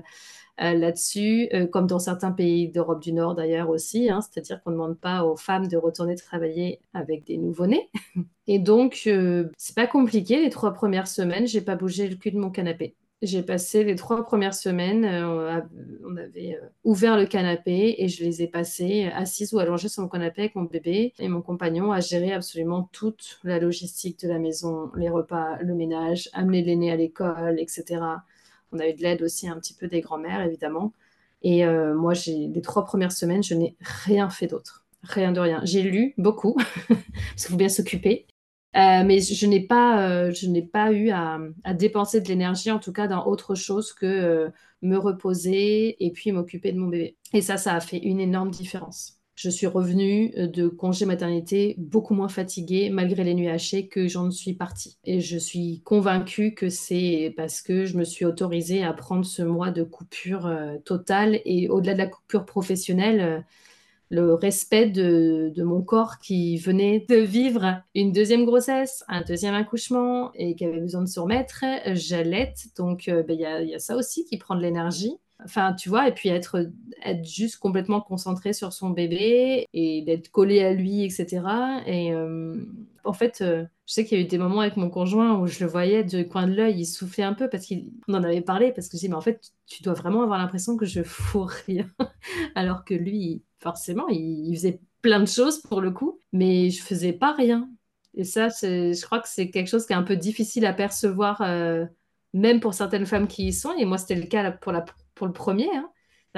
euh, 0.60 0.74
là-dessus, 0.74 1.48
euh, 1.52 1.66
comme 1.66 1.86
dans 1.86 1.98
certains 1.98 2.32
pays 2.32 2.68
d'Europe 2.68 3.02
du 3.02 3.12
Nord 3.12 3.34
d'ailleurs 3.34 3.68
aussi, 3.68 4.08
hein, 4.08 4.20
c'est-à-dire 4.20 4.62
qu'on 4.62 4.70
ne 4.70 4.76
demande 4.76 4.98
pas 4.98 5.24
aux 5.24 5.36
femmes 5.36 5.66
de 5.66 5.76
retourner 5.76 6.14
travailler 6.14 6.80
avec 6.92 7.24
des 7.24 7.36
nouveau-nés. 7.36 7.90
Et 8.46 8.58
donc, 8.58 9.08
c'est 9.56 9.74
pas 9.74 9.86
compliqué, 9.86 10.40
les 10.42 10.50
trois 10.50 10.72
premières 10.72 11.08
semaines, 11.08 11.46
j'ai 11.46 11.62
pas 11.62 11.76
bougé 11.76 12.08
le 12.08 12.16
cul 12.16 12.30
de 12.30 12.38
mon 12.38 12.50
canapé. 12.50 12.94
J'ai 13.24 13.42
passé 13.42 13.84
les 13.84 13.94
trois 13.94 14.22
premières 14.22 14.54
semaines, 14.54 15.04
euh, 15.06 15.60
on 16.06 16.16
avait 16.16 16.58
euh, 16.62 16.66
ouvert 16.84 17.16
le 17.16 17.24
canapé 17.24 17.94
et 17.96 18.08
je 18.08 18.22
les 18.22 18.42
ai 18.42 18.46
passées 18.48 19.10
assises 19.14 19.54
ou 19.54 19.58
allongées 19.58 19.88
sur 19.88 20.02
mon 20.02 20.08
canapé 20.08 20.42
avec 20.42 20.54
mon 20.54 20.64
bébé 20.64 21.14
et 21.18 21.28
mon 21.28 21.40
compagnon 21.40 21.90
a 21.90 22.00
géré 22.00 22.32
absolument 22.32 22.90
toute 22.92 23.40
la 23.42 23.58
logistique 23.58 24.20
de 24.20 24.28
la 24.28 24.38
maison, 24.38 24.90
les 24.96 25.08
repas, 25.08 25.56
le 25.62 25.74
ménage, 25.74 26.28
amener 26.34 26.62
l'aîné 26.62 26.92
à 26.92 26.96
l'école, 26.96 27.58
etc. 27.58 28.00
On 28.72 28.78
a 28.78 28.88
eu 28.88 28.92
de 28.92 29.00
l'aide 29.00 29.22
aussi 29.22 29.48
un 29.48 29.58
petit 29.58 29.72
peu 29.72 29.88
des 29.88 30.02
grands-mères, 30.02 30.42
évidemment. 30.42 30.92
Et 31.42 31.64
euh, 31.64 31.94
moi, 31.94 32.12
j'ai 32.12 32.48
les 32.48 32.60
trois 32.60 32.84
premières 32.84 33.12
semaines, 33.12 33.42
je 33.42 33.54
n'ai 33.54 33.74
rien 33.80 34.28
fait 34.28 34.48
d'autre. 34.48 34.84
Rien 35.02 35.32
de 35.32 35.40
rien. 35.40 35.60
J'ai 35.64 35.82
lu 35.82 36.14
beaucoup, 36.18 36.54
parce 36.88 36.98
qu'il 37.36 37.50
faut 37.50 37.56
bien 37.56 37.68
s'occuper. 37.70 38.26
Euh, 38.76 39.04
mais 39.04 39.20
je 39.20 39.46
n'ai 39.46 39.60
pas, 39.60 40.08
euh, 40.08 40.32
je 40.32 40.48
n'ai 40.48 40.62
pas 40.62 40.92
eu 40.92 41.10
à, 41.10 41.38
dépenser 41.74 42.20
de 42.20 42.28
l'énergie, 42.28 42.70
en 42.70 42.80
tout 42.80 42.92
cas 42.92 43.06
dans 43.06 43.26
autre 43.26 43.54
chose 43.54 43.92
que 43.92 44.06
euh, 44.06 44.48
me 44.82 44.96
reposer 44.96 46.04
et 46.04 46.10
puis 46.10 46.32
m'occuper 46.32 46.72
de 46.72 46.78
mon 46.78 46.88
bébé. 46.88 47.16
Et 47.32 47.40
ça, 47.40 47.56
ça 47.56 47.74
a 47.74 47.80
fait 47.80 47.98
une 47.98 48.20
énorme 48.20 48.50
différence. 48.50 49.20
Je 49.36 49.50
suis 49.50 49.66
revenue 49.66 50.32
de 50.36 50.68
congé 50.68 51.06
maternité 51.06 51.74
beaucoup 51.76 52.14
moins 52.14 52.28
fatiguée 52.28 52.88
malgré 52.90 53.24
les 53.24 53.34
nuits 53.34 53.48
hachées 53.48 53.88
que 53.88 54.06
j'en 54.06 54.30
suis 54.30 54.54
partie. 54.54 54.96
Et 55.04 55.20
je 55.20 55.36
suis 55.36 55.80
convaincue 55.84 56.54
que 56.54 56.68
c'est 56.68 57.34
parce 57.36 57.60
que 57.60 57.84
je 57.84 57.96
me 57.96 58.04
suis 58.04 58.24
autorisée 58.24 58.84
à 58.84 58.92
prendre 58.92 59.24
ce 59.24 59.42
mois 59.42 59.72
de 59.72 59.82
coupure 59.82 60.48
totale 60.84 61.40
et 61.44 61.68
au-delà 61.68 61.94
de 61.94 61.98
la 61.98 62.06
coupure 62.06 62.46
professionnelle 62.46 63.44
le 64.10 64.34
respect 64.34 64.86
de, 64.86 65.52
mon 65.62 65.82
corps 65.82 66.18
qui 66.18 66.56
venait 66.58 67.04
de 67.08 67.16
vivre 67.16 67.82
une 67.94 68.12
deuxième 68.12 68.44
grossesse, 68.44 69.04
un 69.08 69.22
deuxième 69.22 69.54
accouchement 69.54 70.32
et 70.34 70.54
qui 70.54 70.64
avait 70.64 70.80
besoin 70.80 71.02
de 71.02 71.08
se 71.08 71.20
remettre. 71.20 71.64
J'allaite, 71.92 72.66
donc 72.76 73.08
euh, 73.08 73.22
ben, 73.22 73.34
il 73.34 73.68
y, 73.68 73.74
a 73.74 73.78
ça 73.78 73.96
aussi 73.96 74.24
qui 74.24 74.36
prend 74.36 74.54
de 74.54 74.60
l'énergie. 74.60 75.16
Enfin, 75.44 75.74
tu 75.74 75.88
vois, 75.88 76.08
et 76.08 76.12
puis 76.12 76.28
être, 76.28 76.70
être 77.04 77.24
juste 77.24 77.56
complètement 77.56 78.00
concentré 78.00 78.52
sur 78.52 78.72
son 78.72 78.90
bébé 78.90 79.66
et 79.72 80.02
d'être 80.02 80.30
collé 80.30 80.62
à 80.62 80.72
lui, 80.72 81.04
etc. 81.04 81.42
Et 81.86 82.12
en 83.04 83.12
fait, 83.12 83.40
euh, 83.40 83.64
je 83.86 83.94
sais 83.94 84.04
qu'il 84.04 84.18
y 84.18 84.20
a 84.20 84.24
eu 84.24 84.28
des 84.28 84.38
moments 84.38 84.60
avec 84.60 84.76
mon 84.76 84.90
conjoint 84.90 85.38
où 85.38 85.46
je 85.46 85.62
le 85.62 85.70
voyais 85.70 86.04
du 86.04 86.26
coin 86.26 86.46
de 86.46 86.54
l'œil, 86.54 86.80
il 86.80 86.86
soufflait 86.86 87.24
un 87.24 87.34
peu 87.34 87.48
parce 87.48 87.66
qu'on 87.66 88.14
en 88.14 88.22
avait 88.22 88.40
parlé, 88.40 88.72
parce 88.72 88.88
que 88.88 88.96
je 88.96 89.00
dis, 89.00 89.08
mais 89.08 89.14
en 89.14 89.20
fait, 89.20 89.52
tu 89.66 89.82
dois 89.82 89.94
vraiment 89.94 90.22
avoir 90.22 90.38
l'impression 90.38 90.76
que 90.76 90.86
je 90.86 91.02
fous 91.02 91.48
rien. 91.66 91.90
Alors 92.54 92.84
que 92.84 92.94
lui, 92.94 93.42
forcément, 93.58 94.08
il, 94.08 94.54
faisait 94.56 94.80
plein 95.02 95.20
de 95.20 95.28
choses 95.28 95.60
pour 95.62 95.80
le 95.80 95.90
coup, 95.90 96.18
mais 96.32 96.70
je 96.70 96.82
faisais 96.82 97.12
pas 97.12 97.32
rien. 97.32 97.68
Et 98.14 98.24
ça, 98.24 98.48
je 98.48 99.04
crois 99.04 99.20
que 99.20 99.28
c'est 99.28 99.50
quelque 99.50 99.68
chose 99.68 99.86
qui 99.86 99.92
est 99.92 99.96
un 99.96 100.02
peu 100.02 100.16
difficile 100.16 100.66
à 100.66 100.72
percevoir, 100.72 101.40
euh, 101.42 101.84
même 102.32 102.60
pour 102.60 102.74
certaines 102.74 103.06
femmes 103.06 103.26
qui 103.26 103.48
y 103.48 103.52
sont. 103.52 103.72
Et 103.76 103.84
moi, 103.84 103.98
c'était 103.98 104.14
le 104.14 104.26
cas 104.26 104.50
pour, 104.52 104.72
la, 104.72 104.84
le 105.20 105.32
premier. 105.32 105.68
Hein. 105.74 105.90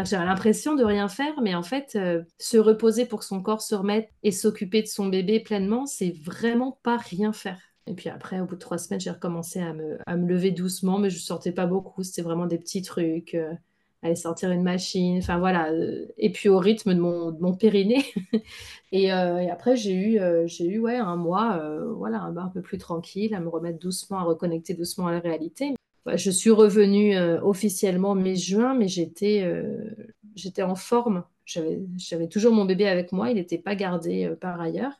J'avais 0.04 0.26
l'impression 0.26 0.74
de 0.74 0.84
rien 0.84 1.08
faire, 1.08 1.40
mais 1.40 1.54
en 1.54 1.62
fait, 1.62 1.96
euh, 1.96 2.22
se 2.38 2.58
reposer 2.58 3.06
pour 3.06 3.20
que 3.20 3.24
son 3.24 3.42
corps 3.42 3.62
se 3.62 3.74
remette 3.74 4.10
et 4.22 4.30
s'occuper 4.30 4.82
de 4.82 4.86
son 4.88 5.06
bébé 5.06 5.40
pleinement, 5.40 5.86
c'est 5.86 6.10
vraiment 6.22 6.78
pas 6.82 6.98
rien 6.98 7.32
faire. 7.32 7.58
Et 7.86 7.94
puis 7.94 8.10
après, 8.10 8.40
au 8.40 8.44
bout 8.44 8.56
de 8.56 8.60
trois 8.60 8.76
semaines, 8.76 9.00
j'ai 9.00 9.10
recommencé 9.10 9.60
à 9.60 9.72
me, 9.72 9.98
à 10.06 10.16
me, 10.16 10.28
lever 10.28 10.50
doucement, 10.50 10.98
mais 10.98 11.08
je 11.08 11.18
sortais 11.18 11.52
pas 11.52 11.66
beaucoup. 11.66 12.02
C'était 12.02 12.22
vraiment 12.22 12.46
des 12.46 12.58
petits 12.58 12.82
trucs. 12.82 13.34
Euh, 13.34 13.54
aller 14.02 14.16
sortir 14.16 14.50
une 14.50 14.62
machine, 14.62 15.18
enfin 15.18 15.38
voilà. 15.38 15.70
Euh, 15.72 16.06
et 16.18 16.30
puis 16.30 16.50
au 16.50 16.58
rythme 16.58 16.94
de 16.94 17.00
mon, 17.00 17.32
mon 17.40 17.54
périnée. 17.54 18.04
et, 18.92 19.10
après, 19.10 19.76
j'ai 19.76 19.94
eu, 19.94 20.20
eu 20.60 20.78
ouais, 20.78 20.96
un 20.96 21.16
mois 21.16 21.62
voilà, 21.96 22.20
un, 22.20 22.36
un 22.36 22.48
peu 22.48 22.60
plus 22.60 22.78
tranquille, 22.78 23.34
à 23.34 23.40
me 23.40 23.48
remettre 23.48 23.78
doucement, 23.78 24.18
à 24.18 24.24
reconnecter 24.24 24.74
doucement 24.74 25.06
à 25.06 25.12
la 25.12 25.20
réalité 25.20 25.75
je 26.14 26.30
suis 26.30 26.50
revenue 26.50 27.16
euh, 27.16 27.40
officiellement 27.42 28.14
mai-juin, 28.14 28.74
mais 28.74 28.86
j'étais 28.86 29.42
euh, 29.44 29.90
j'étais 30.36 30.62
en 30.62 30.76
forme. 30.76 31.24
J'avais 31.44 32.28
toujours 32.28 32.52
mon 32.52 32.64
bébé 32.64 32.86
avec 32.86 33.12
moi, 33.12 33.30
il 33.30 33.34
n'était 33.34 33.58
pas 33.58 33.74
gardé 33.74 34.24
euh, 34.24 34.36
par 34.36 34.60
ailleurs. 34.60 34.92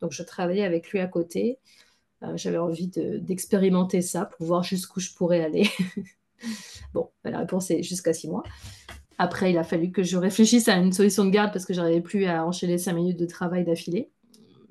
Donc 0.00 0.12
je 0.12 0.22
travaillais 0.22 0.64
avec 0.64 0.90
lui 0.90 1.00
à 1.00 1.06
côté. 1.06 1.58
J'avais 2.36 2.58
envie 2.58 2.86
d'expérimenter 2.86 4.00
ça 4.00 4.26
pour 4.26 4.46
voir 4.46 4.62
jusqu'où 4.62 5.00
je 5.00 5.12
pourrais 5.12 5.42
aller. 5.42 5.68
bon, 6.94 7.10
bah, 7.24 7.30
la 7.32 7.40
réponse 7.40 7.68
est 7.72 7.82
jusqu'à 7.82 8.12
six 8.12 8.28
mois. 8.28 8.44
Après, 9.18 9.50
il 9.50 9.58
a 9.58 9.64
fallu 9.64 9.90
que 9.90 10.04
je 10.04 10.16
réfléchisse 10.16 10.68
à 10.68 10.76
une 10.76 10.92
solution 10.92 11.24
de 11.24 11.30
garde 11.30 11.52
parce 11.52 11.64
que 11.64 11.74
j'arrivais 11.74 12.00
plus 12.00 12.26
à 12.26 12.46
enchaîner 12.46 12.78
cinq 12.78 12.92
minutes 12.92 13.18
de 13.18 13.26
travail 13.26 13.64
d'affilée 13.64 14.11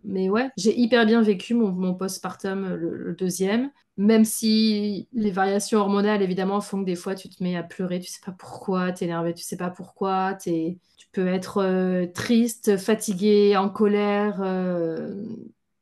mais 0.04 0.30
ouais, 0.30 0.50
j'ai 0.58 0.78
hyper 0.78 1.06
bien 1.06 1.22
vécu 1.22 1.54
mon, 1.54 1.72
mon 1.72 1.94
postpartum, 1.94 2.76
le, 2.76 3.14
deuxième, 3.14 3.72
même 3.98 4.26
si 4.26 5.08
les 5.14 5.32
variations 5.32 5.80
hormonales, 5.80 6.22
évidemment, 6.22 6.62
font 6.62 6.82
que 6.82 6.86
des 6.86 6.96
fois, 6.96 7.16
tu 7.16 7.30
te 7.30 7.44
mets 7.44 7.56
à 7.56 7.64
pleurer, 7.64 8.00
tu 8.00 8.10
sais 8.10 8.22
pas 8.26 8.32
pourquoi, 8.32 8.92
tu 8.92 9.04
es 9.04 9.08
énervé, 9.08 9.34
tu 9.34 9.44
sais 9.44 9.58
pas 9.58 9.70
pourquoi, 9.70 10.36
tu 10.36 10.78
peux 11.12 11.28
être 11.28 11.58
euh, 11.58 12.08
triste, 12.08 12.78
fatigué, 12.78 13.56
en 13.58 13.70
colère, 13.70 14.42
euh, 14.42 15.24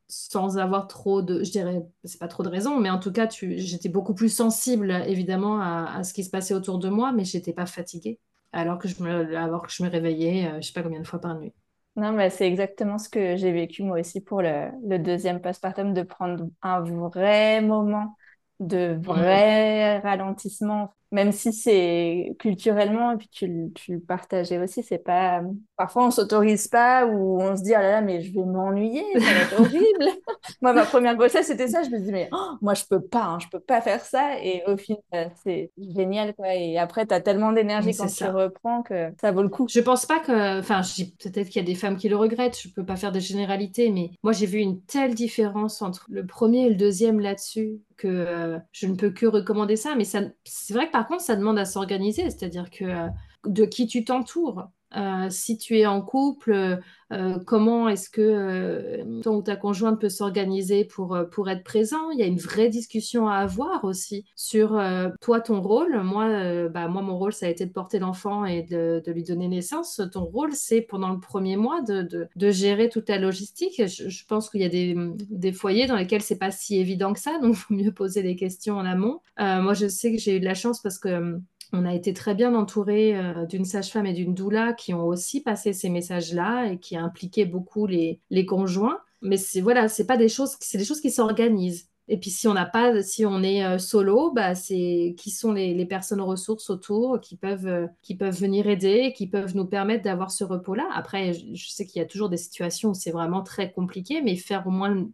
sans 0.08 0.58
avoir 0.58 0.88
trop 0.88 1.22
de, 1.22 1.44
je 1.44 1.50
dirais, 1.50 1.82
c'est 2.04 2.18
pas 2.18 2.28
trop 2.28 2.42
de 2.42 2.48
raisons, 2.48 2.78
mais 2.80 2.90
en 2.90 2.98
tout 2.98 3.12
cas, 3.12 3.28
j'étais 3.30 3.88
beaucoup 3.88 4.14
plus 4.14 4.28
sensible, 4.28 4.90
évidemment, 5.06 5.60
à, 5.60 6.02
ce 6.04 6.12
qui 6.12 6.24
se 6.24 6.30
passait 6.30 6.54
autour 6.54 6.78
de 6.78 6.88
moi, 6.88 7.12
mais 7.12 7.24
j'étais 7.24 7.52
pas 7.52 7.66
fatiguée, 7.66 8.18
alors 8.52 8.78
que 8.78 8.88
je 8.88 9.02
me, 9.02 9.24
je 9.30 9.84
réveillais, 9.84 10.48
euh, 10.48 10.60
je 10.60 10.66
sais 10.66 10.72
pas 10.72 10.82
combien 10.82 11.00
de 11.00 11.06
fois 11.06 11.20
par 11.20 11.38
nuit. 11.38 11.52
Non, 11.96 12.12
mais 12.12 12.30
c'est 12.30 12.46
exactement 12.46 12.98
ce 12.98 13.08
que 13.08 13.36
j'ai 13.36 13.52
vécu 13.52 13.82
moi 13.82 13.98
aussi 14.00 14.20
pour 14.20 14.42
le, 14.42 14.70
le 14.88 14.98
deuxième 14.98 15.40
postpartum, 15.40 15.92
de 15.92 16.02
prendre 16.02 16.46
un 16.62 16.80
vrai 16.80 17.60
moment 17.60 18.16
de 18.60 18.94
mmh. 18.94 19.00
vrai 19.02 19.98
ralentissement 19.98 20.94
même 21.12 21.32
si 21.32 21.52
c'est 21.52 22.36
culturellement, 22.38 23.12
et 23.12 23.16
puis 23.16 23.28
tu, 23.28 23.70
tu 23.74 23.94
le 23.94 24.00
partageais 24.00 24.58
aussi, 24.58 24.82
c'est 24.82 24.98
pas. 24.98 25.42
Parfois, 25.76 26.06
on 26.06 26.10
s'autorise 26.10 26.68
pas 26.68 27.06
ou 27.06 27.40
on 27.40 27.56
se 27.56 27.62
dit, 27.62 27.74
ah 27.74 27.82
là 27.82 27.90
là, 27.92 28.00
mais 28.00 28.20
je 28.20 28.32
vais 28.32 28.44
m'ennuyer, 28.44 29.04
ça 29.14 29.18
va 29.18 29.40
être 29.40 29.60
horrible. 29.60 30.04
moi, 30.62 30.72
ma 30.72 30.84
première 30.84 31.16
grossesse, 31.16 31.46
c'était 31.46 31.68
ça. 31.68 31.82
Je 31.82 31.90
me 31.90 31.98
dis, 31.98 32.12
mais 32.12 32.28
oh, 32.32 32.52
moi, 32.60 32.74
je 32.74 32.84
peux 32.88 33.00
pas, 33.00 33.24
hein, 33.24 33.38
je 33.40 33.48
peux 33.48 33.60
pas 33.60 33.80
faire 33.80 34.04
ça. 34.04 34.38
Et 34.42 34.62
au 34.66 34.76
final, 34.76 35.32
c'est 35.42 35.72
génial, 35.78 36.34
quoi. 36.34 36.54
Et 36.54 36.78
après, 36.78 37.06
tu 37.06 37.14
as 37.14 37.20
tellement 37.20 37.52
d'énergie 37.52 37.96
quand 37.96 38.06
tu 38.06 38.24
reprends 38.24 38.82
que 38.82 39.10
ça 39.20 39.32
vaut 39.32 39.42
le 39.42 39.48
coup. 39.48 39.66
Je 39.68 39.80
pense 39.80 40.06
pas 40.06 40.20
que. 40.20 40.60
Enfin, 40.60 40.82
peut-être 41.22 41.48
qu'il 41.48 41.60
y 41.60 41.64
a 41.64 41.66
des 41.66 41.74
femmes 41.74 41.96
qui 41.96 42.08
le 42.08 42.16
regrettent, 42.16 42.58
je 42.60 42.68
peux 42.68 42.84
pas 42.84 42.96
faire 42.96 43.12
de 43.12 43.20
généralité, 43.20 43.90
mais 43.90 44.10
moi, 44.22 44.32
j'ai 44.32 44.46
vu 44.46 44.58
une 44.58 44.80
telle 44.82 45.14
différence 45.14 45.82
entre 45.82 46.06
le 46.08 46.24
premier 46.24 46.66
et 46.66 46.68
le 46.68 46.76
deuxième 46.76 47.18
là-dessus 47.18 47.80
que 48.00 48.08
euh, 48.08 48.58
je 48.72 48.86
ne 48.86 48.94
peux 48.94 49.10
que 49.10 49.26
recommander 49.26 49.76
ça. 49.76 49.94
Mais 49.96 50.04
c'est 50.04 50.74
vrai 50.74 50.86
que 50.86 50.92
par 50.92 50.99
contre, 51.06 51.22
ça 51.22 51.36
demande 51.36 51.58
à 51.58 51.64
s'organiser, 51.64 52.24
c'est-à-dire 52.24 52.70
que 52.70 52.84
euh, 52.84 53.08
de 53.46 53.64
qui 53.64 53.86
tu 53.86 54.04
t'entoures. 54.04 54.68
Euh, 54.96 55.28
si 55.30 55.56
tu 55.56 55.78
es 55.78 55.86
en 55.86 56.02
couple, 56.02 56.80
euh, 57.12 57.38
comment 57.46 57.88
est-ce 57.88 58.10
que 58.10 59.20
ton 59.22 59.36
ou 59.36 59.42
ta 59.42 59.56
conjointe 59.56 60.00
peut 60.00 60.08
s'organiser 60.08 60.84
pour, 60.84 61.18
pour 61.30 61.48
être 61.48 61.62
présent? 61.62 62.10
Il 62.10 62.18
y 62.18 62.22
a 62.22 62.26
une 62.26 62.38
vraie 62.38 62.68
discussion 62.68 63.28
à 63.28 63.36
avoir 63.36 63.84
aussi 63.84 64.24
sur 64.36 64.80
toi, 65.20 65.40
ton 65.40 65.60
rôle. 65.60 66.02
Moi, 66.02 66.68
bah, 66.68 66.88
moi, 66.88 67.02
mon 67.02 67.16
rôle, 67.16 67.32
ça 67.32 67.46
a 67.46 67.48
été 67.48 67.66
de 67.66 67.72
porter 67.72 67.98
l'enfant 67.98 68.44
et 68.44 68.62
de, 68.62 69.02
lui 69.06 69.24
donner 69.24 69.48
naissance. 69.48 70.00
Ton 70.12 70.24
rôle, 70.24 70.52
c'est 70.52 70.82
pendant 70.82 71.10
le 71.10 71.20
premier 71.20 71.56
mois 71.56 71.82
de, 71.82 72.28
de, 72.34 72.50
gérer 72.50 72.88
toute 72.88 73.08
la 73.08 73.18
logistique. 73.18 73.82
Je, 73.86 74.24
pense 74.26 74.50
qu'il 74.50 74.60
y 74.60 74.64
a 74.64 74.68
des, 74.68 74.96
des, 75.30 75.52
foyers 75.52 75.86
dans 75.86 75.96
lesquels 75.96 76.22
c'est 76.22 76.38
pas 76.38 76.50
si 76.50 76.78
évident 76.78 77.12
que 77.12 77.20
ça, 77.20 77.38
donc 77.42 77.54
il 77.54 77.56
faut 77.56 77.74
mieux 77.74 77.92
poser 77.92 78.22
des 78.22 78.36
questions 78.36 78.76
en 78.76 78.84
amont. 78.84 79.20
moi, 79.38 79.74
je 79.74 79.88
sais 79.88 80.12
que 80.12 80.18
j'ai 80.18 80.36
eu 80.36 80.40
de 80.40 80.44
la 80.44 80.54
chance 80.54 80.80
parce 80.80 80.98
que 80.98 81.40
on 81.72 81.84
a 81.84 81.94
été 81.94 82.12
très 82.12 82.34
bien 82.34 82.54
entouré 82.54 83.16
euh, 83.16 83.46
d'une 83.46 83.64
sage-femme 83.64 84.06
et 84.06 84.12
d'une 84.12 84.34
doula 84.34 84.72
qui 84.72 84.94
ont 84.94 85.06
aussi 85.06 85.40
passé 85.40 85.72
ces 85.72 85.88
messages-là 85.88 86.72
et 86.72 86.78
qui 86.78 86.96
impliquaient 86.96 87.44
beaucoup 87.44 87.86
les, 87.86 88.20
conjoints. 88.46 88.98
Mais 89.22 89.36
c'est 89.36 89.60
voilà, 89.60 89.88
c'est 89.88 90.06
pas 90.06 90.16
des 90.16 90.28
choses, 90.28 90.56
c'est 90.60 90.78
des 90.78 90.84
choses 90.84 91.00
qui 91.00 91.10
s'organisent. 91.10 91.88
Et 92.08 92.18
puis 92.18 92.30
si 92.30 92.48
on 92.48 92.54
n'a 92.54 92.66
pas, 92.66 93.02
si 93.02 93.24
on 93.24 93.42
est 93.42 93.64
euh, 93.64 93.78
solo, 93.78 94.32
bah 94.32 94.56
c'est 94.56 95.14
qui 95.16 95.30
sont 95.30 95.52
les, 95.52 95.74
les, 95.74 95.86
personnes 95.86 96.20
ressources 96.20 96.68
autour 96.68 97.20
qui 97.20 97.36
peuvent, 97.36 97.68
euh, 97.68 97.86
qui 98.02 98.16
peuvent 98.16 98.36
venir 98.36 98.66
aider, 98.66 99.12
qui 99.16 99.28
peuvent 99.28 99.54
nous 99.54 99.66
permettre 99.66 100.02
d'avoir 100.02 100.32
ce 100.32 100.42
repos-là. 100.42 100.88
Après, 100.92 101.34
je, 101.34 101.68
sais 101.68 101.86
qu'il 101.86 102.00
y 102.00 102.04
a 102.04 102.08
toujours 102.08 102.28
des 102.28 102.36
situations 102.36 102.90
où 102.90 102.94
c'est 102.94 103.12
vraiment 103.12 103.42
très 103.42 103.70
compliqué, 103.70 104.22
mais 104.22 104.34
faire 104.34 104.66
au 104.66 104.70
moins 104.70 105.06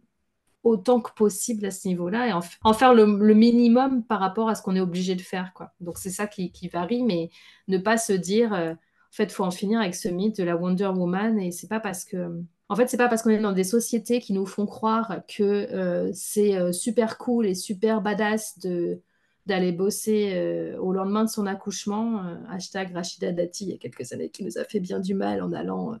autant 0.67 0.99
que 1.01 1.11
possible 1.13 1.65
à 1.65 1.71
ce 1.71 1.87
niveau-là 1.87 2.27
et 2.27 2.33
en, 2.33 2.73
faire 2.73 2.93
le, 2.93 3.05
minimum 3.33 4.03
par 4.03 4.19
rapport 4.19 4.49
à 4.49 4.55
ce 4.55 4.61
qu'on 4.61 4.75
est 4.75 4.81
obligé 4.81 5.15
de 5.15 5.21
faire. 5.21 5.51
Quoi. 5.53 5.71
Donc 5.79 5.97
c'est 5.97 6.09
ça 6.09 6.27
qui, 6.27 6.51
varie, 6.71 7.03
mais 7.03 7.29
ne 7.67 7.77
pas 7.77 7.97
se 7.97 8.13
dire, 8.13 8.53
euh, 8.53 8.73
en 8.73 9.11
fait, 9.11 9.25
il 9.25 9.31
faut 9.31 9.43
en 9.43 9.51
finir 9.51 9.79
avec 9.79 9.95
ce 9.95 10.09
mythe 10.09 10.37
de 10.37 10.43
la 10.43 10.55
Wonder 10.55 10.87
Woman 10.87 11.39
et 11.39 11.51
c'est 11.51 11.67
pas 11.67 11.79
parce 11.79 12.03
que 12.03 12.43
en 12.69 12.75
fait, 12.75 12.89
c'est 12.89 12.97
pas 12.97 13.07
parce 13.07 13.21
qu'on 13.21 13.29
est 13.29 13.39
dans 13.39 13.53
des 13.53 13.63
sociétés 13.63 14.19
qui 14.19 14.33
nous 14.33 14.45
font 14.45 14.65
croire 14.65 15.21
que 15.27 15.43
euh, 15.43 16.11
c'est 16.13 16.55
euh, 16.55 16.73
super 16.73 17.17
cool 17.17 17.45
et 17.47 17.55
super 17.55 18.01
badass 18.01 18.59
de 18.59 19.01
d'aller 19.47 19.71
bosser 19.71 20.33
euh, 20.35 20.77
au 20.79 20.93
lendemain 20.93 21.23
de 21.23 21.29
son 21.29 21.45
accouchement. 21.45 22.21
hashtag 22.49 22.93
Rachida 22.93 23.31
Dati, 23.31 23.65
il 23.65 23.69
y 23.71 23.73
a 23.73 23.77
quelques 23.77 24.13
années, 24.13 24.29
qui 24.29 24.43
nous 24.43 24.57
a 24.57 24.63
fait 24.63 24.79
bien 24.79 24.99
du 24.99 25.13
mal 25.13 25.41
en 25.41 25.51
allant 25.53 25.95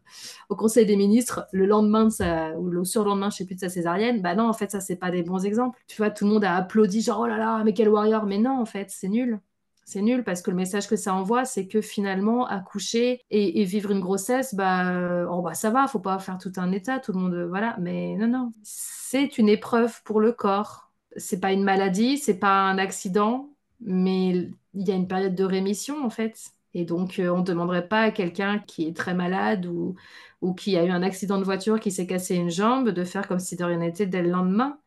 au 0.49 0.55
Conseil 0.55 0.85
des 0.85 0.95
ministres 0.95 1.47
le 1.51 1.65
lendemain 1.65 2.05
de 2.05 2.09
sa, 2.09 2.57
ou 2.57 2.69
le 2.69 2.83
surlendemain, 2.83 3.29
je 3.29 3.37
sais 3.37 3.45
plus, 3.45 3.55
de 3.55 3.61
sa 3.61 3.69
césarienne. 3.69 4.21
Bah 4.21 4.35
non, 4.35 4.47
en 4.47 4.53
fait, 4.53 4.71
ça, 4.71 4.79
c'est 4.79 4.95
pas 4.95 5.11
des 5.11 5.23
bons 5.23 5.45
exemples. 5.45 5.79
Tu 5.87 5.97
vois, 5.97 6.11
tout 6.11 6.25
le 6.25 6.31
monde 6.31 6.43
a 6.43 6.55
applaudi, 6.55 7.01
genre, 7.01 7.21
oh 7.21 7.27
là 7.27 7.37
là, 7.37 7.63
mais 7.63 7.73
quel 7.73 7.89
warrior. 7.89 8.25
Mais 8.25 8.37
non, 8.37 8.59
en 8.59 8.65
fait, 8.65 8.89
c'est 8.89 9.09
nul 9.09 9.39
c'est 9.87 10.01
nul 10.01 10.25
parce 10.25 10.41
que 10.41 10.51
le 10.51 10.57
message 10.57 10.89
que 10.89 10.97
ça 10.97 11.13
envoie, 11.13 11.45
c'est 11.45 11.65
que 11.65 11.79
finalement, 11.79 12.45
accoucher 12.45 13.21
et, 13.31 13.63
vivre 13.63 13.91
une 13.91 14.01
grossesse, 14.01 14.53
bah, 14.53 14.91
euh, 14.91 15.25
oh, 15.31 15.41
bah, 15.41 15.53
ça 15.53 15.69
va, 15.69 15.87
faut 15.87 15.99
pas 15.99 16.19
faire 16.19 16.37
tout 16.37 16.51
un 16.57 16.73
état, 16.73 16.99
tout 16.99 17.13
le 17.13 17.19
monde, 17.19 17.47
voilà. 17.47 17.77
Mais 17.79 18.17
non, 18.17 18.27
non, 18.27 18.51
c'est 18.63 19.37
une 19.37 19.47
épreuve 19.47 20.03
pour 20.03 20.19
le 20.19 20.33
corps. 20.33 20.86
C'est 21.17 21.39
pas 21.39 21.51
une 21.53 21.63
maladie, 21.63 22.17
c'est 22.17 22.39
pas 22.39 22.61
un 22.63 22.77
accident, 22.77 23.49
mais 23.81 24.49
il 24.73 24.87
y 24.87 24.91
a 24.91 24.95
une 24.95 25.07
période 25.07 25.35
de 25.35 25.43
rémission 25.43 26.03
en 26.05 26.09
fait. 26.09 26.51
Et 26.73 26.85
donc, 26.85 27.19
euh, 27.19 27.29
on 27.29 27.39
ne 27.39 27.43
demanderait 27.43 27.87
pas 27.87 28.01
à 28.01 28.11
quelqu'un 28.11 28.59
qui 28.59 28.87
est 28.87 28.95
très 28.95 29.13
malade 29.15 29.65
ou, 29.65 29.95
ou 30.41 30.53
qui 30.53 30.77
a 30.77 30.85
eu 30.85 30.89
un 30.91 31.03
accident 31.03 31.39
de 31.39 31.43
voiture, 31.43 31.79
qui 31.79 31.91
s'est 31.91 32.07
cassé 32.07 32.35
une 32.35 32.51
jambe, 32.51 32.89
de 32.89 33.03
faire 33.03 33.27
comme 33.27 33.39
si 33.39 33.55
de 33.55 33.63
rien 33.63 33.77
n'était 33.77 34.05
dès 34.05 34.21
le 34.21 34.29
lendemain. 34.29 34.79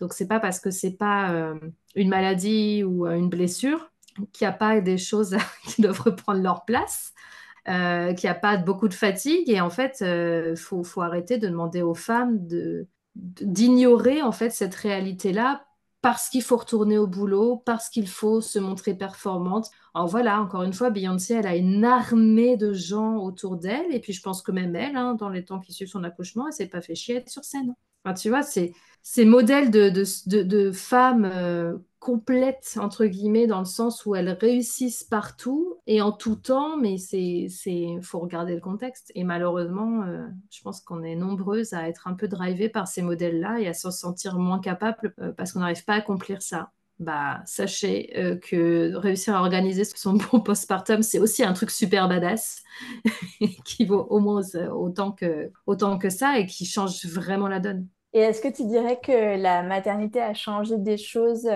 Donc, 0.00 0.12
c'est 0.12 0.28
pas 0.28 0.40
parce 0.40 0.60
que 0.60 0.70
c'est 0.70 0.96
pas 0.96 1.32
euh, 1.32 1.58
une 1.96 2.08
maladie 2.10 2.84
ou 2.84 3.06
une 3.06 3.28
blessure 3.30 3.90
qu'il 4.32 4.46
n'y 4.46 4.52
a 4.52 4.56
pas 4.56 4.80
des 4.80 4.98
choses 4.98 5.36
qui 5.66 5.82
doivent 5.82 6.00
reprendre 6.00 6.42
leur 6.42 6.64
place, 6.64 7.12
euh, 7.68 8.14
qu'il 8.14 8.28
n'y 8.28 8.36
a 8.36 8.38
pas 8.38 8.56
beaucoup 8.56 8.88
de 8.88 8.94
fatigue. 8.94 9.48
Et 9.50 9.60
en 9.60 9.70
fait, 9.70 9.98
il 10.00 10.06
euh, 10.06 10.56
faut, 10.56 10.84
faut, 10.84 11.02
arrêter 11.02 11.38
de 11.38 11.48
demander 11.48 11.82
aux 11.82 11.94
femmes 11.94 12.46
de, 12.46 12.86
d'ignorer 13.16 14.22
en 14.22 14.32
fait 14.32 14.50
cette 14.50 14.74
réalité-là 14.74 15.66
parce 16.02 16.28
qu'il 16.28 16.42
faut 16.42 16.56
retourner 16.56 16.98
au 16.98 17.08
boulot, 17.08 17.62
parce 17.64 17.88
qu'il 17.88 18.06
faut 18.06 18.40
se 18.40 18.60
montrer 18.60 18.94
performante. 18.94 19.70
Alors 19.92 20.06
voilà, 20.06 20.40
encore 20.40 20.62
une 20.62 20.72
fois, 20.72 20.90
Beyoncé, 20.90 21.34
elle 21.34 21.48
a 21.48 21.56
une 21.56 21.84
armée 21.84 22.56
de 22.56 22.72
gens 22.72 23.16
autour 23.16 23.56
d'elle, 23.56 23.92
et 23.92 23.98
puis 23.98 24.12
je 24.12 24.22
pense 24.22 24.40
que 24.40 24.52
même 24.52 24.76
elle, 24.76 24.96
hein, 24.96 25.14
dans 25.14 25.30
les 25.30 25.44
temps 25.44 25.58
qui 25.58 25.72
suivent 25.72 25.88
son 25.88 26.04
accouchement, 26.04 26.46
elle 26.46 26.52
s'est 26.52 26.68
pas 26.68 26.80
fait 26.80 26.94
chier 26.94 27.16
à 27.16 27.18
être 27.18 27.28
sur 27.28 27.42
scène. 27.42 27.74
Enfin, 28.04 28.14
tu 28.14 28.28
vois, 28.28 28.42
c'est 28.44 28.72
ces 29.02 29.24
modèles 29.24 29.72
de, 29.72 29.90
de, 29.90 30.42
de, 30.42 30.70
femmes 30.70 31.24
euh, 31.24 31.76
complètes, 32.06 32.78
entre 32.80 33.04
guillemets, 33.06 33.48
dans 33.48 33.58
le 33.58 33.64
sens 33.64 34.06
où 34.06 34.14
elles 34.14 34.28
réussissent 34.28 35.02
partout 35.02 35.80
et 35.88 36.00
en 36.00 36.12
tout 36.12 36.36
temps, 36.36 36.76
mais 36.76 36.98
c'est, 36.98 37.48
faut 38.00 38.20
regarder 38.20 38.54
le 38.54 38.60
contexte. 38.60 39.10
Et 39.16 39.24
malheureusement, 39.24 40.04
euh, 40.04 40.24
je 40.48 40.62
pense 40.62 40.80
qu'on 40.80 41.02
est 41.02 41.16
nombreuses 41.16 41.72
à 41.72 41.88
être 41.88 42.06
un 42.06 42.14
peu 42.14 42.28
drivées 42.28 42.68
par 42.68 42.86
ces 42.86 43.02
modèles-là 43.02 43.58
et 43.58 43.66
à 43.66 43.74
se 43.74 43.90
sentir 43.90 44.38
moins 44.38 44.60
capables 44.60 45.14
euh, 45.20 45.32
parce 45.32 45.50
qu'on 45.50 45.58
n'arrive 45.58 45.84
pas 45.84 45.94
à 45.94 45.96
accomplir 45.96 46.42
ça. 46.42 46.70
Bah, 47.00 47.40
sachez 47.44 48.16
euh, 48.16 48.36
que 48.36 48.94
réussir 48.94 49.34
à 49.34 49.40
organiser 49.40 49.82
son 49.84 50.12
bon 50.30 50.38
postpartum, 50.38 51.02
c'est 51.02 51.18
aussi 51.18 51.42
un 51.42 51.54
truc 51.54 51.72
super 51.72 52.08
badass 52.08 52.62
qui 53.64 53.84
vaut 53.84 54.06
au 54.10 54.20
moins 54.20 54.42
autant 54.72 55.10
que, 55.10 55.50
autant 55.66 55.98
que 55.98 56.08
ça 56.08 56.38
et 56.38 56.46
qui 56.46 56.66
change 56.66 57.04
vraiment 57.06 57.48
la 57.48 57.58
donne. 57.58 57.88
Et 58.12 58.20
est-ce 58.20 58.40
que 58.40 58.48
tu 58.48 58.64
dirais 58.64 59.00
que 59.02 59.42
la 59.42 59.64
maternité 59.64 60.20
a 60.20 60.34
changé 60.34 60.78
des 60.78 60.98
choses 60.98 61.48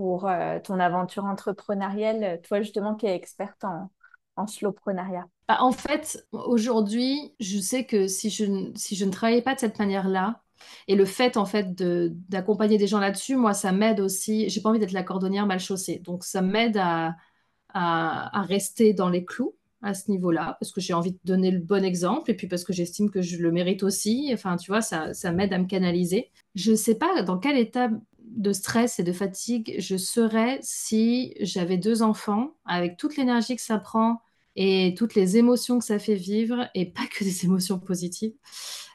pour 0.00 0.26
euh, 0.26 0.58
ton 0.64 0.80
aventure 0.80 1.26
entrepreneuriale, 1.26 2.40
toi 2.40 2.62
justement 2.62 2.94
qui 2.94 3.04
es 3.04 3.14
experte 3.14 3.64
en, 3.64 3.90
en 4.36 4.46
slowprenariat 4.46 5.26
bah, 5.46 5.58
En 5.60 5.72
fait, 5.72 6.26
aujourd'hui, 6.32 7.34
je 7.38 7.58
sais 7.58 7.84
que 7.84 8.06
si 8.08 8.30
je, 8.30 8.72
si 8.74 8.96
je 8.96 9.04
ne 9.04 9.10
travaillais 9.10 9.42
pas 9.42 9.54
de 9.54 9.60
cette 9.60 9.78
manière-là, 9.78 10.42
et 10.88 10.94
le 10.94 11.04
fait 11.04 11.36
en 11.36 11.44
fait 11.44 11.74
d'accompagner 12.30 12.78
des 12.78 12.86
gens 12.86 12.98
là-dessus, 12.98 13.36
moi, 13.36 13.52
ça 13.52 13.72
m'aide 13.72 14.00
aussi. 14.00 14.48
J'ai 14.48 14.62
pas 14.62 14.70
envie 14.70 14.78
d'être 14.78 14.92
la 14.92 15.02
cordonnière 15.02 15.44
mal 15.44 15.60
chaussée, 15.60 15.98
donc 15.98 16.24
ça 16.24 16.40
m'aide 16.40 16.78
à, 16.78 17.14
à, 17.68 18.40
rester 18.40 18.94
dans 18.94 19.10
les 19.10 19.26
clous 19.26 19.54
à 19.82 19.92
ce 19.92 20.10
niveau-là, 20.10 20.56
parce 20.60 20.72
que 20.72 20.80
j'ai 20.80 20.94
envie 20.94 21.12
de 21.12 21.20
donner 21.24 21.50
le 21.50 21.60
bon 21.60 21.84
exemple, 21.84 22.30
et 22.30 22.34
puis 22.34 22.46
parce 22.46 22.64
que 22.64 22.72
j'estime 22.72 23.10
que 23.10 23.20
je 23.20 23.36
le 23.36 23.52
mérite 23.52 23.82
aussi. 23.82 24.30
Enfin, 24.32 24.56
tu 24.56 24.70
vois, 24.70 24.80
ça, 24.80 25.12
ça 25.12 25.30
m'aide 25.30 25.52
à 25.52 25.58
me 25.58 25.66
canaliser. 25.66 26.30
Je 26.54 26.70
ne 26.70 26.76
sais 26.76 26.94
pas 26.94 27.22
dans 27.22 27.36
quel 27.36 27.58
état 27.58 27.90
de 28.36 28.52
stress 28.52 28.98
et 28.98 29.02
de 29.02 29.12
fatigue 29.12 29.74
je 29.78 29.96
serais 29.96 30.58
si 30.62 31.34
j'avais 31.40 31.76
deux 31.76 32.02
enfants 32.02 32.54
avec 32.64 32.96
toute 32.96 33.16
l'énergie 33.16 33.56
que 33.56 33.62
ça 33.62 33.78
prend 33.78 34.20
et 34.56 34.94
toutes 34.96 35.14
les 35.14 35.36
émotions 35.36 35.78
que 35.78 35.84
ça 35.84 35.98
fait 35.98 36.14
vivre 36.14 36.68
et 36.74 36.86
pas 36.86 37.06
que 37.10 37.24
des 37.24 37.44
émotions 37.44 37.78
positives. 37.78 38.34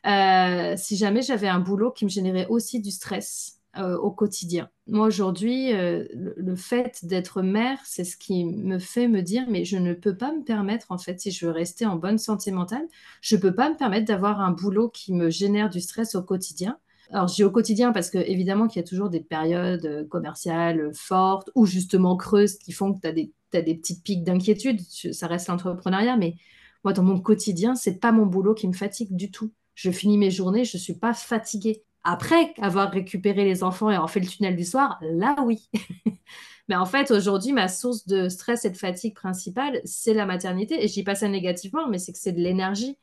Euh, 0.06 0.76
si 0.78 0.98
jamais 0.98 1.22
j'avais 1.22 1.48
un 1.48 1.60
boulot 1.60 1.92
qui 1.92 2.06
me 2.06 2.10
générait 2.10 2.48
aussi 2.48 2.80
du 2.80 2.92
stress 2.92 3.60
euh, 3.78 3.98
au 3.98 4.12
quotidien. 4.12 4.70
Moi 4.88 5.08
aujourd'hui, 5.08 5.74
euh, 5.74 6.06
le, 6.14 6.56
fait 6.56 7.04
d'être 7.04 7.42
mère, 7.42 7.80
c'est 7.84 8.04
ce 8.06 8.16
qui 8.16 8.46
me 8.46 8.80
fait 8.80 9.08
me 9.08 9.22
dire 9.22 9.46
mais 9.50 9.66
je 9.66 9.78
ne 9.78 9.94
peux 9.94 10.16
pas 10.16 10.32
me 10.32 10.44
permettre 10.44 10.92
en 10.92 10.98
fait 10.98 11.20
si 11.20 11.32
je 11.32 11.46
veux 11.46 11.52
rester 11.52 11.86
en 11.86 11.96
bonne 11.96 12.18
santé 12.18 12.52
mentale, 12.52 12.88
je 13.22 13.36
peux 13.36 13.54
pas 13.54 13.70
me 13.70 13.76
permettre 13.76 14.06
d'avoir 14.06 14.40
un 14.40 14.52
boulot 14.52 14.90
qui 14.90 15.14
me 15.14 15.30
génère 15.30 15.70
du 15.70 15.82
stress 15.82 16.16
au 16.16 16.22
quotidien 16.22 16.78
alors, 17.12 17.28
je 17.28 17.36
dis 17.36 17.44
au 17.44 17.52
quotidien 17.52 17.92
parce 17.92 18.10
que 18.10 18.18
évidemment 18.18 18.68
qu'il 18.68 18.82
y 18.82 18.84
a 18.84 18.88
toujours 18.88 19.10
des 19.10 19.20
périodes 19.20 19.86
euh, 19.86 20.06
commerciales 20.06 20.92
fortes 20.94 21.52
ou 21.56 21.66
justement 21.66 22.18
creuses 22.18 22.58
qui 22.58 22.72
font 22.72 22.94
que 22.94 23.02
tu 23.02 23.08
as 23.08 23.12
des, 23.12 23.32
des 23.52 23.76
petites 23.76 24.04
pics 24.04 24.24
d'inquiétude. 24.24 24.82
Ça 25.12 25.28
reste 25.28 25.48
l'entrepreneuriat, 25.48 26.18
mais 26.18 26.36
moi, 26.84 26.94
dans 26.94 27.04
mon 27.04 27.20
quotidien, 27.20 27.76
c'est 27.76 28.00
pas 28.00 28.12
mon 28.12 28.26
boulot 28.26 28.54
qui 28.54 28.68
me 28.68 28.74
fatigue 28.74 29.16
du 29.16 29.32
tout. 29.32 29.52
Je 29.76 29.92
finis 29.92 30.18
mes 30.18 30.32
journées, 30.32 30.66
je 30.66 30.78
suis 30.78 30.96
pas 30.96 31.14
fatiguée. 31.14 31.84
Après 32.04 32.54
avoir 32.62 32.92
récupéré 32.92 33.44
les 33.46 33.64
enfants 33.64 33.90
et 33.90 33.98
en 33.98 34.08
fait 34.08 34.20
le 34.20 34.28
tunnel 34.28 34.56
du 34.56 34.64
soir, 34.64 35.00
là 35.02 35.36
oui. 35.44 35.70
mais 36.68 36.76
en 36.76 36.86
fait, 36.86 37.10
aujourd'hui, 37.10 37.52
ma 37.54 37.68
source 37.68 38.06
de 38.06 38.30
stress 38.30 38.66
et 38.66 38.70
de 38.70 38.78
fatigue 38.78 39.16
principale, 39.16 39.82
c'est 39.84 40.14
la 40.14 40.26
maternité. 40.26 40.84
Et 40.84 40.88
je 40.88 40.94
dis 40.94 41.04
pas 41.04 41.16
ça 41.16 41.28
négativement, 41.28 41.88
mais 41.88 41.98
c'est 41.98 42.14
que 42.14 42.20
c'est 42.20 42.34
de 42.34 42.42
l'énergie. 42.42 42.98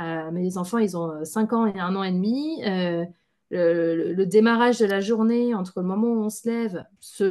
Euh, 0.00 0.30
mes 0.32 0.56
enfants, 0.56 0.78
ils 0.78 0.96
ont 0.96 1.24
5 1.24 1.52
ans 1.52 1.66
et 1.66 1.78
1 1.78 1.94
an 1.94 2.02
et 2.02 2.12
demi. 2.12 2.62
Euh, 2.64 3.04
le, 3.52 4.24
démarrage 4.24 4.78
de 4.78 4.86
la 4.86 5.00
journée 5.00 5.54
entre 5.54 5.80
le 5.80 5.86
moment 5.86 6.08
où 6.08 6.24
on 6.24 6.30
se 6.30 6.48
lève, 6.48 6.84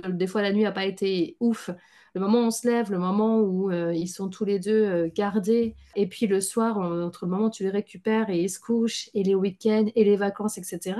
des 0.07 0.27
fois 0.27 0.41
la 0.41 0.53
nuit 0.53 0.63
n'a 0.63 0.71
pas 0.71 0.85
été 0.85 1.37
ouf, 1.39 1.69
le 2.13 2.21
moment 2.21 2.39
où 2.39 2.47
on 2.47 2.51
se 2.51 2.67
lève, 2.67 2.91
le 2.91 2.99
moment 2.99 3.39
où 3.39 3.71
euh, 3.71 3.93
ils 3.93 4.07
sont 4.07 4.29
tous 4.29 4.45
les 4.45 4.59
deux 4.59 4.83
euh, 4.83 5.09
gardés, 5.13 5.75
et 5.95 6.07
puis 6.07 6.27
le 6.27 6.41
soir, 6.41 6.77
entre 6.77 7.25
le 7.25 7.31
moment 7.31 7.45
où 7.47 7.49
tu 7.51 7.63
les 7.63 7.69
récupères 7.69 8.29
et 8.29 8.41
ils 8.43 8.49
se 8.49 8.59
couchent, 8.59 9.09
et 9.13 9.23
les 9.23 9.35
week-ends, 9.35 9.87
et 9.95 10.03
les 10.03 10.17
vacances, 10.17 10.57
etc. 10.57 10.99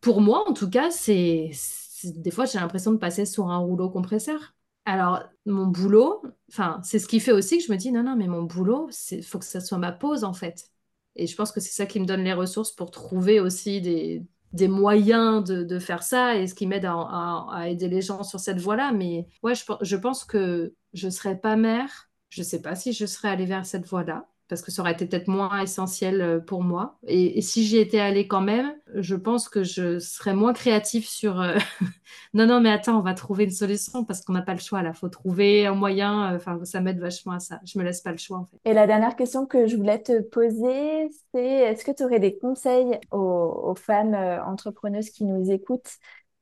Pour 0.00 0.20
moi, 0.20 0.48
en 0.48 0.52
tout 0.52 0.70
cas, 0.70 0.90
c'est 0.90 1.50
des 2.04 2.30
fois 2.30 2.46
j'ai 2.46 2.58
l'impression 2.58 2.92
de 2.92 2.98
passer 2.98 3.26
sur 3.26 3.50
un 3.50 3.58
rouleau 3.58 3.90
compresseur. 3.90 4.54
Alors, 4.86 5.22
mon 5.46 5.66
boulot, 5.66 6.22
c'est 6.82 6.98
ce 6.98 7.06
qui 7.06 7.20
fait 7.20 7.32
aussi 7.32 7.58
que 7.58 7.64
je 7.64 7.72
me 7.72 7.76
dis, 7.76 7.92
non, 7.92 8.02
non, 8.02 8.16
mais 8.16 8.26
mon 8.26 8.42
boulot, 8.42 8.88
il 9.10 9.22
faut 9.22 9.38
que 9.38 9.44
ça 9.44 9.60
soit 9.60 9.78
ma 9.78 9.92
pause, 9.92 10.24
en 10.24 10.32
fait. 10.32 10.70
Et 11.16 11.26
je 11.26 11.36
pense 11.36 11.52
que 11.52 11.60
c'est 11.60 11.70
ça 11.72 11.86
qui 11.86 12.00
me 12.00 12.06
donne 12.06 12.24
les 12.24 12.32
ressources 12.32 12.72
pour 12.72 12.90
trouver 12.90 13.40
aussi 13.40 13.80
des, 13.80 14.24
des 14.52 14.68
moyens 14.68 15.44
de, 15.44 15.78
faire 15.78 16.02
ça 16.02 16.36
et 16.36 16.46
ce 16.46 16.54
qui 16.54 16.66
m'aide 16.66 16.86
à, 16.86 17.68
aider 17.68 17.88
les 17.88 18.02
gens 18.02 18.22
sur 18.22 18.40
cette 18.40 18.60
voie-là. 18.60 18.92
Mais 18.92 19.26
ouais, 19.42 19.54
je, 19.54 19.64
je 19.80 19.96
pense 19.96 20.24
que 20.24 20.74
je 20.92 21.06
ne 21.06 21.10
serais 21.10 21.38
pas 21.38 21.56
mère. 21.56 22.10
Je 22.28 22.42
ne 22.42 22.46
sais 22.46 22.62
pas 22.62 22.74
si 22.74 22.92
je 22.92 23.06
serais 23.06 23.28
allée 23.28 23.46
vers 23.46 23.66
cette 23.66 23.86
voie-là 23.86 24.28
parce 24.50 24.62
que 24.62 24.70
ça 24.70 24.82
aurait 24.82 24.92
été 24.92 25.06
peut-être 25.06 25.28
moins 25.28 25.62
essentiel 25.62 26.20
euh, 26.20 26.40
pour 26.40 26.62
moi. 26.62 26.98
Et, 27.06 27.40
si 27.40 27.64
j'y 27.64 27.78
étais 27.78 28.00
allée 28.00 28.26
quand 28.26 28.40
même, 28.40 28.74
je 28.94 29.14
pense 29.14 29.48
que 29.48 29.62
je 29.62 29.98
serais 30.00 30.34
moins 30.34 30.52
créative 30.52 31.06
sur 31.06 31.40
euh, 31.40 31.56
non, 32.34 32.46
non, 32.46 32.60
mais 32.60 32.70
attends, 32.70 32.98
on 32.98 33.02
va 33.02 33.14
trouver 33.14 33.44
une 33.44 33.50
solution 33.50 34.04
parce 34.04 34.22
qu'on 34.22 34.32
n'a 34.32 34.42
pas 34.42 34.52
le 34.52 34.60
choix 34.60 34.82
là. 34.82 34.90
Il 34.92 34.98
faut 34.98 35.08
trouver 35.08 35.66
un 35.66 35.74
moyen. 35.74 36.32
Euh, 36.32 36.36
enfin, 36.36 36.58
ça 36.64 36.80
m'aide 36.80 36.98
vachement 36.98 37.32
à 37.32 37.40
ça. 37.40 37.60
Je 37.64 37.78
me 37.78 37.84
laisse 37.84 38.00
pas 38.00 38.10
le 38.10 38.18
choix 38.18 38.38
en 38.38 38.44
fait. 38.46 38.58
Et 38.68 38.74
la 38.74 38.86
dernière 38.86 39.14
question 39.14 39.46
que 39.46 39.66
je 39.68 39.76
voulais 39.76 40.02
te 40.02 40.20
poser, 40.20 41.08
c'est 41.32 41.46
est-ce 41.46 41.84
que 41.84 41.92
tu 41.92 42.04
aurais 42.04 42.20
des 42.20 42.36
conseils 42.36 42.98
aux 43.12 43.74
femmes 43.76 44.14
entrepreneuses 44.44 45.10
qui 45.10 45.24
nous 45.24 45.50
écoutent 45.50 45.92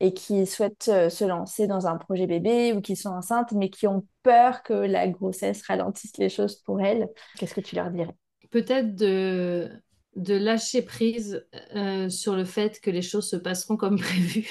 et 0.00 0.14
qui 0.14 0.46
souhaitent 0.46 0.90
euh, 0.92 1.08
se 1.08 1.24
lancer 1.24 1.66
dans 1.66 1.86
un 1.86 1.96
projet 1.96 2.26
bébé 2.26 2.72
ou 2.72 2.80
qui 2.80 2.96
sont 2.96 3.10
enceintes 3.10 3.52
mais 3.52 3.70
qui 3.70 3.86
ont 3.86 4.06
peur 4.22 4.62
que 4.62 4.72
la 4.72 5.08
grossesse 5.08 5.62
ralentisse 5.62 6.16
les 6.18 6.28
choses 6.28 6.56
pour 6.56 6.80
elles, 6.80 7.08
qu'est-ce 7.38 7.54
que 7.54 7.60
tu 7.60 7.74
leur 7.74 7.90
dirais? 7.90 8.14
Peut-être 8.50 8.94
de 8.94 10.34
lâcher 10.34 10.82
prise 10.82 11.46
euh, 11.74 12.08
sur 12.08 12.34
le 12.34 12.44
fait 12.44 12.80
que 12.80 12.90
les 12.90 13.02
choses 13.02 13.28
se 13.28 13.36
passeront 13.36 13.76
comme 13.76 13.98
prévu. 14.00 14.48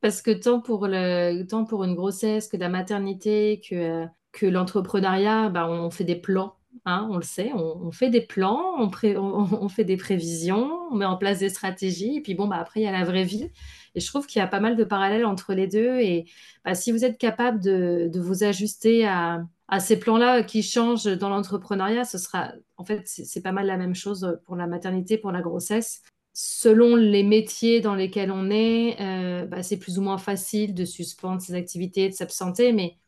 Parce 0.00 0.22
que 0.22 0.30
tant 0.30 0.60
pour, 0.60 0.84
une 0.86 1.94
grossesse 1.94 2.48
que 2.48 2.56
la 2.56 2.68
maternité, 2.68 3.60
que, 3.68 4.06
que 4.32 4.46
l'entrepreneuriat, 4.46 5.48
bah, 5.48 5.68
on 5.68 5.90
fait 5.90 6.04
des 6.04 6.16
plans. 6.16 6.54
Hein, 6.84 7.08
on 7.10 7.16
le 7.16 7.22
sait, 7.22 7.52
on, 7.54 7.90
fait 7.90 8.10
des 8.10 8.20
plans, 8.20 8.62
on, 8.78 8.90
on, 9.16 9.68
fait 9.68 9.84
des 9.84 9.96
prévisions, 9.96 10.70
on 10.90 10.94
met 10.94 11.06
en 11.06 11.16
place 11.16 11.38
des 11.38 11.48
stratégies, 11.48 12.18
et 12.18 12.20
puis 12.20 12.34
bon, 12.34 12.46
bah, 12.46 12.58
après, 12.58 12.80
il 12.80 12.82
y 12.84 12.86
a 12.86 12.92
la 12.92 13.02
vraie 13.02 13.24
vie. 13.24 13.50
Et 13.96 14.00
je 14.00 14.06
trouve 14.06 14.26
qu'il 14.26 14.38
y 14.38 14.42
a 14.42 14.46
pas 14.46 14.60
mal 14.60 14.76
de 14.76 14.84
parallèles 14.84 15.24
entre 15.24 15.54
les 15.54 15.66
deux. 15.66 15.98
Et 15.98 16.26
bah, 16.64 16.74
si 16.74 16.92
vous 16.92 17.04
êtes 17.04 17.18
capable 17.18 17.60
de, 17.60 18.10
vous 18.14 18.44
ajuster 18.44 19.06
à, 19.06 19.42
à 19.68 19.80
ces 19.80 19.98
plans-là 19.98 20.42
qui 20.42 20.62
changent 20.62 21.06
dans 21.06 21.30
l'entrepreneuriat, 21.30 22.04
ce 22.04 22.18
sera, 22.18 22.52
en 22.76 22.84
fait, 22.84 23.02
c'est 23.06 23.42
pas 23.42 23.52
mal 23.52 23.66
la 23.66 23.76
même 23.76 23.94
chose 23.94 24.38
pour 24.44 24.54
la 24.54 24.66
maternité, 24.66 25.18
pour 25.18 25.32
la 25.32 25.40
grossesse. 25.40 26.02
Selon 26.34 26.94
les 26.96 27.22
métiers 27.22 27.80
dans 27.80 27.94
lesquels 27.94 28.30
on 28.30 28.50
est, 28.50 29.00
euh, 29.00 29.46
bah, 29.46 29.62
c'est 29.62 29.78
plus 29.78 29.98
ou 29.98 30.02
moins 30.02 30.18
facile 30.18 30.74
de 30.74 30.84
suspendre 30.84 31.40
ses 31.40 31.54
activités, 31.54 32.10
de 32.10 32.14
s'absenter, 32.14 32.72
mais 32.72 32.98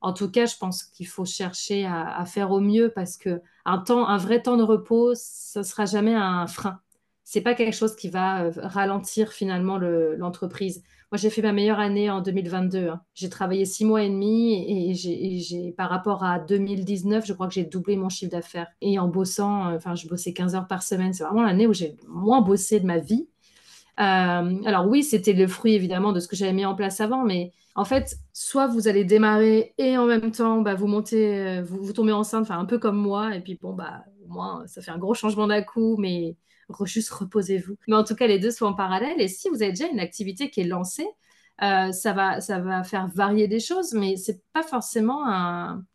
en 0.00 0.12
tout 0.12 0.30
cas, 0.30 0.46
je 0.46 0.56
pense 0.56 0.84
qu'il 0.84 1.06
faut 1.08 1.24
chercher 1.24 1.86
à, 1.86 2.24
faire 2.26 2.50
au 2.50 2.60
mieux 2.60 2.92
parce 2.94 3.16
que 3.16 3.40
un 3.64 3.78
temps, 3.78 4.06
un 4.06 4.18
vrai 4.18 4.42
temps 4.42 4.56
de 4.56 4.62
repos, 4.62 5.14
ce 5.14 5.62
sera 5.62 5.86
jamais 5.86 6.14
un 6.14 6.46
frein. 6.46 6.80
C'est 7.28 7.40
pas 7.40 7.54
quelque 7.54 7.74
chose 7.74 7.96
qui 7.96 8.08
va 8.08 8.44
euh, 8.44 8.52
ralentir 8.54 9.32
finalement 9.32 9.78
l'entreprise. 9.78 10.84
Moi, 11.10 11.18
j'ai 11.18 11.28
fait 11.28 11.42
ma 11.42 11.52
meilleure 11.52 11.80
année 11.80 12.08
en 12.08 12.20
2022. 12.20 12.86
Hein. 12.86 13.00
J'ai 13.14 13.28
travaillé 13.28 13.64
six 13.64 13.84
mois 13.84 14.04
et 14.04 14.08
demi 14.08 14.90
et 14.90 14.94
j'ai, 14.94 15.72
par 15.72 15.90
rapport 15.90 16.22
à 16.22 16.38
2019, 16.38 17.26
je 17.26 17.32
crois 17.32 17.48
que 17.48 17.54
j'ai 17.54 17.64
doublé 17.64 17.96
mon 17.96 18.08
chiffre 18.08 18.30
d'affaires. 18.30 18.68
Et 18.80 19.00
en 19.00 19.08
bossant, 19.08 19.72
euh, 19.72 19.76
enfin, 19.76 19.96
je 19.96 20.06
bossais 20.06 20.32
15 20.32 20.54
heures 20.54 20.68
par 20.68 20.84
semaine. 20.84 21.12
C'est 21.14 21.24
vraiment 21.24 21.42
l'année 21.42 21.66
où 21.66 21.74
j'ai 21.74 21.96
moins 22.06 22.42
bossé 22.42 22.78
de 22.78 22.86
ma 22.86 22.98
vie. 22.98 23.28
Euh, 23.98 24.62
alors 24.64 24.86
oui, 24.86 25.02
c'était 25.02 25.32
le 25.32 25.48
fruit 25.48 25.74
évidemment 25.74 26.12
de 26.12 26.20
ce 26.20 26.28
que 26.28 26.36
j'avais 26.36 26.52
mis 26.52 26.64
en 26.64 26.76
place 26.76 27.00
avant, 27.00 27.24
mais 27.24 27.52
en 27.74 27.84
fait, 27.84 28.18
soit 28.32 28.68
vous 28.68 28.86
allez 28.86 29.04
démarrer 29.04 29.74
et 29.78 29.98
en 29.98 30.06
même 30.06 30.30
temps, 30.30 30.60
bah, 30.62 30.76
vous 30.76 30.86
montez, 30.86 31.60
vous, 31.62 31.82
vous 31.82 31.92
tombez 31.92 32.12
enceinte, 32.12 32.42
enfin 32.42 32.58
un 32.60 32.66
peu 32.66 32.78
comme 32.78 32.98
moi, 32.98 33.34
et 33.34 33.40
puis 33.40 33.58
bon, 33.60 33.72
bah, 33.72 34.04
au 34.24 34.32
moins, 34.32 34.64
ça 34.68 34.80
fait 34.80 34.92
un 34.92 34.98
gros 34.98 35.14
changement 35.14 35.48
d'un 35.48 35.62
coup, 35.62 35.96
mais 35.98 36.36
juste 36.84 37.10
reposez-vous. 37.10 37.76
Mais 37.88 37.96
en 37.96 38.04
tout 38.04 38.14
cas, 38.14 38.26
les 38.26 38.38
deux 38.38 38.50
sont 38.50 38.66
en 38.66 38.74
parallèle. 38.74 39.20
Et 39.20 39.28
si 39.28 39.48
vous 39.48 39.62
avez 39.62 39.72
déjà 39.72 39.86
une 39.86 40.00
activité 40.00 40.50
qui 40.50 40.60
est 40.60 40.64
lancée, 40.64 41.06
euh, 41.62 41.90
ça, 41.92 42.12
va, 42.12 42.40
ça 42.40 42.58
va 42.58 42.84
faire 42.84 43.08
varier 43.08 43.48
des 43.48 43.60
choses, 43.60 43.94
mais 43.94 44.16
c'est 44.16 44.42
pas 44.52 44.62
forcément 44.62 45.24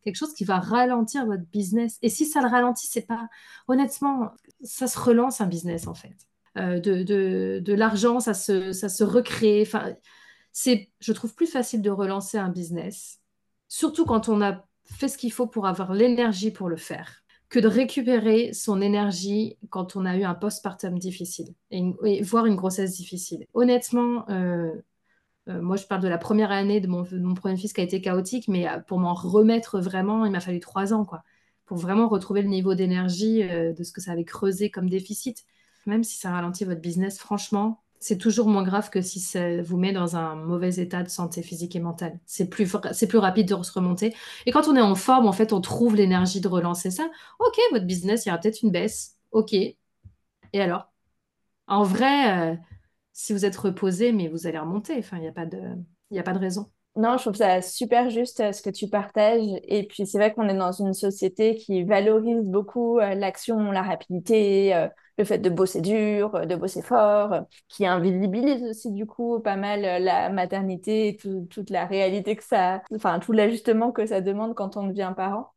quelque 0.04 0.16
chose 0.16 0.34
qui 0.34 0.44
va 0.44 0.60
ralentir 0.60 1.26
votre 1.26 1.46
business. 1.52 1.98
Et 2.02 2.10
si 2.10 2.26
ça 2.26 2.42
le 2.42 2.48
ralentit, 2.48 2.88
c'est 2.88 3.06
pas. 3.06 3.30
Honnêtement, 3.68 4.32
ça 4.64 4.88
se 4.88 5.00
relance 5.00 5.40
un 5.42 5.48
business 5.48 5.88
en 5.88 5.94
fait. 5.94 6.16
Euh, 6.58 6.80
de, 6.80 7.04
de, 7.04 7.62
de 7.64 7.74
l'argent, 7.74 8.20
ça 8.20 8.34
se, 8.34 8.72
ça 8.72 8.90
se 8.90 9.04
recrée. 9.04 9.62
Enfin, 9.62 9.94
c'est, 10.52 10.90
je 11.00 11.14
trouve, 11.14 11.34
plus 11.36 11.48
facile 11.48 11.82
de 11.82 11.90
relancer 11.90 12.38
un 12.38 12.50
business, 12.50 13.20
surtout 13.68 14.06
quand 14.06 14.30
on 14.30 14.42
a 14.42 14.66
fait 14.86 15.08
ce 15.08 15.18
qu'il 15.18 15.32
faut 15.32 15.48
pour 15.48 15.68
avoir 15.68 15.94
l'énergie 15.94 16.52
pour 16.52 16.70
le 16.70 16.76
faire 16.76 17.24
que 17.52 17.60
de 17.60 17.68
récupérer 17.68 18.54
son 18.54 18.82
énergie 18.82 19.58
quand 19.70 19.98
on 19.98 20.06
a 20.06 20.16
eu 20.16 20.24
un 20.24 20.34
postpartum 20.34 20.98
difficile 20.98 21.54
et, 21.70 22.24
voire 22.24 22.46
une 22.46 22.56
grossesse 22.56 22.96
difficile. 22.96 23.46
Honnêtement, 23.54 24.26
euh, 24.30 24.72
euh, 25.50 25.62
moi 25.62 25.76
je 25.76 25.86
parle 25.86 26.02
de 26.02 26.08
la 26.08 26.18
première 26.18 26.50
année 26.52 26.80
de 26.80 26.88
mon, 26.88 27.04
premier 27.36 27.58
fils 27.58 27.74
qui 27.74 27.82
a 27.82 27.84
été 27.84 28.00
chaotique, 28.00 28.48
mais 28.48 28.70
euh, 28.70 28.80
pour 28.80 29.00
m'en 29.00 29.14
remettre 29.14 29.82
vraiment, 29.82 30.26
il 30.26 30.32
m'a 30.32 30.40
fallu 30.40 30.62
trois 30.62 30.94
ans, 30.94 31.04
quoi, 31.04 31.24
pour 31.66 31.76
vraiment 31.76 32.08
retrouver 32.08 32.42
le 32.42 32.48
niveau 32.48 32.74
d'énergie 32.74 33.44
de 33.44 33.84
ce 33.84 33.92
que 33.92 34.00
ça 34.00 34.14
avait 34.14 34.24
creusé 34.24 34.72
comme 34.72 34.90
déficit. 34.90 35.44
Même 35.86 36.06
si 36.06 36.18
ça 36.18 36.32
ralentit 36.32 36.64
votre 36.64 36.80
business, 36.80 37.20
franchement, 37.20 37.82
c'est 38.02 38.18
toujours 38.18 38.48
moins 38.48 38.64
grave 38.64 38.90
que 38.90 39.02
si 39.02 39.20
ça 39.20 39.62
vous 39.62 39.78
met 39.78 39.94
dans 39.94 40.16
un 40.16 40.36
mauvais 40.36 40.74
état 40.76 41.04
de 41.04 41.10
santé 41.10 41.44
physique 41.44 41.76
et 41.76 41.80
mentale. 41.80 42.20
C'est 42.26 42.50
plus, 42.50 42.68
c'est 42.94 43.08
plus 43.08 43.20
rapide 43.20 43.48
de 43.48 43.62
se 43.62 43.72
remonter. 43.72 44.16
Et 44.48 44.52
quand 44.52 44.68
on 44.68 44.76
est 44.76 44.82
en 44.82 44.96
forme, 44.96 45.28
en 45.28 45.32
fait, 45.32 45.54
on 45.54 45.62
trouve 45.62 45.96
l'énergie 45.96 46.42
de 46.42 46.48
relancer 46.48 46.90
ça. 46.90 47.08
Ok, 47.40 47.60
votre 47.72 47.86
business, 47.86 48.26
il 48.26 48.30
y 48.30 48.32
aura 48.32 48.40
peut-être 48.42 48.64
une 48.64 48.72
baisse. 48.72 49.18
Ok. 49.32 49.54
Et 49.54 49.78
alors? 50.54 50.92
En 51.68 51.84
vrai, 51.84 52.54
euh, 52.54 52.56
si 53.14 53.34
vous 53.34 53.46
êtes 53.46 53.56
reposé, 53.56 54.12
mais 54.12 54.30
vous 54.30 54.48
allez 54.48 54.58
remonter. 54.58 54.98
Enfin, 54.98 55.18
il 55.18 55.22
n'y 55.22 55.28
a, 55.28 55.32
pas 55.32 55.46
de, 55.46 55.60
a 56.18 56.24
pas 56.24 56.34
de 56.34 56.40
raison. 56.40 56.72
Non, 56.96 57.18
je 57.18 57.22
trouve 57.22 57.36
ça 57.36 57.62
super 57.62 58.10
juste 58.10 58.40
euh, 58.40 58.52
ce 58.52 58.64
que 58.64 58.72
tu 58.72 58.90
partages. 58.90 59.48
Et 59.64 59.86
puis, 59.86 60.08
c'est 60.08 60.18
vrai 60.18 60.34
qu'on 60.34 60.50
est 60.50 60.58
dans 60.58 60.72
une 60.72 60.96
société 60.96 61.54
qui 61.56 61.84
valorise 61.84 62.42
beaucoup 62.42 62.98
euh, 62.98 63.14
l'action, 63.14 63.72
la 63.72 63.84
rapidité, 63.84 64.74
le 65.22 65.26
fait 65.26 65.38
de 65.38 65.50
bosser 65.50 65.82
dur, 65.82 66.32
de 66.48 66.56
bosser 66.56 66.82
fort, 66.82 67.46
qui 67.68 67.86
invisibilise 67.86 68.64
aussi 68.64 68.92
du 68.92 69.06
coup 69.06 69.40
pas 69.40 69.56
mal 69.56 69.86
euh, 69.86 70.00
la 70.00 70.30
maternité 70.30 71.18
toute 71.50 71.70
la 71.70 71.86
réalité 71.86 72.36
que 72.36 72.44
ça, 72.44 72.82
enfin 72.96 73.20
tout 73.20 73.32
l'ajustement 73.32 73.92
que 73.92 74.06
ça 74.06 74.22
demande 74.22 74.56
quand 74.56 74.78
on 74.78 74.88
devient 74.88 75.14
parent. 75.16 75.54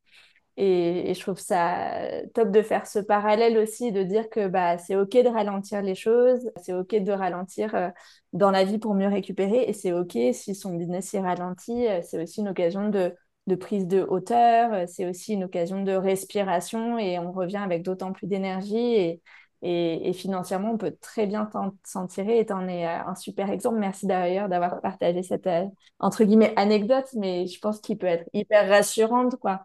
Et, 0.56 1.12
je 1.14 1.20
trouve 1.20 1.38
ça 1.38 2.22
top 2.34 2.50
de 2.50 2.62
faire 2.62 2.86
ce 2.86 3.00
parallèle 3.00 3.58
aussi, 3.58 3.90
de 3.90 4.02
dire 4.04 4.30
que 4.30 4.46
bah, 4.48 4.78
c'est 4.78 4.96
OK 4.96 5.12
de 5.12 5.28
ralentir 5.28 5.82
les 5.82 5.96
choses, 5.96 6.50
c'est 6.62 6.72
OK 6.74 6.94
de 6.94 7.12
ralentir 7.12 7.74
euh, 7.74 7.88
dans 8.32 8.50
la 8.50 8.64
vie 8.64 8.78
pour 8.78 8.94
mieux 8.94 9.08
récupérer, 9.08 9.64
et 9.68 9.72
c'est 9.72 9.92
OK 9.92 10.16
si 10.32 10.54
son 10.54 10.74
business 10.74 11.12
est 11.14 11.20
ralenti, 11.20 11.88
euh, 11.88 12.00
c'est 12.02 12.22
aussi 12.22 12.40
une 12.40 12.48
occasion 12.48 12.88
de, 12.88 13.14
de 13.46 13.54
prise 13.56 13.86
de 13.88 14.02
hauteur, 14.02 14.88
c'est 14.88 15.08
aussi 15.08 15.34
une 15.34 15.44
occasion 15.44 15.82
de 15.82 15.92
respiration, 15.92 16.98
et 16.98 17.18
on 17.18 17.32
revient 17.32 17.56
avec 17.56 17.82
d'autant 17.82 18.12
plus 18.12 18.26
d'énergie. 18.26 18.76
Et, 18.76 19.22
et, 19.66 20.12
financièrement, 20.12 20.72
on 20.72 20.76
peut 20.76 20.94
très 21.00 21.26
bien 21.26 21.48
s'en 21.84 22.06
tirer 22.06 22.38
et 22.38 22.46
t'en 22.46 22.68
es 22.68 22.86
euh, 22.86 23.02
un 23.06 23.14
super 23.14 23.50
exemple. 23.50 23.78
Merci 23.78 24.06
d'ailleurs 24.06 24.50
d'avoir 24.50 24.82
partagé 24.82 25.22
cette, 25.22 25.46
euh, 25.46 25.64
entre 25.98 26.24
guillemets, 26.24 26.52
anecdote, 26.56 27.06
mais 27.14 27.46
je 27.46 27.58
pense 27.60 27.80
qu'il 27.80 27.96
peut 27.96 28.06
être 28.06 28.28
hyper 28.34 28.68
rassurante, 28.68 29.36
quoi. 29.36 29.64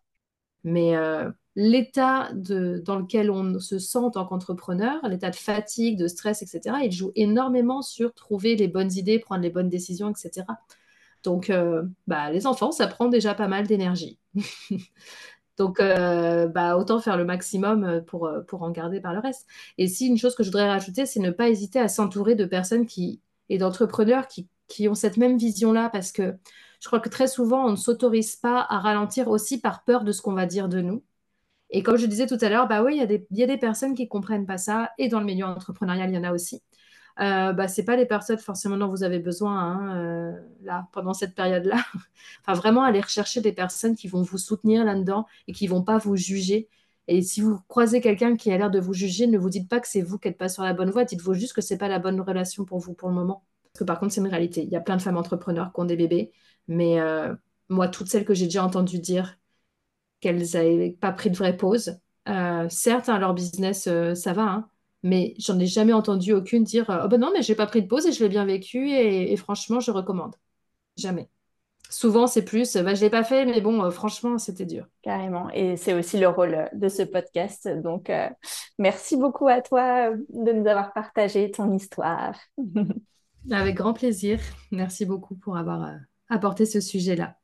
Mais 0.63 0.95
euh, 0.95 1.29
l'état 1.55 2.29
dans 2.33 2.95
lequel 2.97 3.29
on 3.29 3.59
se 3.59 3.77
sent 3.77 3.97
en 3.97 4.11
tant 4.11 4.25
qu'entrepreneur, 4.25 5.05
l'état 5.07 5.31
de 5.31 5.35
fatigue, 5.35 5.99
de 5.99 6.07
stress, 6.07 6.41
etc., 6.41 6.77
il 6.83 6.93
joue 6.93 7.11
énormément 7.15 7.81
sur 7.81 8.13
trouver 8.13 8.55
les 8.55 8.69
bonnes 8.69 8.93
idées, 8.93 9.19
prendre 9.19 9.41
les 9.41 9.49
bonnes 9.49 9.69
décisions, 9.69 10.09
etc. 10.09 10.45
Donc, 11.23 11.51
bah, 12.07 12.31
les 12.31 12.47
enfants, 12.47 12.71
ça 12.71 12.87
prend 12.87 13.07
déjà 13.09 13.35
pas 13.35 13.47
mal 13.47 13.67
d'énergie. 13.67 14.17
Donc, 15.59 15.81
euh, 15.81 16.47
bah, 16.47 16.77
autant 16.77 17.01
faire 17.01 17.17
le 17.17 17.25
maximum 17.25 17.83
euh, 17.83 18.01
pour, 18.01 18.27
euh, 18.27 18.41
pour 18.41 18.63
en 18.63 18.71
garder 18.71 19.01
par 19.01 19.13
le 19.13 19.19
reste. 19.19 19.45
Et 19.77 19.87
si 19.89 20.07
une 20.07 20.17
chose 20.17 20.33
que 20.33 20.41
je 20.43 20.47
voudrais 20.49 20.69
rajouter, 20.69 21.05
c'est 21.05 21.19
ne 21.19 21.31
pas 21.31 21.49
hésiter 21.49 21.79
à 21.79 21.89
s'entourer 21.89 22.35
de 22.35 22.45
personnes 22.45 22.85
qui, 22.85 23.21
et 23.49 23.57
d'entrepreneurs 23.57 24.27
qui, 24.27 24.47
ont 24.87 24.95
cette 24.95 25.17
même 25.17 25.37
vision-là, 25.37 25.89
parce 25.89 26.13
que 26.13 26.37
je 26.79 26.87
crois 26.87 27.01
que 27.01 27.09
très 27.09 27.27
souvent, 27.27 27.65
on 27.65 27.71
ne 27.71 27.75
s'autorise 27.75 28.37
pas 28.37 28.65
à 28.69 28.79
ralentir 28.79 29.27
aussi 29.27 29.59
par 29.59 29.83
peur 29.83 30.03
de 30.05 30.13
ce 30.13 30.21
qu'on 30.21 30.33
va 30.33 30.45
dire 30.45 30.69
de 30.69 30.81
nous. 30.81 31.03
Et 31.71 31.83
comme 31.83 31.97
je 31.97 32.05
disais 32.07 32.27
tout 32.27 32.37
à 32.41 32.49
l'heure, 32.49 32.67
bah 32.67 32.83
oui, 32.83 32.97
il 32.97 33.27
y, 33.31 33.39
y 33.39 33.43
a 33.43 33.47
des 33.47 33.57
personnes 33.57 33.95
qui 33.95 34.03
ne 34.03 34.09
comprennent 34.09 34.45
pas 34.45 34.57
ça, 34.57 34.91
et 34.97 35.09
dans 35.09 35.19
le 35.19 35.25
milieu 35.25 35.45
entrepreneurial, 35.45 36.09
il 36.11 36.15
y 36.15 36.19
en 36.19 36.23
a 36.23 36.33
aussi. 36.33 36.61
Euh, 37.19 37.51
bah, 37.51 37.65
pas 37.85 37.97
les 37.97 38.05
personnes 38.05 38.37
forcément 38.37 38.77
dont 38.77 38.87
vous 38.87 39.03
avez 39.03 39.19
besoin 39.19 39.59
hein, 39.59 39.97
euh, 39.97 40.31
là, 40.61 40.87
pendant 40.93 41.13
cette 41.13 41.35
période-là. 41.35 41.83
enfin, 42.41 42.53
vraiment 42.53 42.83
aller 42.83 43.01
rechercher 43.01 43.41
des 43.41 43.51
personnes 43.51 43.95
qui 43.95 44.07
vont 44.07 44.21
vous 44.21 44.37
soutenir 44.37 44.85
là-dedans 44.85 45.25
et 45.47 45.53
qui 45.53 45.67
vont 45.67 45.83
pas 45.83 45.97
vous 45.97 46.15
juger. 46.15 46.69
Et 47.07 47.21
si 47.21 47.41
vous 47.41 47.59
croisez 47.67 47.99
quelqu'un 47.99 48.37
qui 48.37 48.51
a 48.51 48.57
l'air 48.57 48.71
de 48.71 48.79
vous 48.79 48.93
juger, 48.93 49.27
ne 49.27 49.37
vous 49.37 49.49
dites 49.49 49.67
pas 49.67 49.79
que 49.81 49.87
c'est 49.87 50.01
vous 50.01 50.17
qui 50.17 50.29
n'êtes 50.29 50.37
pas 50.37 50.47
sur 50.47 50.63
la 50.63 50.73
bonne 50.73 50.91
voie, 50.91 51.03
dites-vous 51.03 51.33
juste 51.33 51.53
que 51.53 51.61
c'est 51.61 51.77
pas 51.77 51.89
la 51.89 51.99
bonne 51.99 52.21
relation 52.21 52.63
pour 52.65 52.79
vous 52.79 52.93
pour 52.93 53.09
le 53.09 53.15
moment. 53.15 53.43
Parce 53.73 53.79
que 53.79 53.83
par 53.83 53.99
contre, 53.99 54.13
c'est 54.13 54.21
une 54.21 54.27
réalité. 54.27 54.63
Il 54.63 54.69
y 54.69 54.75
a 54.77 54.81
plein 54.81 54.95
de 54.95 55.01
femmes 55.01 55.17
entrepreneurs 55.17 55.73
qui 55.73 55.81
ont 55.81 55.85
des 55.85 55.97
bébés, 55.97 56.31
mais 56.67 57.01
euh, 57.01 57.35
moi, 57.67 57.89
toutes 57.89 58.07
celles 58.07 58.25
que 58.25 58.33
j'ai 58.33 58.45
déjà 58.45 58.63
entendues 58.63 58.99
dire 58.99 59.37
qu'elles 60.21 60.43
n'avaient 60.53 60.97
pas 60.99 61.11
pris 61.11 61.29
de 61.31 61.35
vraie 61.37 61.57
pause, 61.57 61.99
certes, 62.69 63.09
hein, 63.09 63.19
leur 63.19 63.33
business, 63.33 63.89
ça 64.15 64.33
va, 64.33 64.43
hein, 64.43 64.69
mais 65.03 65.33
j'en 65.39 65.57
ai 65.59 65.65
jamais 65.65 65.93
entendu 65.93 66.33
aucune 66.33 66.63
dire 66.63 67.01
Oh 67.03 67.07
ben 67.07 67.19
non, 67.19 67.31
mais 67.33 67.41
j'ai 67.41 67.55
pas 67.55 67.67
pris 67.67 67.81
de 67.81 67.87
pause 67.87 68.05
et 68.05 68.11
je 68.11 68.23
l'ai 68.23 68.29
bien 68.29 68.45
vécu 68.45 68.91
et, 68.91 69.35
franchement, 69.37 69.79
je 69.79 69.91
recommande. 69.91 70.35
Jamais. 70.97 71.29
Souvent, 71.89 72.27
c'est 72.27 72.43
plus 72.43 72.75
bah, 72.77 72.93
Je 72.93 73.01
l'ai 73.01 73.09
pas 73.09 73.23
fait, 73.23 73.45
mais 73.45 73.61
bon, 73.61 73.83
euh, 73.83 73.89
franchement, 73.89 74.37
c'était 74.37 74.65
dur. 74.65 74.85
Carrément. 75.01 75.49
Et 75.51 75.75
c'est 75.75 75.93
aussi 75.93 76.19
le 76.19 76.27
rôle 76.27 76.69
de 76.73 76.89
ce 76.89 77.01
podcast. 77.01 77.67
Donc, 77.67 78.09
euh, 78.09 78.29
merci 78.77 79.17
beaucoup 79.17 79.47
à 79.47 79.61
toi 79.61 80.11
de 80.11 80.51
nous 80.51 80.67
avoir 80.67 80.93
partagé 80.93 81.49
ton 81.49 81.73
histoire. 81.73 82.37
Avec 83.51 83.75
grand 83.75 83.93
plaisir. 83.93 84.39
Merci 84.71 85.05
beaucoup 85.05 85.35
pour 85.35 85.57
avoir 85.57 85.83
euh, 85.85 85.95
apporté 86.29 86.65
ce 86.65 86.81
sujet-là. 86.81 87.35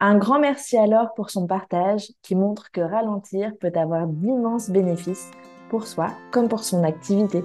Un 0.00 0.18
grand 0.18 0.40
merci 0.40 0.76
alors 0.76 1.14
pour 1.14 1.30
son 1.30 1.46
partage 1.46 2.10
qui 2.22 2.34
montre 2.34 2.70
que 2.70 2.80
ralentir 2.80 3.52
peut 3.58 3.72
avoir 3.74 4.06
d'immenses 4.06 4.68
bénéfices 4.68 5.30
pour 5.68 5.86
soi 5.86 6.08
comme 6.30 6.48
pour 6.48 6.64
son 6.64 6.84
activité. 6.84 7.44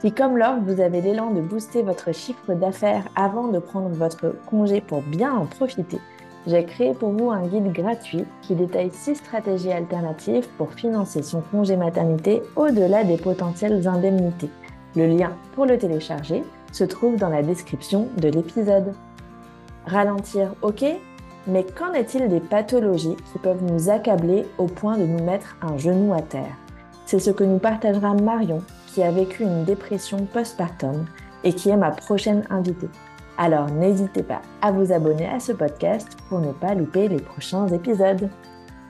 Si 0.00 0.12
comme 0.12 0.36
Laure, 0.36 0.60
vous 0.66 0.80
avez 0.80 1.00
l'élan 1.00 1.30
de 1.30 1.40
booster 1.40 1.82
votre 1.82 2.12
chiffre 2.12 2.54
d'affaires 2.54 3.04
avant 3.14 3.48
de 3.48 3.58
prendre 3.58 3.90
votre 3.90 4.34
congé 4.46 4.80
pour 4.80 5.02
bien 5.02 5.32
en 5.32 5.46
profiter, 5.46 6.00
j'ai 6.46 6.64
créé 6.64 6.92
pour 6.92 7.10
vous 7.10 7.30
un 7.30 7.46
guide 7.46 7.72
gratuit 7.72 8.24
qui 8.42 8.56
détaille 8.56 8.90
6 8.90 9.16
stratégies 9.16 9.70
alternatives 9.70 10.48
pour 10.58 10.72
financer 10.72 11.22
son 11.22 11.40
congé 11.40 11.76
maternité 11.76 12.42
au-delà 12.56 13.04
des 13.04 13.16
potentielles 13.16 13.86
indemnités. 13.86 14.50
Le 14.96 15.06
lien 15.06 15.32
pour 15.54 15.66
le 15.66 15.78
télécharger 15.78 16.42
se 16.72 16.82
trouve 16.82 17.16
dans 17.16 17.28
la 17.28 17.42
description 17.42 18.08
de 18.16 18.28
l'épisode. 18.28 18.92
Ralentir, 19.86 20.52
ok 20.62 20.84
Mais 21.46 21.64
qu'en 21.64 21.92
est-il 21.92 22.28
des 22.28 22.40
pathologies 22.40 23.16
qui 23.32 23.38
peuvent 23.38 23.62
nous 23.62 23.88
accabler 23.88 24.44
au 24.58 24.66
point 24.66 24.98
de 24.98 25.04
nous 25.04 25.22
mettre 25.22 25.56
un 25.62 25.78
genou 25.78 26.12
à 26.12 26.22
terre? 26.22 26.56
C'est 27.12 27.18
ce 27.18 27.30
que 27.30 27.44
nous 27.44 27.58
partagera 27.58 28.14
Marion, 28.14 28.62
qui 28.86 29.02
a 29.02 29.10
vécu 29.10 29.42
une 29.42 29.64
dépression 29.64 30.24
postpartum 30.24 31.04
et 31.44 31.52
qui 31.52 31.68
est 31.68 31.76
ma 31.76 31.90
prochaine 31.90 32.42
invitée. 32.48 32.88
Alors 33.36 33.66
n'hésitez 33.66 34.22
pas 34.22 34.40
à 34.62 34.72
vous 34.72 34.92
abonner 34.92 35.28
à 35.28 35.38
ce 35.38 35.52
podcast 35.52 36.08
pour 36.30 36.40
ne 36.40 36.52
pas 36.52 36.72
louper 36.74 37.08
les 37.08 37.20
prochains 37.20 37.68
épisodes. 37.68 38.30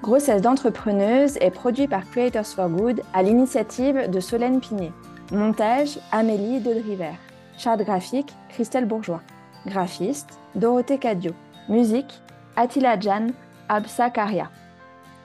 Grossesse 0.04 0.40
d'entrepreneuse 0.40 1.36
est 1.38 1.50
produit 1.50 1.88
par 1.88 2.08
Creators 2.08 2.46
for 2.46 2.68
Good 2.68 3.02
à 3.12 3.24
l'initiative 3.24 4.08
de 4.08 4.20
Solène 4.20 4.60
Pinet. 4.60 4.92
Montage 5.32 5.98
Amélie 6.12 6.60
Driver. 6.60 7.14
Charte 7.58 7.82
graphique 7.82 8.32
Christelle 8.50 8.86
Bourgeois. 8.86 9.22
Graphiste 9.66 10.38
Dorothée 10.54 10.98
Cadio. 10.98 11.32
Musique 11.68 12.22
Attila 12.54 13.00
Jan 13.00 13.30
Absa 13.68 14.10
Karia. 14.10 14.48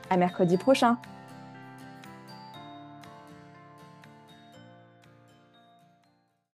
À 0.10 0.18
mercredi 0.18 0.58
prochain. 0.58 0.98